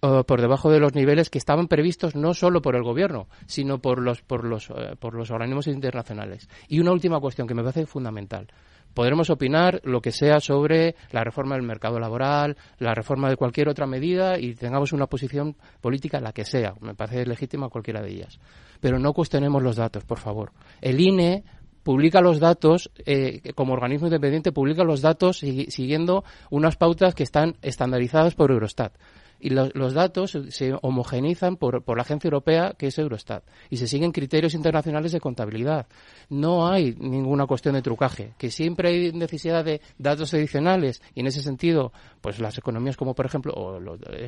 por 0.00 0.40
debajo 0.40 0.70
de 0.70 0.78
los 0.78 0.94
niveles 0.94 1.30
que 1.30 1.38
estaban 1.38 1.68
previstos 1.68 2.14
no 2.14 2.34
solo 2.34 2.62
por 2.62 2.76
el 2.76 2.82
gobierno, 2.82 3.28
sino 3.46 3.78
por 3.78 4.00
los, 4.00 4.22
por 4.22 4.44
los, 4.44 4.70
eh, 4.70 4.94
por 4.98 5.14
los 5.14 5.30
organismos 5.30 5.66
internacionales. 5.66 6.48
Y 6.68 6.80
una 6.80 6.92
última 6.92 7.20
cuestión 7.20 7.48
que 7.48 7.54
me 7.54 7.62
parece 7.62 7.86
fundamental. 7.86 8.48
Podremos 8.96 9.28
opinar 9.28 9.82
lo 9.84 10.00
que 10.00 10.10
sea 10.10 10.40
sobre 10.40 10.94
la 11.10 11.22
reforma 11.22 11.54
del 11.54 11.66
mercado 11.66 12.00
laboral, 12.00 12.56
la 12.78 12.94
reforma 12.94 13.28
de 13.28 13.36
cualquier 13.36 13.68
otra 13.68 13.86
medida 13.86 14.38
y 14.38 14.54
tengamos 14.54 14.94
una 14.94 15.06
posición 15.06 15.54
política, 15.82 16.18
la 16.18 16.32
que 16.32 16.46
sea. 16.46 16.72
Me 16.80 16.94
parece 16.94 17.26
legítima 17.26 17.68
cualquiera 17.68 18.00
de 18.00 18.08
ellas. 18.08 18.40
Pero 18.80 18.98
no 18.98 19.12
cuestionemos 19.12 19.62
los 19.62 19.76
datos, 19.76 20.06
por 20.06 20.18
favor. 20.18 20.52
El 20.80 20.98
INE 20.98 21.44
publica 21.82 22.22
los 22.22 22.40
datos, 22.40 22.90
eh, 23.04 23.52
como 23.54 23.74
organismo 23.74 24.06
independiente, 24.06 24.50
publica 24.50 24.82
los 24.82 25.02
datos 25.02 25.40
siguiendo 25.40 26.24
unas 26.48 26.76
pautas 26.76 27.14
que 27.14 27.22
están 27.22 27.58
estandarizadas 27.60 28.34
por 28.34 28.50
Eurostat 28.50 28.94
y 29.40 29.50
los 29.50 29.92
datos 29.92 30.38
se 30.48 30.74
homogenizan 30.82 31.56
por, 31.56 31.82
por, 31.82 31.96
la 31.96 32.02
agencia 32.02 32.28
europea 32.28 32.74
que 32.78 32.88
es 32.88 32.98
Eurostat 32.98 33.44
y 33.70 33.76
se 33.76 33.86
siguen 33.86 34.12
criterios 34.12 34.54
internacionales 34.54 35.12
de 35.12 35.20
contabilidad. 35.20 35.86
No 36.28 36.68
hay 36.68 36.94
ninguna 36.98 37.46
cuestión 37.46 37.74
de 37.74 37.82
trucaje, 37.82 38.34
que 38.38 38.50
siempre 38.50 38.88
hay 38.88 39.12
necesidad 39.12 39.64
de 39.64 39.80
datos 39.98 40.32
adicionales 40.34 41.02
y 41.14 41.20
en 41.20 41.26
ese 41.26 41.42
sentido, 41.42 41.92
pues 42.20 42.38
las 42.40 42.58
economías 42.58 42.96
como 42.96 43.14
por 43.14 43.26
ejemplo 43.26 43.52
o 43.54 43.78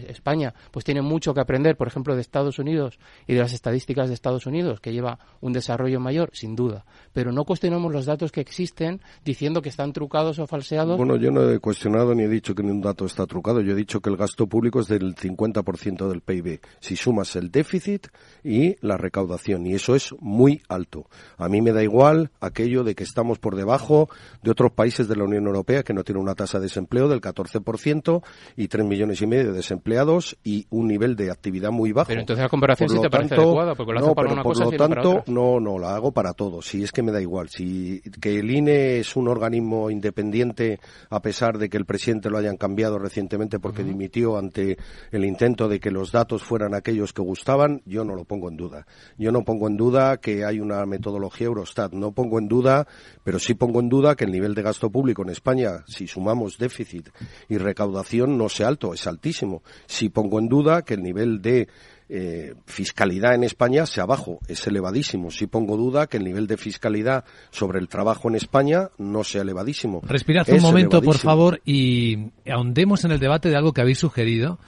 España, 0.09 0.55
pues 0.71 0.85
tienen 0.85 1.05
mucho 1.05 1.35
que 1.35 1.41
aprender, 1.41 1.77
por 1.77 1.89
ejemplo, 1.89 2.15
de 2.15 2.21
Estados 2.21 2.59
Unidos 2.59 2.99
y 3.27 3.35
de 3.35 3.41
las 3.41 3.53
estadísticas 3.53 4.09
de 4.09 4.15
Estados 4.15 4.47
Unidos, 4.47 4.81
que 4.81 4.93
lleva 4.93 5.19
un 5.41 5.53
desarrollo 5.53 6.01
mayor, 6.01 6.31
sin 6.33 6.55
duda. 6.55 6.85
Pero 7.13 7.33
no 7.33 7.45
cuestionamos 7.45 7.93
los 7.93 8.07
datos 8.07 8.33
que 8.33 8.41
existen 8.41 9.01
diciendo 9.25 9.63
que 9.63 9.69
están 9.69 9.93
trucados 9.93 10.39
o 10.39 10.47
falseados. 10.47 10.97
Bueno, 10.97 11.17
yo 11.17 11.31
no 11.31 11.51
he 11.51 11.59
cuestionado 11.59 12.15
ni 12.15 12.25
he 12.25 12.29
dicho 12.29 12.55
que 12.55 12.63
ningún 12.63 12.83
dato 12.83 13.07
está 13.07 13.27
trucado. 13.27 13.61
Yo 13.61 13.73
he 13.73 13.77
dicho 13.77 14.01
que 14.01 14.11
el 14.11 14.17
gasto 14.17 14.47
público 14.47 14.81
es 14.81 14.89
de 14.89 14.98
el 15.03 15.15
50% 15.15 16.09
del 16.09 16.21
PIB, 16.21 16.61
si 16.81 16.97
sumas 16.97 17.37
el 17.37 17.51
déficit 17.51 18.09
y 18.45 18.77
la 18.87 18.97
recaudación, 18.97 19.67
y 19.67 19.75
eso 19.75 19.95
es 19.95 20.15
muy 20.21 20.63
alto. 20.69 21.07
A 21.37 21.49
mí 21.49 21.63
me 21.63 21.73
da 21.73 21.83
igual 21.83 22.31
aquello 22.41 22.85
de 22.85 22.95
que 22.95 23.05
estamos 23.05 23.39
por 23.39 23.57
debajo 23.57 24.09
de 24.43 24.51
otros 24.51 24.73
países 24.73 25.09
de 25.09 25.17
la 25.17 25.25
Unión 25.25 25.47
Europea 25.47 25.83
que 25.83 25.95
no 25.95 26.05
tienen 26.05 26.23
una 26.23 26.35
tasa 26.35 26.59
de 26.59 26.65
desempleo 26.65 27.09
del 27.09 27.21
14% 27.21 28.23
y 28.57 28.69
3 28.69 28.87
millones 28.87 29.23
y 29.23 29.27
medio 29.27 29.49
de 29.49 29.53
desempleados 29.53 30.37
y 30.45 30.67
un 30.71 30.89
nivel 30.89 31.17
de 31.17 31.31
actividad 31.31 31.71
muy 31.71 31.93
bajo. 31.93 32.09
Pero 32.09 32.21
entonces 32.21 32.43
la 32.43 32.49
comparación 32.49 32.89
sí 32.89 33.01
te 33.01 33.11
parece 33.11 33.35
adecuada, 33.35 33.75
porque 33.75 33.93
lo 33.93 34.01
no, 34.01 34.15
para 34.15 34.33
una 34.33 34.43
por 34.43 34.55
cosa 34.55 34.65
lo 34.65 34.71
tanto, 34.73 35.25
no, 35.27 35.61
no, 35.61 35.79
la 35.79 35.95
hago 35.95 36.13
para 36.13 36.33
todo. 36.33 36.63
Si 36.63 36.83
es 36.83 36.93
que 36.93 37.03
me 37.03 37.13
da 37.13 37.21
igual. 37.21 37.49
Si 37.49 38.01
que 38.21 38.39
el 38.39 38.51
INE 38.51 38.99
es 38.99 39.17
un 39.17 39.29
organismo 39.29 39.91
independiente 39.91 40.81
a 41.11 41.21
pesar 41.21 41.59
de 41.59 41.69
que 41.69 41.77
el 41.77 41.85
presidente 41.85 42.31
lo 42.31 42.39
hayan 42.39 42.57
cambiado 42.57 42.99
recientemente 42.99 43.59
porque 43.59 43.85
dimitió 43.85 44.39
ante 44.39 44.79
el 45.11 45.25
intento 45.25 45.69
de 45.69 45.81
que 45.81 45.91
los 45.91 46.13
datos 46.13 46.43
fueran 46.43 46.75
aquellos 46.75 47.13
que 47.13 47.23
gustaban, 47.23 47.83
yo 47.85 48.05
no 48.05 48.15
lo 48.15 48.25
pongo 48.25 48.49
en 48.49 48.57
duda. 48.57 48.87
Yo 49.17 49.33
no 49.33 49.45
pongo 49.45 49.69
en 49.69 49.77
duda 49.77 50.19
que 50.19 50.45
hay 50.45 50.61
una 50.61 50.85
metodología 50.87 51.47
Eurostat, 51.47 51.93
no 51.93 52.13
pongo 52.13 52.39
en 52.39 52.49
duda, 52.49 52.87
pero 53.25 53.39
sí 53.39 53.55
pongo 53.55 53.81
en 53.81 53.89
duda 53.89 54.17
que 54.17 54.25
el 54.25 54.33
nivel 54.33 54.55
de 54.55 54.63
gasto 54.63 54.91
público 54.91 55.23
en 55.23 55.31
España, 55.31 55.85
si 55.87 56.07
sumamos 56.07 56.59
déficit 56.59 57.09
y 57.49 57.59
recaudación, 57.59 58.37
no 58.39 58.49
sea 58.49 58.69
alto, 58.69 58.95
es 58.95 59.07
altísimo. 59.07 59.63
Sí 59.87 60.09
pongo 60.09 60.39
en 60.39 60.49
duda 60.49 60.83
que 60.83 60.95
el 60.95 61.03
nivel 61.03 61.41
de 61.43 61.69
eh, 62.09 62.55
fiscalidad 62.65 63.35
en 63.35 63.45
España 63.45 63.85
sea 63.85 64.07
bajo, 64.07 64.39
es 64.49 64.67
elevadísimo. 64.67 65.31
Sí 65.31 65.47
pongo 65.47 65.77
duda 65.77 66.07
que 66.07 66.17
el 66.17 66.25
nivel 66.25 66.47
de 66.47 66.57
fiscalidad 66.57 67.25
sobre 67.51 67.79
el 67.79 67.89
trabajo 67.89 68.29
en 68.29 68.35
España 68.35 68.89
no 68.97 69.25
sea 69.25 69.43
elevadísimo. 69.43 70.01
Respirad 70.05 70.49
un 70.49 70.63
momento, 70.63 71.03
por 71.03 71.19
favor, 71.19 71.61
y 71.65 72.31
ahondemos 72.51 73.05
en 73.05 73.13
el 73.13 73.19
debate 73.19 73.51
de 73.51 73.57
algo 73.57 73.73
que 73.73 73.83
habéis 73.83 73.99
sugerido, 73.99 74.59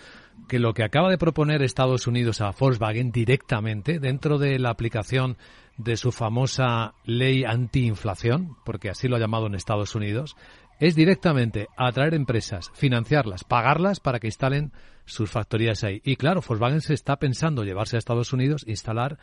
que 0.49 0.59
lo 0.59 0.75
que 0.75 0.85
acaba 0.85 1.11
de 1.11 1.19
proponer 1.19 1.63
Estados 1.63 2.07
Unidos 2.07 2.41
a 2.41 2.51
Volkswagen 2.51 3.11
directamente 3.11 3.99
dentro 3.99 4.39
de 4.39 4.59
la 4.59 4.71
aplicación 4.71 5.37
de 5.79 5.97
su 5.97 6.13
famosa 6.13 6.95
ley 7.05 7.45
antiinflación, 7.45 8.57
porque 8.65 8.91
así 8.91 9.09
lo 9.09 9.17
ha 9.17 9.21
llamado 9.21 9.47
en 9.47 9.55
Estados 9.55 9.95
Unidos, 9.95 10.37
es 10.81 10.97
directamente 10.97 11.69
atraer 11.77 12.15
empresas, 12.15 12.71
financiarlas, 12.75 13.45
pagarlas 13.45 14.01
para 14.01 14.19
que 14.19 14.27
instalen 14.27 14.73
sus 15.05 15.31
factorías 15.31 15.85
ahí. 15.85 16.01
Y 16.05 16.17
claro, 16.17 16.43
Volkswagen 16.47 16.81
se 16.81 16.95
está 16.95 17.17
pensando 17.19 17.65
llevarse 17.65 17.97
a 17.97 17.99
Estados 17.99 18.33
Unidos, 18.33 18.65
instalar 18.67 19.19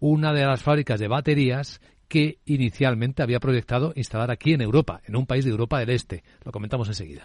una 0.00 0.32
de 0.32 0.44
las 0.44 0.62
fábricas 0.62 0.98
de 0.98 1.08
baterías 1.08 1.80
que 2.08 2.38
inicialmente 2.44 3.22
había 3.22 3.40
proyectado 3.40 3.92
instalar 3.94 4.30
aquí 4.30 4.52
en 4.52 4.62
Europa, 4.62 5.00
en 5.06 5.16
un 5.16 5.26
país 5.26 5.44
de 5.44 5.50
Europa 5.50 5.78
del 5.78 5.90
Este. 5.90 6.24
Lo 6.44 6.52
comentamos 6.52 6.88
enseguida. 6.88 7.24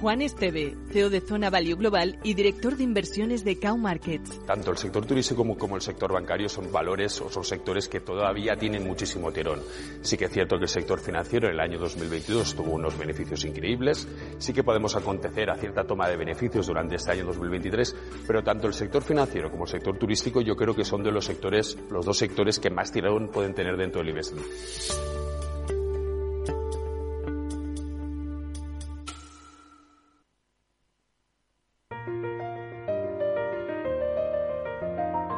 Juan 0.00 0.22
Esteve, 0.22 0.76
CEO 0.92 1.10
de 1.10 1.20
Zona 1.20 1.50
Value 1.50 1.74
Global 1.74 2.20
y 2.22 2.34
director 2.34 2.76
de 2.76 2.84
inversiones 2.84 3.44
de 3.44 3.58
Cow 3.58 3.76
Markets. 3.76 4.46
Tanto 4.46 4.70
el 4.70 4.76
sector 4.76 5.04
turístico 5.04 5.44
como, 5.56 5.74
el 5.74 5.82
sector 5.82 6.12
bancario 6.12 6.48
son 6.48 6.70
valores 6.70 7.20
o 7.20 7.28
son 7.28 7.42
sectores 7.42 7.88
que 7.88 7.98
todavía 7.98 8.56
tienen 8.56 8.86
muchísimo 8.86 9.32
tirón. 9.32 9.60
Sí 10.02 10.16
que 10.16 10.26
es 10.26 10.30
cierto 10.30 10.56
que 10.56 10.64
el 10.64 10.68
sector 10.68 11.00
financiero 11.00 11.48
en 11.48 11.54
el 11.54 11.60
año 11.60 11.80
2022 11.80 12.54
tuvo 12.54 12.74
unos 12.74 12.96
beneficios 12.96 13.44
increíbles, 13.44 14.06
sí 14.38 14.52
que 14.52 14.62
podemos 14.62 14.94
acontecer 14.94 15.50
a 15.50 15.56
cierta 15.56 15.82
toma 15.84 16.08
de 16.08 16.16
beneficios 16.16 16.68
durante 16.68 16.94
este 16.94 17.10
año 17.10 17.24
2023, 17.24 17.96
pero 18.24 18.44
tanto 18.44 18.68
el 18.68 18.74
sector 18.74 19.02
financiero 19.02 19.50
como 19.50 19.64
el 19.64 19.70
sector 19.70 19.98
turístico 19.98 20.40
yo 20.40 20.54
creo 20.54 20.76
que 20.76 20.84
son 20.84 21.02
de 21.02 21.10
los 21.10 21.24
sectores, 21.24 21.76
los 21.90 22.06
dos 22.06 22.16
sectores 22.16 22.60
que 22.60 22.70
más 22.70 22.92
tirón 22.92 23.28
pueden 23.32 23.52
tener 23.52 23.76
dentro 23.76 24.00
del 24.00 24.10
IBEX. 24.10 24.32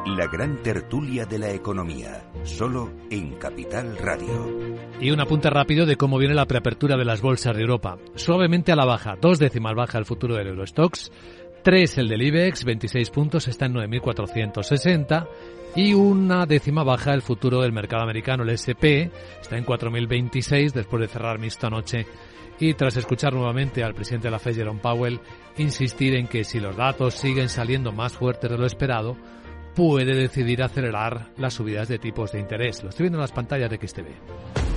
La 0.05 0.25
gran 0.25 0.57
tertulia 0.63 1.27
de 1.27 1.37
la 1.37 1.51
economía, 1.51 2.25
solo 2.43 2.91
en 3.11 3.35
Capital 3.35 3.95
Radio. 3.99 4.79
Y 4.99 5.11
un 5.11 5.19
apunte 5.19 5.47
rápido 5.51 5.85
de 5.85 5.95
cómo 5.95 6.17
viene 6.17 6.33
la 6.33 6.47
preapertura 6.47 6.97
de 6.97 7.05
las 7.05 7.21
bolsas 7.21 7.55
de 7.55 7.61
Europa. 7.61 7.99
Suavemente 8.15 8.71
a 8.71 8.75
la 8.75 8.85
baja, 8.85 9.15
dos 9.21 9.37
décimas 9.37 9.75
baja 9.75 9.99
el 9.99 10.05
futuro 10.05 10.35
del 10.35 10.47
Eurostox, 10.47 11.11
tres 11.63 11.99
el 11.99 12.07
del 12.07 12.23
IBEX, 12.23 12.65
26 12.65 13.11
puntos, 13.11 13.47
está 13.47 13.67
en 13.67 13.75
9.460. 13.75 15.27
y 15.75 15.93
una 15.93 16.47
décima 16.47 16.83
baja 16.83 17.13
el 17.13 17.21
futuro 17.21 17.61
del 17.61 17.71
mercado 17.71 18.01
americano, 18.01 18.41
el 18.41 18.49
SP, 18.57 19.11
está 19.39 19.55
en 19.55 19.65
4.026 19.65 20.71
después 20.73 21.01
de 21.01 21.07
cerrar 21.09 21.37
mixto 21.37 21.67
anoche 21.67 22.07
y 22.59 22.73
tras 22.73 22.97
escuchar 22.97 23.33
nuevamente 23.33 23.83
al 23.83 23.93
presidente 23.93 24.27
de 24.27 24.31
la 24.31 24.39
Fed, 24.39 24.55
Jerome 24.55 24.81
Powell, 24.81 25.19
insistir 25.57 26.15
en 26.15 26.27
que 26.27 26.43
si 26.43 26.59
los 26.59 26.75
datos 26.75 27.15
siguen 27.15 27.49
saliendo 27.49 27.91
más 27.91 28.13
fuertes 28.13 28.49
de 28.49 28.57
lo 28.57 28.65
esperado, 28.65 29.15
puede 29.75 30.15
decidir 30.15 30.63
acelerar 30.63 31.27
las 31.37 31.53
subidas 31.53 31.87
de 31.87 31.99
tipos 31.99 32.31
de 32.31 32.39
interés. 32.39 32.83
Lo 32.83 32.89
estoy 32.89 33.05
viendo 33.05 33.17
en 33.17 33.21
las 33.21 33.31
pantallas 33.31 33.69
de 33.69 33.77
XTV. 33.77 34.70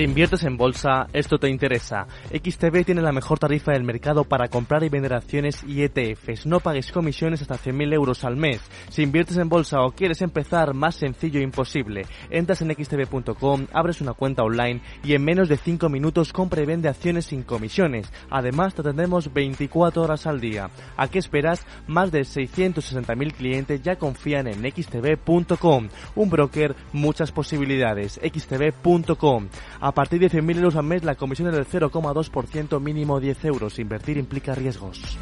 Si 0.00 0.04
inviertes 0.04 0.44
en 0.44 0.56
bolsa, 0.56 1.08
esto 1.12 1.36
te 1.36 1.50
interesa. 1.50 2.06
XTB 2.30 2.86
tiene 2.86 3.02
la 3.02 3.12
mejor 3.12 3.38
tarifa 3.38 3.72
del 3.72 3.84
mercado 3.84 4.24
para 4.24 4.48
comprar 4.48 4.82
y 4.82 4.88
vender 4.88 5.12
acciones 5.12 5.62
y 5.62 5.82
ETFs. 5.82 6.46
No 6.46 6.60
pagues 6.60 6.90
comisiones 6.90 7.42
hasta 7.42 7.58
100.000 7.58 7.92
euros 7.92 8.24
al 8.24 8.34
mes. 8.34 8.62
Si 8.88 9.02
inviertes 9.02 9.36
en 9.36 9.50
bolsa 9.50 9.82
o 9.82 9.90
quieres 9.90 10.22
empezar, 10.22 10.72
más 10.72 10.94
sencillo 10.94 11.38
e 11.38 11.42
imposible. 11.42 12.06
Entras 12.30 12.62
en 12.62 12.70
xtb.com, 12.70 13.66
abres 13.74 14.00
una 14.00 14.14
cuenta 14.14 14.42
online 14.42 14.80
y 15.04 15.12
en 15.12 15.22
menos 15.22 15.50
de 15.50 15.58
5 15.58 15.90
minutos 15.90 16.32
compra 16.32 16.62
y 16.62 16.64
vende 16.64 16.88
acciones 16.88 17.26
sin 17.26 17.42
comisiones. 17.42 18.10
Además, 18.30 18.72
te 18.72 18.80
atendemos 18.80 19.30
24 19.34 20.00
horas 20.00 20.26
al 20.26 20.40
día. 20.40 20.70
¿A 20.96 21.08
qué 21.08 21.18
esperas? 21.18 21.66
Más 21.86 22.10
de 22.10 22.22
660.000 22.22 23.34
clientes 23.34 23.82
ya 23.82 23.96
confían 23.96 24.46
en 24.46 24.62
xtb.com. 24.62 25.90
Un 26.14 26.30
broker, 26.30 26.74
muchas 26.94 27.32
posibilidades. 27.32 28.18
xtb.com. 28.24 29.48
A 29.90 29.92
partir 29.92 30.20
de 30.20 30.30
100.000 30.30 30.58
euros 30.58 30.76
al 30.76 30.84
mes, 30.84 31.02
la 31.02 31.16
comisión 31.16 31.48
es 31.48 31.54
del 31.54 31.66
0,2% 31.66 32.80
mínimo 32.80 33.18
10 33.18 33.44
euros. 33.46 33.76
Invertir 33.80 34.18
implica 34.18 34.54
riesgos. 34.54 35.18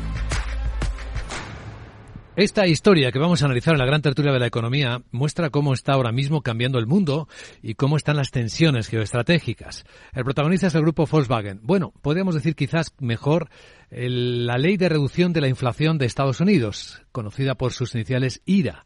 Esta 2.37 2.67
historia 2.67 3.11
que 3.11 3.19
vamos 3.19 3.41
a 3.41 3.47
analizar 3.47 3.73
en 3.73 3.79
la 3.79 3.87
gran 3.87 4.03
tertulia 4.03 4.31
de 4.31 4.39
la 4.39 4.47
economía 4.47 5.01
muestra 5.11 5.49
cómo 5.49 5.73
está 5.73 5.95
ahora 5.95 6.13
mismo 6.13 6.43
cambiando 6.43 6.79
el 6.79 6.87
mundo 6.87 7.29
y 7.63 7.77
cómo 7.77 7.97
están 7.97 8.19
las 8.19 8.31
tensiones 8.31 8.89
geoestratégicas. 8.89 9.87
El 10.13 10.25
protagonista 10.25 10.67
es 10.67 10.75
el 10.75 10.83
grupo 10.83 11.07
Volkswagen. 11.07 11.61
Bueno, 11.63 11.95
podríamos 12.03 12.35
decir 12.35 12.55
quizás 12.55 12.95
mejor 12.99 13.49
la 13.91 14.59
ley 14.59 14.77
de 14.77 14.91
reducción 14.91 15.33
de 15.33 15.41
la 15.41 15.49
inflación 15.49 15.97
de 15.97 16.05
Estados 16.05 16.43
Unidos, 16.43 17.01
conocida 17.11 17.55
por 17.55 17.73
sus 17.73 17.95
iniciales 17.95 18.43
IRA 18.45 18.85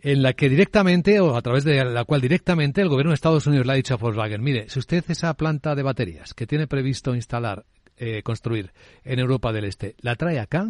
en 0.00 0.22
la 0.22 0.32
que 0.32 0.48
directamente, 0.48 1.20
o 1.20 1.36
a 1.36 1.42
través 1.42 1.64
de 1.64 1.84
la 1.84 2.04
cual 2.04 2.20
directamente 2.20 2.80
el 2.80 2.88
gobierno 2.88 3.10
de 3.10 3.16
Estados 3.16 3.46
Unidos 3.46 3.66
le 3.66 3.72
ha 3.72 3.76
dicho 3.76 3.94
a 3.94 3.96
Volkswagen, 3.96 4.42
mire, 4.42 4.68
si 4.68 4.78
usted 4.78 5.04
esa 5.08 5.34
planta 5.34 5.74
de 5.74 5.82
baterías 5.82 6.34
que 6.34 6.46
tiene 6.46 6.66
previsto 6.66 7.14
instalar, 7.14 7.64
eh, 7.96 8.22
construir 8.22 8.72
en 9.02 9.18
Europa 9.18 9.52
del 9.52 9.64
Este, 9.64 9.96
la 10.00 10.14
trae 10.14 10.38
acá, 10.38 10.68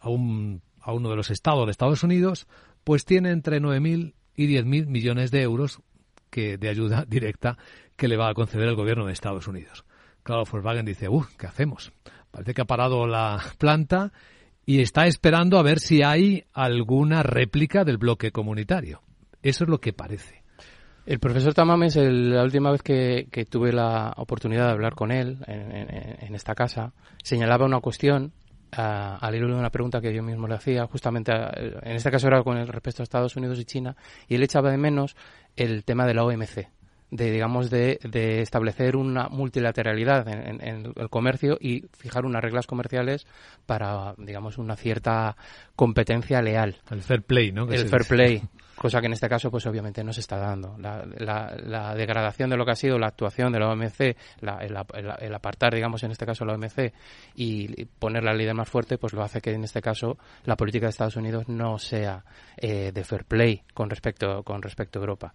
a, 0.00 0.08
un, 0.08 0.62
a 0.80 0.92
uno 0.92 1.10
de 1.10 1.16
los 1.16 1.30
estados 1.30 1.66
de 1.66 1.72
Estados 1.72 2.04
Unidos, 2.04 2.46
pues 2.84 3.04
tiene 3.04 3.30
entre 3.30 3.60
9.000 3.60 4.14
y 4.36 4.46
10.000 4.46 4.86
millones 4.86 5.32
de 5.32 5.42
euros 5.42 5.80
que, 6.30 6.56
de 6.56 6.68
ayuda 6.68 7.04
directa 7.08 7.58
que 7.96 8.06
le 8.06 8.16
va 8.16 8.28
a 8.28 8.34
conceder 8.34 8.68
el 8.68 8.76
gobierno 8.76 9.06
de 9.06 9.12
Estados 9.12 9.48
Unidos. 9.48 9.84
Claro, 10.22 10.44
Volkswagen 10.44 10.86
dice, 10.86 11.08
uff, 11.08 11.34
¿qué 11.36 11.48
hacemos? 11.48 11.92
Parece 12.30 12.54
que 12.54 12.60
ha 12.60 12.66
parado 12.66 13.08
la 13.08 13.42
planta 13.58 14.12
y 14.68 14.82
está 14.82 15.06
esperando 15.06 15.58
a 15.58 15.62
ver 15.62 15.78
si 15.78 16.02
hay 16.02 16.44
alguna 16.52 17.22
réplica 17.22 17.84
del 17.84 17.96
bloque 17.96 18.32
comunitario. 18.32 19.00
Eso 19.42 19.64
es 19.64 19.70
lo 19.70 19.80
que 19.80 19.94
parece. 19.94 20.42
El 21.06 21.20
profesor 21.20 21.54
Tamames, 21.54 21.96
la 21.96 22.42
última 22.42 22.70
vez 22.70 22.82
que, 22.82 23.46
tuve 23.48 23.72
la 23.72 24.12
oportunidad 24.18 24.66
de 24.66 24.72
hablar 24.72 24.94
con 24.94 25.10
él 25.10 25.38
en, 25.46 26.34
esta 26.34 26.54
casa, 26.54 26.92
señalaba 27.24 27.64
una 27.64 27.80
cuestión 27.80 28.34
al 28.70 29.34
hilo 29.34 29.48
de 29.48 29.54
una 29.54 29.70
pregunta 29.70 30.02
que 30.02 30.12
yo 30.12 30.22
mismo 30.22 30.46
le 30.46 30.56
hacía, 30.56 30.86
justamente 30.86 31.32
en 31.32 31.96
este 31.96 32.10
caso 32.10 32.26
era 32.26 32.42
con 32.42 32.58
el 32.58 32.68
respecto 32.68 33.02
a 33.02 33.04
Estados 33.04 33.36
Unidos 33.36 33.58
y 33.58 33.64
China, 33.64 33.96
y 34.28 34.34
él 34.34 34.42
echaba 34.42 34.70
de 34.70 34.76
menos 34.76 35.16
el 35.56 35.82
tema 35.82 36.04
de 36.04 36.12
la 36.12 36.24
OMC 36.24 36.68
de 37.10 37.30
digamos 37.30 37.70
de, 37.70 37.98
de, 38.02 38.42
establecer 38.42 38.96
una 38.96 39.28
multilateralidad 39.28 40.28
en, 40.28 40.92
el 40.94 41.08
comercio 41.08 41.56
y 41.60 41.86
fijar 41.96 42.26
unas 42.26 42.42
reglas 42.42 42.66
comerciales 42.66 43.26
para 43.66 44.14
digamos 44.18 44.58
una 44.58 44.76
cierta 44.76 45.36
competencia 45.74 46.42
leal. 46.42 46.76
El 46.90 47.02
fair 47.02 47.22
play 47.22 47.52
no 47.52 47.70
el 47.70 47.88
fair 47.88 48.04
play 48.04 48.42
cosa 48.76 49.00
que 49.00 49.06
en 49.06 49.14
este 49.14 49.28
caso 49.28 49.50
pues 49.50 49.66
obviamente 49.66 50.04
no 50.04 50.12
se 50.12 50.20
está 50.20 50.36
dando. 50.36 50.76
La, 50.78 51.04
la, 51.16 51.94
degradación 51.94 52.50
de 52.50 52.56
lo 52.56 52.64
que 52.64 52.72
ha 52.72 52.76
sido 52.76 52.98
la 52.98 53.08
actuación 53.08 53.52
de 53.52 53.58
la 53.58 53.70
OMC 53.70 54.16
el, 54.60 55.34
apartar 55.34 55.74
digamos 55.74 56.02
en 56.02 56.10
este 56.10 56.26
caso 56.26 56.44
la 56.44 56.54
OMC 56.54 56.92
y 57.34 57.86
poner 57.86 58.22
la 58.22 58.34
ley 58.34 58.52
más 58.52 58.68
fuerte 58.68 58.98
pues 58.98 59.14
lo 59.14 59.22
hace 59.22 59.40
que 59.40 59.52
en 59.52 59.64
este 59.64 59.80
caso 59.80 60.18
la 60.44 60.56
política 60.56 60.86
de 60.86 60.90
Estados 60.90 61.16
Unidos 61.16 61.48
no 61.48 61.78
sea 61.78 62.24
eh, 62.56 62.92
de 62.92 63.04
fair 63.04 63.24
play 63.24 63.62
con 63.72 63.88
respecto 63.88 64.42
con 64.42 64.60
respecto 64.60 64.98
a 64.98 65.02
Europa. 65.02 65.34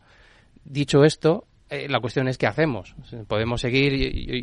Dicho 0.64 1.04
esto 1.04 1.48
eh, 1.70 1.88
la 1.90 2.00
cuestión 2.00 2.28
es 2.28 2.38
qué 2.38 2.48
hacemos. 2.48 2.96
Podemos 3.28 3.62
seguir 3.62 3.94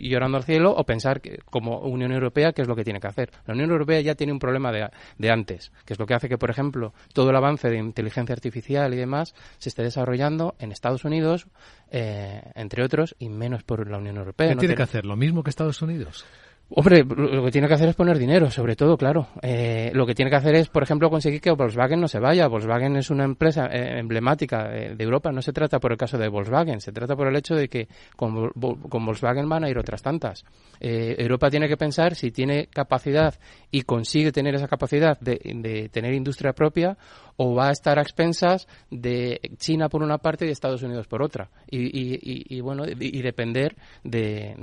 llorando 0.02 0.36
al 0.36 0.44
cielo 0.44 0.72
o 0.72 0.84
pensar 0.84 1.20
que, 1.20 1.38
como 1.44 1.78
Unión 1.80 2.12
Europea 2.12 2.52
qué 2.52 2.62
es 2.62 2.68
lo 2.68 2.76
que 2.76 2.84
tiene 2.84 3.00
que 3.00 3.06
hacer. 3.06 3.30
La 3.46 3.54
Unión 3.54 3.70
Europea 3.70 4.00
ya 4.00 4.14
tiene 4.14 4.32
un 4.32 4.38
problema 4.38 4.72
de, 4.72 4.88
de, 5.18 5.30
antes, 5.30 5.72
que 5.84 5.92
es 5.92 5.98
lo 5.98 6.06
que 6.06 6.14
hace 6.14 6.28
que, 6.28 6.38
por 6.38 6.50
ejemplo, 6.50 6.92
todo 7.12 7.30
el 7.30 7.36
avance 7.36 7.68
de 7.68 7.78
inteligencia 7.78 8.32
artificial 8.32 8.92
y 8.94 8.96
demás 8.96 9.34
se 9.58 9.68
esté 9.68 9.82
desarrollando 9.82 10.54
en 10.58 10.72
Estados 10.72 11.04
Unidos, 11.04 11.46
eh, 11.90 12.42
entre 12.54 12.84
otros, 12.84 13.14
y 13.18 13.28
menos 13.28 13.62
por 13.62 13.88
la 13.88 13.98
Unión 13.98 14.16
Europea. 14.16 14.48
¿Qué 14.48 14.56
tiene 14.56 14.74
que 14.74 14.82
hacer? 14.82 15.04
¿Lo 15.04 15.16
mismo 15.16 15.42
que 15.42 15.50
Estados 15.50 15.82
Unidos? 15.82 16.24
Hombre, 16.72 17.04
lo 17.04 17.44
que 17.44 17.50
tiene 17.50 17.66
que 17.66 17.74
hacer 17.74 17.88
es 17.88 17.96
poner 17.96 18.16
dinero, 18.16 18.48
sobre 18.48 18.76
todo, 18.76 18.96
claro. 18.96 19.26
Eh, 19.42 19.90
lo 19.92 20.06
que 20.06 20.14
tiene 20.14 20.30
que 20.30 20.36
hacer 20.36 20.54
es, 20.54 20.68
por 20.68 20.84
ejemplo, 20.84 21.10
conseguir 21.10 21.40
que 21.40 21.50
Volkswagen 21.50 22.00
no 22.00 22.06
se 22.06 22.20
vaya. 22.20 22.46
Volkswagen 22.46 22.94
es 22.94 23.10
una 23.10 23.24
empresa 23.24 23.66
eh, 23.66 23.98
emblemática 23.98 24.68
de, 24.68 24.94
Europa. 25.02 25.32
No 25.32 25.42
se 25.42 25.52
trata 25.52 25.80
por 25.80 25.90
el 25.90 25.98
caso 25.98 26.16
de 26.16 26.28
Volkswagen, 26.28 26.80
se 26.80 26.92
trata 26.92 27.16
por 27.16 27.26
el 27.26 27.34
hecho 27.34 27.56
de 27.56 27.68
que 27.68 27.88
con, 28.14 28.52
Volkswagen 28.54 29.48
van 29.48 29.64
a 29.64 29.68
ir 29.68 29.78
otras 29.78 30.00
tantas. 30.00 30.44
Eh, 30.78 31.16
Europa 31.18 31.50
tiene 31.50 31.66
que 31.66 31.76
pensar 31.76 32.14
si 32.14 32.30
tiene 32.30 32.68
capacidad 32.68 33.34
y 33.72 33.82
consigue 33.82 34.30
tener 34.30 34.54
esa 34.54 34.68
capacidad 34.68 35.18
de, 35.18 35.40
de 35.42 35.88
tener 35.88 36.14
industria 36.14 36.52
propia 36.52 36.96
o 37.42 37.54
va 37.54 37.68
a 37.68 37.72
estar 37.72 37.98
a 37.98 38.02
expensas 38.02 38.68
de 38.90 39.40
China 39.56 39.88
por 39.88 40.02
una 40.02 40.18
parte 40.18 40.46
y 40.46 40.50
Estados 40.50 40.82
Unidos 40.82 41.06
por 41.06 41.22
otra. 41.22 41.48
Y, 41.70 42.60
bueno 42.60 42.84
y, 42.86 43.22
depender 43.22 43.76
de, 44.04 44.54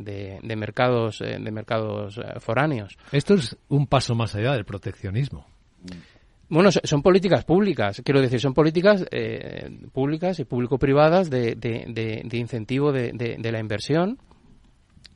de, 0.43 0.55
mercados 0.55 1.17
de 1.17 1.51
mercados 1.51 2.19
eh, 2.19 2.39
foráneos. 2.39 2.95
Esto 3.11 3.33
es 3.33 3.57
un 3.69 3.87
paso 3.87 4.13
más 4.13 4.35
allá 4.35 4.53
del 4.53 4.63
proteccionismo. 4.63 5.47
Bueno, 6.49 6.69
son 6.71 7.01
políticas 7.01 7.45
públicas, 7.45 7.99
quiero 8.05 8.21
decir, 8.21 8.39
son 8.39 8.53
políticas 8.53 9.03
eh, 9.09 9.69
públicas 9.91 10.39
y 10.39 10.45
público-privadas 10.45 11.31
de, 11.31 11.55
de, 11.55 12.21
de, 12.23 12.37
incentivo 12.37 12.91
de, 12.91 13.11
de, 13.11 13.51
la 13.51 13.59
inversión 13.59 14.19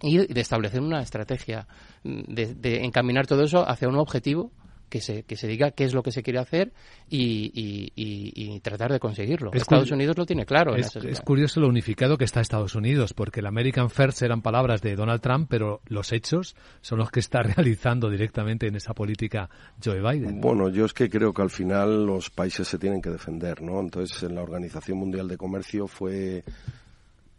y 0.01 0.17
de 0.17 0.41
establecer 0.41 0.81
una 0.81 1.01
estrategia, 1.01 1.67
de, 2.03 2.83
encaminar 2.83 3.27
todo 3.27 3.43
eso 3.43 3.69
hacia 3.69 3.87
un 3.87 3.99
objetivo 3.99 4.51
que 4.91 4.99
se, 4.99 5.23
que 5.23 5.37
se 5.37 5.47
diga 5.47 5.71
qué 5.71 5.85
es 5.85 5.93
lo 5.93 6.03
que 6.03 6.11
se 6.11 6.21
quiere 6.21 6.37
hacer 6.37 6.73
y, 7.09 8.59
tratar 8.61 8.91
de 8.91 8.99
conseguirlo. 8.99 9.51
Estados 9.53 9.89
Unidos 9.89 10.17
lo 10.17 10.25
tiene 10.25 10.45
claro. 10.45 10.75
Es, 10.75 11.21
curioso 11.21 11.61
lo 11.61 11.69
unificado 11.69 12.17
que 12.17 12.25
está 12.25 12.41
Estados 12.41 12.75
Unidos, 12.75 13.13
porque 13.13 13.39
el 13.39 13.47
American 13.47 13.89
First 13.89 14.21
eran 14.21 14.41
palabras 14.41 14.81
de 14.81 14.95
Donald 14.95 15.21
Trump, 15.21 15.47
pero 15.49 15.81
los 15.87 16.11
hechos 16.11 16.55
son 16.81 16.99
los 16.99 17.09
que 17.09 17.21
está 17.21 17.41
realizando 17.55 18.09
directamente 18.09 18.67
en 18.67 18.75
esa 18.75 18.93
política 18.93 19.49
Joe 19.83 20.01
Biden. 20.01 20.41
Bueno, 20.41 20.69
yo 20.69 20.85
es 20.85 20.93
que 20.93 21.09
creo 21.09 21.33
que 21.33 21.41
al 21.41 21.49
final 21.49 22.05
los 22.05 22.29
países 22.29 22.67
se 22.67 22.77
tienen 22.77 23.01
que 23.01 23.09
defender, 23.09 23.61
¿no? 23.61 23.79
Entonces, 23.79 24.21
en 24.23 24.35
la 24.35 24.41
Organización 24.41 24.97
Mundial 24.97 25.29
de 25.29 25.37
Comercio 25.37 25.87
fue 25.87 26.43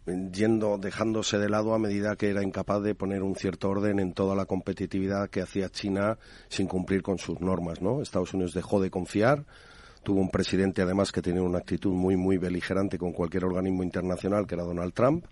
yendo, 0.05 0.77
dejándose 0.77 1.37
de 1.37 1.49
lado 1.49 1.73
a 1.73 1.79
medida 1.79 2.15
que 2.15 2.29
era 2.29 2.43
incapaz 2.43 2.81
de 2.83 2.95
poner 2.95 3.23
un 3.23 3.35
cierto 3.35 3.69
orden 3.69 3.99
en 3.99 4.13
toda 4.13 4.35
la 4.35 4.45
competitividad 4.45 5.29
que 5.29 5.41
hacía 5.41 5.69
China 5.69 6.17
sin 6.49 6.67
cumplir 6.67 7.01
con 7.01 7.17
sus 7.17 7.39
normas, 7.39 7.81
¿no? 7.81 8.01
Estados 8.01 8.33
Unidos 8.33 8.53
dejó 8.53 8.81
de 8.81 8.89
confiar, 8.89 9.45
tuvo 10.03 10.19
un 10.19 10.29
presidente 10.29 10.81
además 10.81 11.11
que 11.11 11.21
tenía 11.21 11.41
una 11.41 11.59
actitud 11.59 11.93
muy, 11.93 12.17
muy 12.17 12.37
beligerante 12.37 12.97
con 12.97 13.13
cualquier 13.13 13.45
organismo 13.45 13.83
internacional, 13.83 14.45
que 14.45 14.55
era 14.55 14.63
Donald 14.63 14.93
Trump, 14.93 15.25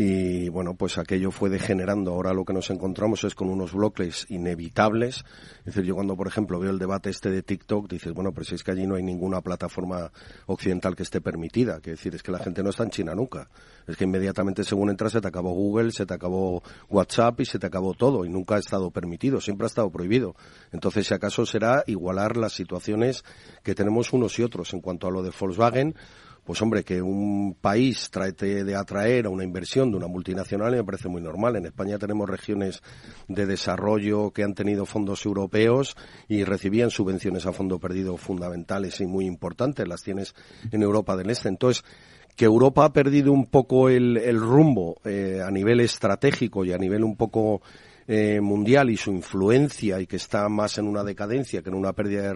y 0.00 0.48
bueno, 0.48 0.74
pues 0.74 0.96
aquello 0.96 1.32
fue 1.32 1.50
degenerando. 1.50 2.12
Ahora 2.12 2.32
lo 2.32 2.44
que 2.44 2.52
nos 2.52 2.70
encontramos 2.70 3.24
es 3.24 3.34
con 3.34 3.50
unos 3.50 3.72
bloques 3.72 4.26
inevitables. 4.28 5.24
Es 5.58 5.74
decir, 5.74 5.82
yo 5.82 5.96
cuando, 5.96 6.16
por 6.16 6.28
ejemplo, 6.28 6.60
veo 6.60 6.70
el 6.70 6.78
debate 6.78 7.10
este 7.10 7.30
de 7.30 7.42
TikTok, 7.42 7.90
dices, 7.90 8.12
bueno, 8.12 8.30
pero 8.30 8.44
si 8.44 8.54
es 8.54 8.62
que 8.62 8.70
allí 8.70 8.86
no 8.86 8.94
hay 8.94 9.02
ninguna 9.02 9.40
plataforma 9.40 10.12
occidental 10.46 10.94
que 10.94 11.02
esté 11.02 11.20
permitida. 11.20 11.80
Que 11.80 11.90
decir, 11.90 12.14
es 12.14 12.22
que 12.22 12.30
la 12.30 12.38
gente 12.38 12.62
no 12.62 12.70
está 12.70 12.84
en 12.84 12.90
China 12.90 13.12
nunca. 13.16 13.50
Es 13.88 13.96
que 13.96 14.04
inmediatamente 14.04 14.62
según 14.62 14.88
entras 14.88 15.10
se 15.10 15.20
te 15.20 15.26
acabó 15.26 15.50
Google, 15.50 15.90
se 15.90 16.06
te 16.06 16.14
acabó 16.14 16.62
WhatsApp 16.88 17.40
y 17.40 17.46
se 17.46 17.58
te 17.58 17.66
acabó 17.66 17.94
todo. 17.94 18.24
Y 18.24 18.28
nunca 18.28 18.54
ha 18.54 18.60
estado 18.60 18.92
permitido, 18.92 19.40
siempre 19.40 19.64
ha 19.64 19.66
estado 19.66 19.90
prohibido. 19.90 20.36
Entonces, 20.70 21.08
si 21.08 21.14
acaso 21.14 21.44
será 21.44 21.82
igualar 21.88 22.36
las 22.36 22.52
situaciones 22.52 23.24
que 23.64 23.74
tenemos 23.74 24.12
unos 24.12 24.38
y 24.38 24.44
otros. 24.44 24.72
En 24.74 24.80
cuanto 24.80 25.08
a 25.08 25.10
lo 25.10 25.24
de 25.24 25.32
Volkswagen, 25.36 25.96
pues 26.48 26.62
hombre, 26.62 26.82
que 26.82 27.02
un 27.02 27.58
país 27.60 28.08
trate 28.10 28.64
de 28.64 28.74
atraer 28.74 29.26
a 29.26 29.28
una 29.28 29.44
inversión 29.44 29.90
de 29.90 29.98
una 29.98 30.06
multinacional 30.06 30.72
me 30.72 30.82
parece 30.82 31.10
muy 31.10 31.20
normal. 31.20 31.56
En 31.56 31.66
España 31.66 31.98
tenemos 31.98 32.26
regiones 32.26 32.82
de 33.28 33.44
desarrollo 33.44 34.30
que 34.30 34.44
han 34.44 34.54
tenido 34.54 34.86
fondos 34.86 35.26
europeos 35.26 35.94
y 36.26 36.44
recibían 36.44 36.88
subvenciones 36.88 37.44
a 37.44 37.52
fondo 37.52 37.78
perdido 37.78 38.16
fundamentales 38.16 38.98
y 39.02 39.06
muy 39.06 39.26
importantes. 39.26 39.86
Las 39.86 40.02
tienes 40.02 40.34
en 40.70 40.82
Europa 40.82 41.18
del 41.18 41.28
Este. 41.28 41.50
Entonces, 41.50 41.84
que 42.34 42.46
Europa 42.46 42.86
ha 42.86 42.94
perdido 42.94 43.30
un 43.30 43.44
poco 43.44 43.90
el, 43.90 44.40
rumbo 44.40 45.02
eh, 45.04 45.42
a 45.46 45.50
nivel 45.50 45.80
estratégico 45.80 46.64
y 46.64 46.72
a 46.72 46.78
nivel 46.78 47.04
un 47.04 47.18
poco 47.18 47.60
eh, 48.10 48.40
mundial 48.40 48.88
y 48.88 48.96
su 48.96 49.12
influencia 49.12 50.00
y 50.00 50.06
que 50.06 50.16
está 50.16 50.48
más 50.48 50.78
en 50.78 50.88
una 50.88 51.04
decadencia 51.04 51.60
que 51.60 51.68
en 51.68 51.74
una 51.74 51.92
pérdida 51.92 52.34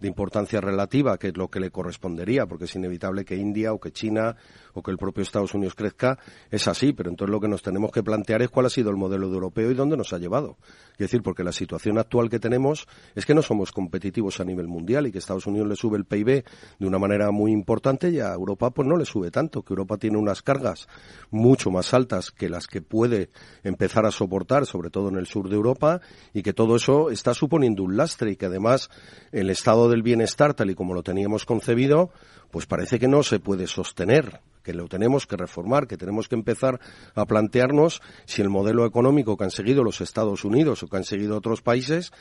de 0.00 0.08
importancia 0.08 0.60
relativa, 0.60 1.16
que 1.16 1.28
es 1.28 1.36
lo 1.36 1.48
que 1.48 1.60
le 1.60 1.70
correspondería, 1.70 2.46
porque 2.46 2.64
es 2.64 2.74
inevitable 2.74 3.24
que 3.24 3.36
India 3.36 3.72
o 3.72 3.78
que 3.78 3.92
China 3.92 4.34
o 4.74 4.82
que 4.82 4.90
el 4.90 4.98
propio 4.98 5.22
Estados 5.22 5.54
Unidos 5.54 5.76
crezca, 5.76 6.18
es 6.50 6.66
así, 6.66 6.92
pero 6.92 7.08
entonces 7.08 7.30
lo 7.30 7.40
que 7.40 7.46
nos 7.46 7.62
tenemos 7.62 7.92
que 7.92 8.02
plantear 8.02 8.42
es 8.42 8.50
cuál 8.50 8.66
ha 8.66 8.70
sido 8.70 8.90
el 8.90 8.96
modelo 8.96 9.28
de 9.28 9.34
europeo 9.34 9.70
y 9.70 9.74
dónde 9.74 9.96
nos 9.96 10.12
ha 10.12 10.18
llevado. 10.18 10.56
Es 11.02 11.10
decir, 11.10 11.22
porque 11.22 11.42
la 11.42 11.50
situación 11.50 11.98
actual 11.98 12.30
que 12.30 12.38
tenemos 12.38 12.86
es 13.16 13.26
que 13.26 13.34
no 13.34 13.42
somos 13.42 13.72
competitivos 13.72 14.38
a 14.38 14.44
nivel 14.44 14.68
mundial 14.68 15.04
y 15.06 15.10
que 15.10 15.18
Estados 15.18 15.48
Unidos 15.48 15.68
le 15.68 15.74
sube 15.74 15.98
el 15.98 16.04
PIB 16.04 16.44
de 16.78 16.86
una 16.86 16.98
manera 16.98 17.32
muy 17.32 17.50
importante 17.50 18.08
y 18.10 18.20
a 18.20 18.32
Europa 18.32 18.70
pues 18.70 18.86
no 18.86 18.96
le 18.96 19.04
sube 19.04 19.32
tanto, 19.32 19.62
que 19.62 19.72
Europa 19.72 19.96
tiene 19.98 20.16
unas 20.16 20.42
cargas 20.42 20.86
mucho 21.30 21.72
más 21.72 21.92
altas 21.92 22.30
que 22.30 22.48
las 22.48 22.68
que 22.68 22.82
puede 22.82 23.30
empezar 23.64 24.06
a 24.06 24.12
soportar, 24.12 24.64
sobre 24.64 24.90
todo 24.90 25.08
en 25.08 25.16
el 25.16 25.26
sur 25.26 25.48
de 25.48 25.56
Europa, 25.56 26.00
y 26.32 26.42
que 26.42 26.52
todo 26.52 26.76
eso 26.76 27.10
está 27.10 27.34
suponiendo 27.34 27.82
un 27.82 27.96
lastre 27.96 28.30
y 28.30 28.36
que 28.36 28.46
además 28.46 28.88
el 29.32 29.50
estado 29.50 29.88
del 29.88 30.02
bienestar, 30.02 30.54
tal 30.54 30.70
y 30.70 30.76
como 30.76 30.94
lo 30.94 31.02
teníamos 31.02 31.44
concebido, 31.46 32.10
pues 32.52 32.66
parece 32.66 33.00
que 33.00 33.08
no 33.08 33.24
se 33.24 33.40
puede 33.40 33.66
sostener 33.66 34.40
que 34.62 34.72
lo 34.72 34.88
tenemos 34.88 35.26
que 35.26 35.36
reformar, 35.36 35.86
que 35.86 35.96
tenemos 35.96 36.28
que 36.28 36.34
empezar 36.34 36.80
a 37.14 37.26
plantearnos 37.26 38.00
si 38.24 38.42
el 38.42 38.48
modelo 38.48 38.86
económico 38.86 39.36
que 39.36 39.44
han 39.44 39.50
seguido 39.50 39.84
los 39.84 40.00
Estados 40.00 40.44
Unidos 40.44 40.82
o 40.82 40.88
que 40.88 40.96
han 40.96 41.04
seguido 41.04 41.36
otros 41.36 41.62
países 41.62 42.12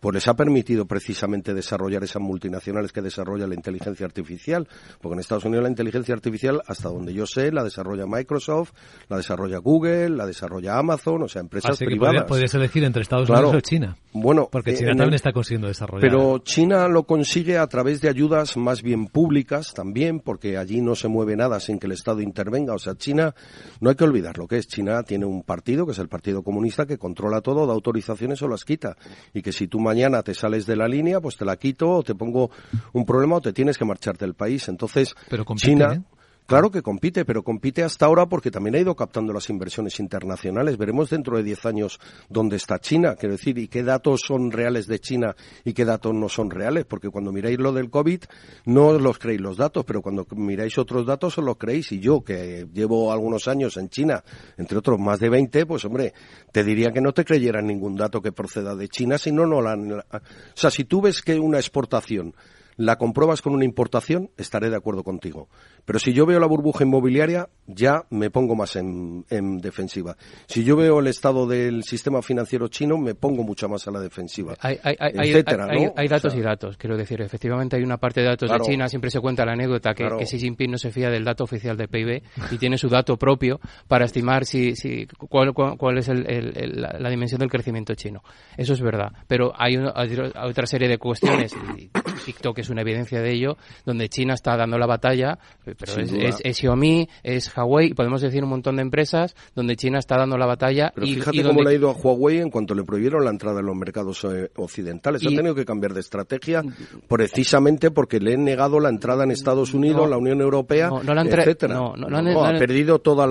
pues 0.00 0.14
les 0.14 0.28
ha 0.28 0.34
permitido 0.34 0.86
precisamente 0.86 1.54
desarrollar 1.54 2.04
esas 2.04 2.22
multinacionales 2.22 2.92
que 2.92 3.02
desarrolla 3.02 3.46
la 3.46 3.54
inteligencia 3.54 4.06
artificial, 4.06 4.68
porque 5.00 5.14
en 5.14 5.20
Estados 5.20 5.44
Unidos 5.44 5.62
la 5.62 5.70
inteligencia 5.70 6.14
artificial, 6.14 6.62
hasta 6.66 6.88
donde 6.88 7.14
yo 7.14 7.26
sé, 7.26 7.50
la 7.52 7.64
desarrolla 7.64 8.06
Microsoft, 8.06 8.72
la 9.08 9.16
desarrolla 9.16 9.58
Google, 9.58 10.10
la 10.10 10.26
desarrolla 10.26 10.78
Amazon, 10.78 11.22
o 11.22 11.28
sea, 11.28 11.40
empresas 11.40 11.72
Así 11.72 11.84
privadas. 11.84 12.22
Que 12.22 12.28
podrías 12.28 12.54
elegir 12.54 12.84
entre 12.84 13.02
Estados 13.02 13.28
Unidos 13.28 13.54
o 13.54 13.60
China. 13.60 13.96
Bueno, 14.12 14.48
porque 14.50 14.74
China 14.74 14.90
también 14.90 15.14
está 15.14 15.32
consiguiendo 15.32 15.68
desarrollar. 15.68 16.00
Pero 16.00 16.38
China 16.38 16.88
lo 16.88 17.04
consigue 17.04 17.58
a 17.58 17.66
través 17.66 18.00
de 18.00 18.08
ayudas 18.08 18.56
más 18.56 18.82
bien 18.82 19.06
públicas 19.06 19.74
también, 19.74 20.20
porque 20.20 20.56
allí 20.56 20.80
no 20.80 20.94
se 20.94 21.08
mueve 21.08 21.36
nada 21.36 21.60
sin 21.60 21.78
que 21.78 21.86
el 21.86 21.92
Estado 21.92 22.20
intervenga. 22.20 22.74
O 22.74 22.78
sea, 22.78 22.94
China, 22.94 23.34
no 23.80 23.90
hay 23.90 23.96
que 23.96 24.04
olvidar 24.04 24.38
lo 24.38 24.46
que 24.46 24.58
es. 24.58 24.68
China 24.68 25.02
tiene 25.02 25.26
un 25.26 25.42
partido, 25.42 25.86
que 25.86 25.92
es 25.92 25.98
el 25.98 26.08
Partido 26.08 26.42
Comunista, 26.42 26.86
que 26.86 26.98
controla 26.98 27.40
todo, 27.40 27.66
da 27.66 27.72
autorizaciones 27.72 28.40
o 28.42 28.48
las 28.48 28.64
quita. 28.64 28.96
Y 29.34 29.42
que 29.42 29.52
si 29.52 29.68
tú 29.68 29.78
mañana 29.86 30.22
te 30.22 30.34
sales 30.34 30.66
de 30.66 30.76
la 30.76 30.88
línea, 30.88 31.20
pues 31.20 31.36
te 31.36 31.44
la 31.44 31.56
quito 31.56 31.88
o 31.88 32.02
te 32.02 32.14
pongo 32.14 32.50
un 32.92 33.06
problema 33.06 33.36
o 33.36 33.40
te 33.40 33.52
tienes 33.52 33.78
que 33.78 33.84
marcharte 33.84 34.24
del 34.24 34.34
país. 34.34 34.68
Entonces, 34.68 35.14
China, 35.56 35.94
¿eh? 35.94 36.02
Claro 36.46 36.70
que 36.70 36.80
compite, 36.80 37.24
pero 37.24 37.42
compite 37.42 37.82
hasta 37.82 38.06
ahora 38.06 38.26
porque 38.26 38.52
también 38.52 38.76
ha 38.76 38.78
ido 38.78 38.94
captando 38.94 39.32
las 39.32 39.50
inversiones 39.50 39.98
internacionales. 39.98 40.76
Veremos 40.78 41.10
dentro 41.10 41.36
de 41.36 41.42
10 41.42 41.66
años 41.66 41.98
dónde 42.28 42.54
está 42.54 42.78
China, 42.78 43.16
quiero 43.16 43.34
decir, 43.34 43.58
y 43.58 43.66
qué 43.66 43.82
datos 43.82 44.20
son 44.24 44.52
reales 44.52 44.86
de 44.86 45.00
China 45.00 45.34
y 45.64 45.72
qué 45.72 45.84
datos 45.84 46.14
no 46.14 46.28
son 46.28 46.52
reales, 46.52 46.84
porque 46.84 47.10
cuando 47.10 47.32
miráis 47.32 47.58
lo 47.58 47.72
del 47.72 47.90
COVID 47.90 48.20
no 48.66 48.96
los 48.96 49.18
creéis 49.18 49.40
los 49.40 49.56
datos, 49.56 49.84
pero 49.84 50.02
cuando 50.02 50.24
miráis 50.36 50.78
otros 50.78 51.04
datos 51.04 51.36
os 51.36 51.44
los 51.44 51.56
creéis. 51.56 51.90
Y 51.90 51.98
yo, 51.98 52.22
que 52.22 52.68
llevo 52.72 53.12
algunos 53.12 53.48
años 53.48 53.76
en 53.76 53.88
China, 53.88 54.22
entre 54.56 54.78
otros 54.78 55.00
más 55.00 55.18
de 55.18 55.28
20, 55.28 55.66
pues 55.66 55.84
hombre, 55.84 56.14
te 56.52 56.62
diría 56.62 56.92
que 56.92 57.00
no 57.00 57.12
te 57.12 57.24
creyeran 57.24 57.66
ningún 57.66 57.96
dato 57.96 58.22
que 58.22 58.30
proceda 58.30 58.76
de 58.76 58.88
China, 58.88 59.18
si 59.18 59.32
no, 59.32 59.46
no 59.46 59.60
la... 59.60 59.74
O 59.74 60.20
sea, 60.54 60.70
si 60.70 60.84
tú 60.84 61.00
ves 61.00 61.22
que 61.22 61.40
una 61.40 61.58
exportación 61.58 62.34
la 62.76 62.96
compruebas 62.96 63.42
con 63.42 63.54
una 63.54 63.64
importación, 63.64 64.30
estaré 64.36 64.70
de 64.70 64.76
acuerdo 64.76 65.02
contigo. 65.02 65.48
Pero 65.84 65.98
si 65.98 66.12
yo 66.12 66.26
veo 66.26 66.40
la 66.40 66.46
burbuja 66.46 66.84
inmobiliaria, 66.84 67.48
ya 67.66 68.04
me 68.10 68.30
pongo 68.30 68.54
más 68.54 68.76
en, 68.76 69.24
defensiva. 69.60 70.16
Si 70.46 70.64
yo 70.64 70.76
veo 70.76 71.00
el 71.00 71.06
estado 71.06 71.46
del 71.46 71.84
sistema 71.84 72.22
financiero 72.22 72.68
chino, 72.68 72.98
me 72.98 73.14
pongo 73.14 73.42
mucho 73.44 73.68
más 73.68 73.86
a 73.88 73.90
la 73.90 74.00
defensiva. 74.00 74.54
Hay, 74.60 74.78
hay, 74.82 76.08
datos 76.08 76.34
y 76.34 76.40
datos, 76.40 76.76
quiero 76.76 76.96
decir. 76.96 77.20
Efectivamente, 77.20 77.76
hay 77.76 77.82
una 77.82 77.96
parte 77.96 78.20
de 78.20 78.26
datos 78.26 78.50
de 78.50 78.60
China, 78.60 78.88
siempre 78.88 79.10
se 79.10 79.20
cuenta 79.20 79.44
la 79.44 79.52
anécdota 79.52 79.94
que, 79.94 80.06
Xi 80.24 80.38
Jinping 80.38 80.70
no 80.70 80.78
se 80.78 80.90
fía 80.90 81.08
del 81.08 81.24
dato 81.24 81.44
oficial 81.44 81.76
de 81.76 81.88
PIB 81.88 82.22
y 82.50 82.58
tiene 82.58 82.78
su 82.78 82.88
dato 82.88 83.16
propio 83.16 83.60
para 83.88 84.04
estimar 84.04 84.44
si, 84.44 84.74
si 84.74 85.06
cuál, 85.06 85.52
cuál, 85.54 85.98
es 85.98 86.08
la, 86.08 87.08
dimensión 87.08 87.38
del 87.38 87.50
crecimiento 87.50 87.94
chino. 87.94 88.22
Eso 88.56 88.72
es 88.72 88.80
verdad. 88.80 89.12
Pero 89.28 89.52
hay, 89.56 89.76
otra 89.76 90.66
serie 90.66 90.88
de 90.88 90.98
cuestiones, 90.98 91.54
y 91.76 91.90
TikTok 92.24 92.58
es 92.66 92.70
una 92.70 92.82
evidencia 92.82 93.20
de 93.20 93.32
ello, 93.32 93.56
donde 93.84 94.08
China 94.08 94.34
está 94.34 94.56
dando 94.56 94.78
la 94.78 94.86
batalla, 94.86 95.38
pero 95.64 96.02
es, 96.02 96.40
es, 96.44 96.56
Xiaomi, 96.58 97.08
es 97.22 97.52
Huawei, 97.56 97.94
podemos 97.94 98.20
decir 98.20 98.42
un 98.42 98.50
montón 98.50 98.76
de 98.76 98.82
empresas 98.82 99.34
donde 99.54 99.76
China 99.76 99.98
está 99.98 100.16
dando 100.16 100.36
la 100.36 100.46
batalla. 100.46 100.92
Pero 100.94 101.06
fíjate 101.06 101.42
cómo 101.42 101.62
le 101.62 101.70
ha 101.70 101.74
ido 101.74 101.90
a 101.90 101.92
Huawei 101.92 102.38
en 102.38 102.50
cuanto 102.50 102.74
le 102.74 102.84
prohibieron 102.84 103.24
la 103.24 103.30
entrada 103.30 103.60
en 103.60 103.66
los 103.66 103.76
mercados 103.76 104.24
eh, 104.24 104.50
occidentales. 104.56 105.22
ha 105.24 105.28
tenido 105.28 105.54
que 105.54 105.64
cambiar 105.64 105.94
de 105.94 106.00
estrategia 106.00 106.62
precisamente 107.08 107.90
porque 107.90 108.20
le 108.20 108.34
han 108.34 108.44
negado 108.44 108.80
la 108.80 108.88
entrada 108.88 109.24
en 109.24 109.30
Estados 109.30 109.74
Unidos, 109.74 110.08
la 110.08 110.16
Unión 110.16 110.40
Europea, 110.40 110.88
no, 110.88 111.00
etcétera. 111.22 111.74
No, 111.74 112.44
ha 112.44 112.58
perdido 112.58 112.98
todo 112.98 113.26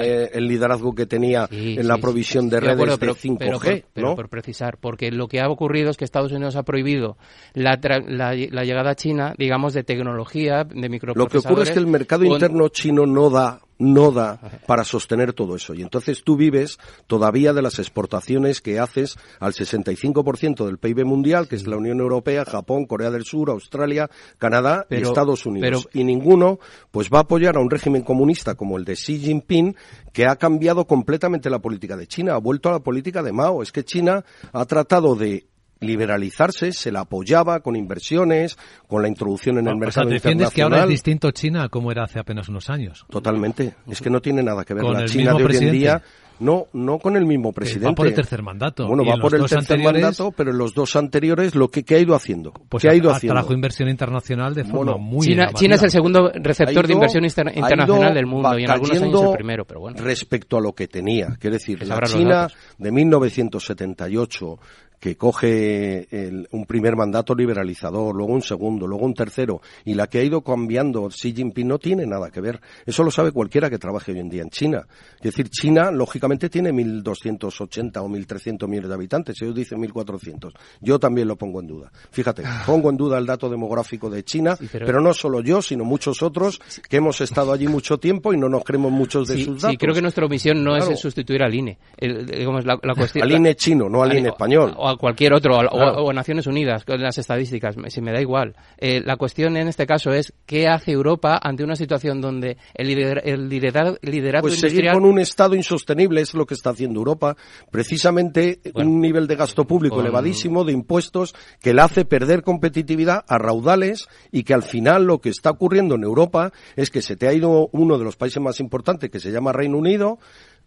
eh, 0.00 0.30
el 0.32 0.46
liderazgo 0.46 0.94
que 0.94 1.06
tenía 1.06 1.46
en 1.50 1.86
la 1.86 1.98
provisión 1.98 2.48
de 2.48 2.60
redes 2.60 2.98
de 2.98 3.08
5G. 3.08 3.84
Pero, 3.92 4.16
por, 4.16 4.28
precisar, 4.28 4.78
porque 4.78 5.10
lo 5.10 5.28
que 5.28 5.40
ha 5.40 5.48
ocurrido 5.48 5.90
es 5.90 5.96
que 5.96 6.04
Estados 6.04 6.32
Unidos 6.32 6.56
ha 6.56 6.62
prohibido 6.62 7.16
la, 7.54 7.78
la, 8.06 8.34
la 8.34 8.64
llegada 8.70 8.90
a 8.90 8.94
China, 8.94 9.34
digamos, 9.36 9.74
de 9.74 9.82
tecnología, 9.82 10.64
de 10.64 10.88
microprocesadores. 10.88 11.34
Lo 11.34 11.40
que 11.40 11.48
ocurre 11.48 11.62
es 11.64 11.70
que 11.70 11.78
el 11.78 11.86
mercado 11.86 12.24
interno 12.24 12.68
chino 12.68 13.06
no 13.06 13.30
da 13.30 13.60
no 13.80 14.12
da 14.12 14.38
para 14.66 14.84
sostener 14.84 15.32
todo 15.32 15.56
eso. 15.56 15.74
Y 15.74 15.82
entonces 15.82 16.22
tú 16.22 16.36
vives 16.36 16.78
todavía 17.06 17.52
de 17.52 17.62
las 17.62 17.78
exportaciones 17.78 18.60
que 18.60 18.78
haces 18.78 19.16
al 19.40 19.54
65% 19.54 20.66
del 20.66 20.78
PIB 20.78 21.04
mundial, 21.04 21.48
que 21.48 21.56
es 21.56 21.66
la 21.66 21.78
Unión 21.78 21.98
Europea, 21.98 22.44
Japón, 22.44 22.84
Corea 22.84 23.10
del 23.10 23.24
Sur, 23.24 23.50
Australia, 23.50 24.08
Canadá 24.38 24.86
y 24.90 24.96
Estados 24.96 25.46
Unidos. 25.46 25.88
y 25.94 26.04
ninguno 26.04 26.58
pues 26.90 27.08
va 27.08 27.18
a 27.18 27.22
apoyar 27.22 27.56
a 27.56 27.60
un 27.60 27.70
régimen 27.70 28.02
comunista 28.02 28.54
como 28.54 28.76
el 28.76 28.84
de 28.84 28.94
Xi 28.94 29.18
Jinping, 29.18 29.74
que 30.12 30.26
ha 30.26 30.36
cambiado 30.36 30.86
completamente 30.86 31.48
la 31.48 31.60
política 31.60 31.96
de 31.96 32.06
China, 32.06 32.34
ha 32.34 32.38
vuelto 32.38 32.68
a 32.68 32.72
la 32.72 32.80
política 32.80 33.22
de 33.22 33.32
Mao. 33.32 33.62
Es 33.62 33.72
que 33.72 33.84
China 33.84 34.24
ha 34.52 34.64
tratado 34.66 35.14
de 35.14 35.46
liberalizarse, 35.80 36.72
se 36.72 36.92
la 36.92 37.00
apoyaba 37.00 37.60
con 37.60 37.76
inversiones, 37.76 38.56
con 38.86 39.02
la 39.02 39.08
introducción 39.08 39.58
en 39.58 39.68
el 39.68 39.76
mercado 39.76 40.06
o 40.06 40.10
sea, 40.10 40.14
defiendes 40.14 40.50
que 40.50 40.62
ahora 40.62 40.82
es 40.84 40.88
distinto 40.88 41.30
China 41.30 41.64
a 41.64 41.68
como 41.68 41.90
era 41.90 42.04
hace 42.04 42.18
apenas 42.18 42.48
unos 42.48 42.68
años. 42.70 43.04
Totalmente. 43.10 43.74
Es 43.88 44.00
que 44.00 44.10
no 44.10 44.20
tiene 44.20 44.42
nada 44.42 44.64
que 44.64 44.74
ver. 44.74 44.84
La 44.84 45.06
China 45.06 45.34
de 45.34 45.44
hoy 45.44 45.56
en 45.56 45.72
día 45.72 46.02
no, 46.40 46.66
no 46.72 46.98
con 46.98 47.16
el 47.16 47.26
mismo 47.26 47.52
presidente. 47.52 47.88
Va 47.88 47.94
por 47.94 48.06
el 48.06 48.14
tercer 48.14 48.42
mandato. 48.42 48.86
Bueno, 48.86 49.04
va 49.04 49.16
por 49.16 49.34
el 49.34 49.44
tercer 49.46 49.78
mandato, 49.78 50.32
pero 50.32 50.50
en 50.50 50.58
los 50.58 50.74
dos 50.74 50.96
anteriores, 50.96 51.54
lo 51.54 51.68
que, 51.68 51.84
ha 51.94 51.98
ido 51.98 52.14
haciendo? 52.14 52.52
Pues 52.68 52.82
¿Qué 52.82 52.88
ha 52.88 52.94
ido 52.94 53.10
haciendo? 53.10 53.34
trajo 53.34 53.52
inversión 53.52 53.88
internacional 53.88 54.54
de 54.54 54.64
forma 54.64 54.96
muy 54.96 55.26
China, 55.26 55.50
China 55.54 55.74
es 55.74 55.82
el 55.82 55.90
segundo 55.90 56.30
receptor 56.34 56.86
de 56.86 56.94
inversión 56.94 57.24
internacional 57.24 58.14
del 58.14 58.26
mundo 58.26 58.58
y 58.58 58.64
en 58.64 58.70
algunos 58.70 59.00
años 59.00 59.22
el 59.22 59.32
primero, 59.32 59.64
pero 59.64 59.80
bueno. 59.80 59.98
Respecto 60.02 60.56
a 60.56 60.60
lo 60.60 60.72
que 60.72 60.88
tenía. 60.88 61.36
Quiere 61.38 61.56
decir, 61.56 61.86
la 61.86 62.00
China 62.00 62.48
de 62.78 62.90
1978 62.90 64.58
que 65.00 65.16
coge 65.16 66.06
un 66.52 66.66
primer 66.66 66.94
mandato 66.94 67.34
liberalizador, 67.34 68.14
luego 68.14 68.34
un 68.34 68.42
segundo, 68.42 68.86
luego 68.86 69.06
un 69.06 69.14
tercero, 69.14 69.62
y 69.86 69.94
la 69.94 70.06
que 70.06 70.18
ha 70.18 70.22
ido 70.22 70.42
cambiando 70.42 71.08
Xi 71.08 71.32
Jinping 71.32 71.66
no 71.66 71.78
tiene 71.78 72.06
nada 72.06 72.30
que 72.30 72.42
ver. 72.42 72.60
Eso 72.84 73.02
lo 73.02 73.10
sabe 73.10 73.32
cualquiera 73.32 73.70
que 73.70 73.78
trabaje 73.78 74.12
hoy 74.12 74.18
en 74.18 74.28
día 74.28 74.42
en 74.42 74.50
China. 74.50 74.86
Es 75.16 75.22
decir, 75.22 75.48
China, 75.48 75.90
lógicamente, 75.90 76.50
tiene 76.50 76.70
1.280 76.70 77.96
o 77.96 78.08
1.300 78.08 78.68
millones 78.68 78.88
de 78.88 78.94
habitantes, 78.94 79.40
ellos 79.40 79.54
dicen 79.54 79.78
1.400. 79.78 80.52
Yo 80.82 80.98
también 80.98 81.28
lo 81.28 81.36
pongo 81.36 81.60
en 81.60 81.66
duda. 81.66 81.90
Fíjate, 82.10 82.42
pongo 82.66 82.90
en 82.90 82.98
duda 82.98 83.16
el 83.16 83.24
dato 83.24 83.48
demográfico 83.48 84.10
de 84.10 84.22
China, 84.22 84.58
pero... 84.70 85.00
no 85.00 85.14
solo 85.14 85.40
yo, 85.40 85.62
sino 85.62 85.84
muchos 85.84 86.22
otros 86.22 86.60
que 86.90 86.98
hemos 86.98 87.22
estado 87.22 87.52
allí 87.52 87.68
mucho 87.68 87.98
tiempo 87.98 88.34
y 88.34 88.36
no 88.36 88.50
nos 88.50 88.64
creemos 88.64 88.92
muchos 88.92 89.28
de 89.28 89.42
sus 89.42 89.62
datos. 89.62 89.70
Sí, 89.70 89.76
creo 89.78 89.94
que 89.94 90.02
nuestra 90.02 90.28
misión 90.28 90.62
no 90.62 90.76
es 90.76 91.00
sustituir 91.00 91.42
al 91.42 91.54
INE. 91.54 91.78
la, 91.98 92.94
cuestión, 92.94 93.24
al 93.24 93.32
INE 93.32 93.54
chino, 93.54 93.88
no 93.88 94.02
al 94.02 94.18
INE 94.18 94.28
español 94.28 94.74
a 94.90 94.96
cualquier 94.96 95.32
otro, 95.32 95.56
o, 95.56 96.10
a 96.10 96.12
Naciones 96.12 96.46
Unidas, 96.46 96.84
con 96.84 97.00
las 97.00 97.18
estadísticas, 97.18 97.76
si 97.88 98.00
me 98.00 98.12
da 98.12 98.20
igual. 98.20 98.54
Eh, 98.78 99.00
la 99.04 99.16
cuestión 99.16 99.56
en 99.56 99.68
este 99.68 99.86
caso 99.86 100.12
es 100.12 100.32
qué 100.46 100.68
hace 100.68 100.92
Europa 100.92 101.38
ante 101.42 101.64
una 101.64 101.76
situación 101.76 102.20
donde 102.20 102.56
el, 102.74 102.88
lider, 102.88 103.22
el 103.24 103.48
liderazgo 103.48 103.98
pues 104.42 104.60
seguir 104.60 104.90
con 104.92 105.04
un 105.04 105.18
Estado 105.18 105.54
insostenible 105.54 106.20
es 106.20 106.34
lo 106.34 106.46
que 106.46 106.54
está 106.54 106.70
haciendo 106.70 106.98
Europa. 106.98 107.36
Precisamente 107.70 108.60
un 108.74 109.00
nivel 109.00 109.26
de 109.26 109.36
gasto 109.36 109.64
público 109.64 110.00
elevadísimo, 110.00 110.64
de 110.64 110.72
impuestos, 110.72 111.34
que 111.60 111.74
le 111.74 111.82
hace 111.82 112.04
perder 112.04 112.42
competitividad 112.42 113.24
a 113.28 113.38
raudales 113.38 114.08
y 114.32 114.44
que 114.44 114.54
al 114.54 114.62
final 114.62 115.04
lo 115.04 115.20
que 115.20 115.30
está 115.30 115.50
ocurriendo 115.50 115.94
en 115.94 116.04
Europa 116.04 116.52
es 116.76 116.90
que 116.90 117.02
se 117.02 117.16
te 117.16 117.28
ha 117.28 117.32
ido 117.32 117.68
uno 117.72 117.98
de 117.98 118.04
los 118.04 118.16
países 118.16 118.42
más 118.42 118.60
importantes, 118.60 119.10
que 119.10 119.20
se 119.20 119.30
llama 119.30 119.52
Reino 119.52 119.78
Unido, 119.78 120.18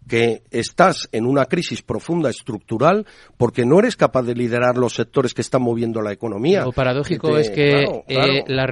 que 0.08 0.44
estás 0.52 1.08
en 1.12 1.26
una 1.26 1.46
crisis 1.46 1.82
profunda 1.82 2.30
estructural 2.30 3.06
porque 3.38 3.66
no 3.66 3.80
eres 3.80 3.96
capaz 3.96 4.24
de 4.24 4.36
liderar 4.36 4.78
los 4.78 4.94
sectores 4.94 5.34
que 5.34 5.42
están 5.42 5.62
moviendo 5.62 6.02
la 6.02 6.12
economía. 6.12 6.64
Lo 6.64 6.72
paradójico 6.72 7.38
es 7.38 7.50
que 7.50 7.84
eh, 8.08 8.44
la, 8.48 8.66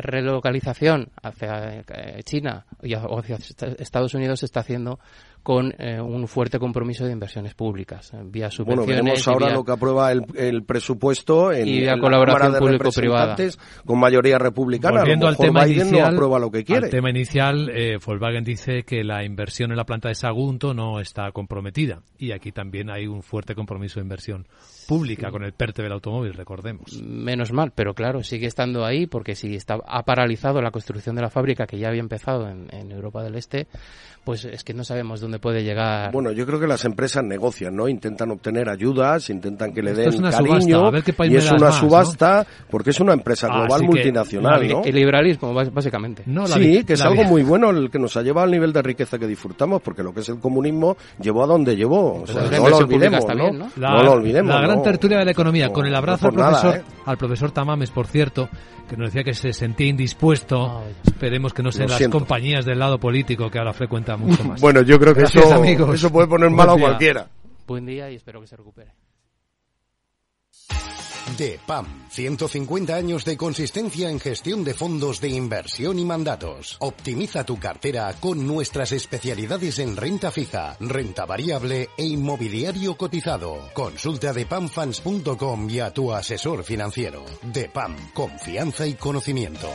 relocalización 0.00 1.08
hacia 1.22 1.80
eh, 1.80 2.22
China 2.24 2.66
y 2.82 2.94
hacia 2.94 3.38
Estados 3.78 4.14
Unidos 4.14 4.40
se 4.40 4.46
está 4.46 4.60
haciendo 4.60 4.98
con 5.42 5.74
eh, 5.78 6.00
un 6.00 6.28
fuerte 6.28 6.58
compromiso 6.58 7.04
de 7.04 7.12
inversiones 7.12 7.54
públicas, 7.54 8.12
vía 8.24 8.50
subvenciones. 8.50 8.86
Bueno, 8.86 8.86
veremos 8.86 9.28
ahora 9.28 9.50
lo 9.50 9.64
que 9.64 9.72
aprueba 9.72 10.12
el, 10.12 10.64
presupuesto 10.64 11.52
en, 11.52 11.66
y 11.66 11.80
la 11.80 11.98
colaboración 11.98 12.58
público-privada. 12.58 13.36
Con 13.84 13.98
mayoría 13.98 14.38
republicana. 14.38 15.00
Volviendo 15.00 15.26
al 15.26 15.36
tema 15.36 15.66
inicial, 15.66 15.90
no 15.90 16.06
aprueba 16.06 16.38
lo 16.38 16.50
que 16.50 16.64
quiere. 16.64 16.86
Al 16.86 16.90
tema 16.90 17.10
inicial, 17.10 17.70
eh, 17.70 17.98
Volkswagen 18.04 18.44
dice 18.44 18.84
que 18.84 19.02
la 19.02 19.24
inversión 19.24 19.70
en 19.70 19.76
la 19.76 19.84
planta 19.84 20.08
de 20.08 20.14
Sagunto 20.14 20.74
no 20.74 21.00
está 21.00 21.32
comprometida. 21.32 22.02
Y 22.18 22.32
aquí 22.32 22.52
también 22.52 22.90
hay 22.90 23.06
un 23.06 23.22
fuerte 23.22 23.54
compromiso 23.54 23.98
de 24.00 24.04
inversión 24.04 24.46
pública 24.92 25.30
con 25.30 25.42
el 25.42 25.54
PERTE 25.54 25.82
del 25.82 25.92
automóvil, 25.92 26.34
recordemos. 26.34 27.02
Menos 27.02 27.50
mal, 27.50 27.72
pero 27.74 27.94
claro, 27.94 28.22
sigue 28.22 28.46
estando 28.46 28.84
ahí 28.84 29.06
porque 29.06 29.34
si 29.34 29.54
está, 29.54 29.78
ha 29.86 30.02
paralizado 30.02 30.60
la 30.60 30.70
construcción 30.70 31.16
de 31.16 31.22
la 31.22 31.30
fábrica 31.30 31.66
que 31.66 31.78
ya 31.78 31.88
había 31.88 32.00
empezado 32.00 32.46
en, 32.46 32.68
en 32.70 32.92
Europa 32.92 33.22
del 33.22 33.36
Este, 33.36 33.68
pues 34.24 34.44
es 34.44 34.62
que 34.62 34.72
no 34.72 34.84
sabemos 34.84 35.20
dónde 35.20 35.38
puede 35.38 35.64
llegar. 35.64 36.12
Bueno, 36.12 36.30
yo 36.32 36.46
creo 36.46 36.60
que 36.60 36.66
las 36.66 36.84
empresas 36.84 37.24
negocian, 37.24 37.74
¿no? 37.74 37.88
Intentan 37.88 38.30
obtener 38.30 38.68
ayudas, 38.68 39.30
intentan 39.30 39.72
que 39.72 39.82
le 39.82 39.94
den 39.94 40.22
cariño 40.22 40.92
y 41.24 41.36
es 41.36 41.50
una 41.50 41.72
subasta 41.72 42.46
porque 42.70 42.90
es 42.90 43.00
una 43.00 43.14
empresa 43.14 43.48
global 43.48 43.82
multinacional, 43.82 44.68
¿no? 44.68 44.82
El 44.84 44.94
liberalismo, 44.94 45.52
básicamente. 45.54 46.24
sí, 46.46 46.84
que 46.84 46.92
es 46.92 47.00
algo 47.00 47.24
muy 47.24 47.42
bueno 47.42 47.70
el 47.70 47.90
que 47.90 47.98
nos 47.98 48.16
ha 48.16 48.22
llevado 48.22 48.44
al 48.44 48.50
nivel 48.50 48.72
de 48.72 48.82
riqueza 48.82 49.18
que 49.18 49.26
disfrutamos, 49.26 49.82
porque 49.82 50.02
lo 50.02 50.12
que 50.12 50.20
es 50.20 50.28
el 50.28 50.38
comunismo 50.38 50.96
llevó 51.20 51.44
a 51.44 51.46
donde 51.46 51.74
llevó. 51.74 52.22
O 52.22 52.26
sea, 52.26 52.42
no, 52.42 52.68
lo 52.68 52.76
olvidemos, 52.76 53.24
¿no? 53.34 53.70
La, 53.76 54.02
lo 54.02 54.12
olvidemos, 54.12 54.54
La 54.54 54.62
gran 54.62 54.81
tertulia 54.82 55.18
de 55.18 55.24
la 55.24 55.30
economía, 55.30 55.70
con 55.70 55.86
el 55.86 55.94
abrazo 55.94 56.28
al 56.28 56.34
profesor, 56.34 56.76
¿eh? 56.76 56.82
al 57.06 57.16
profesor 57.16 57.50
Tamames, 57.50 57.90
por 57.90 58.06
cierto, 58.06 58.48
que 58.88 58.96
nos 58.96 59.08
decía 59.08 59.24
que 59.24 59.34
se 59.34 59.52
sentía 59.52 59.86
indispuesto. 59.86 60.82
Esperemos 61.04 61.52
que 61.52 61.62
no 61.62 61.72
sean 61.72 61.88
las 61.88 62.08
compañías 62.08 62.64
del 62.64 62.78
lado 62.78 62.98
político 62.98 63.50
que 63.50 63.58
ahora 63.58 63.72
frecuenta 63.72 64.16
mucho 64.16 64.44
más. 64.44 64.60
bueno, 64.60 64.82
yo 64.82 64.98
creo 64.98 65.14
que 65.14 65.22
eso, 65.22 65.64
eso 65.92 66.12
puede 66.12 66.28
poner 66.28 66.50
malo 66.50 66.72
a 66.72 66.78
cualquiera. 66.78 67.28
Buen 67.66 67.86
día 67.86 68.10
y 68.10 68.16
espero 68.16 68.40
que 68.40 68.46
se 68.46 68.56
recupere. 68.56 68.92
DEPAM, 71.36 72.08
150 72.10 72.94
años 72.94 73.24
de 73.24 73.36
consistencia 73.36 74.10
en 74.10 74.20
gestión 74.20 74.64
de 74.64 74.74
fondos 74.74 75.20
de 75.20 75.28
inversión 75.28 75.98
y 75.98 76.04
mandatos. 76.04 76.76
Optimiza 76.80 77.44
tu 77.44 77.58
cartera 77.58 78.14
con 78.20 78.46
nuestras 78.46 78.92
especialidades 78.92 79.78
en 79.78 79.96
renta 79.96 80.30
fija, 80.30 80.76
renta 80.80 81.24
variable 81.24 81.90
e 81.96 82.04
inmobiliario 82.04 82.96
cotizado. 82.96 83.70
Consulta 83.72 84.32
depamfans.com 84.32 85.70
y 85.70 85.80
a 85.80 85.92
tu 85.92 86.12
asesor 86.12 86.64
financiero. 86.64 87.24
DEPAM, 87.42 88.12
confianza 88.12 88.86
y 88.86 88.94
conocimiento. 88.94 89.70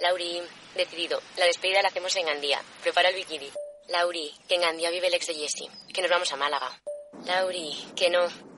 Lauri, 0.00 0.40
decidido. 0.76 1.20
La 1.36 1.46
despedida 1.46 1.82
la 1.82 1.88
hacemos 1.88 2.14
en 2.16 2.26
Gandía. 2.26 2.60
Prepara 2.82 3.08
el 3.08 3.16
bikini. 3.16 3.48
Lauri, 3.88 4.32
que 4.48 4.56
en 4.56 4.62
Gandía 4.62 4.90
vive 4.90 5.06
el 5.08 5.14
ex 5.14 5.26
de 5.28 5.34
Jesse. 5.34 5.70
Que 5.92 6.02
nos 6.02 6.10
vamos 6.10 6.32
a 6.32 6.36
Málaga. 6.36 6.70
Lauri, 7.24 7.72
que 7.94 8.10
no, 8.10 8.28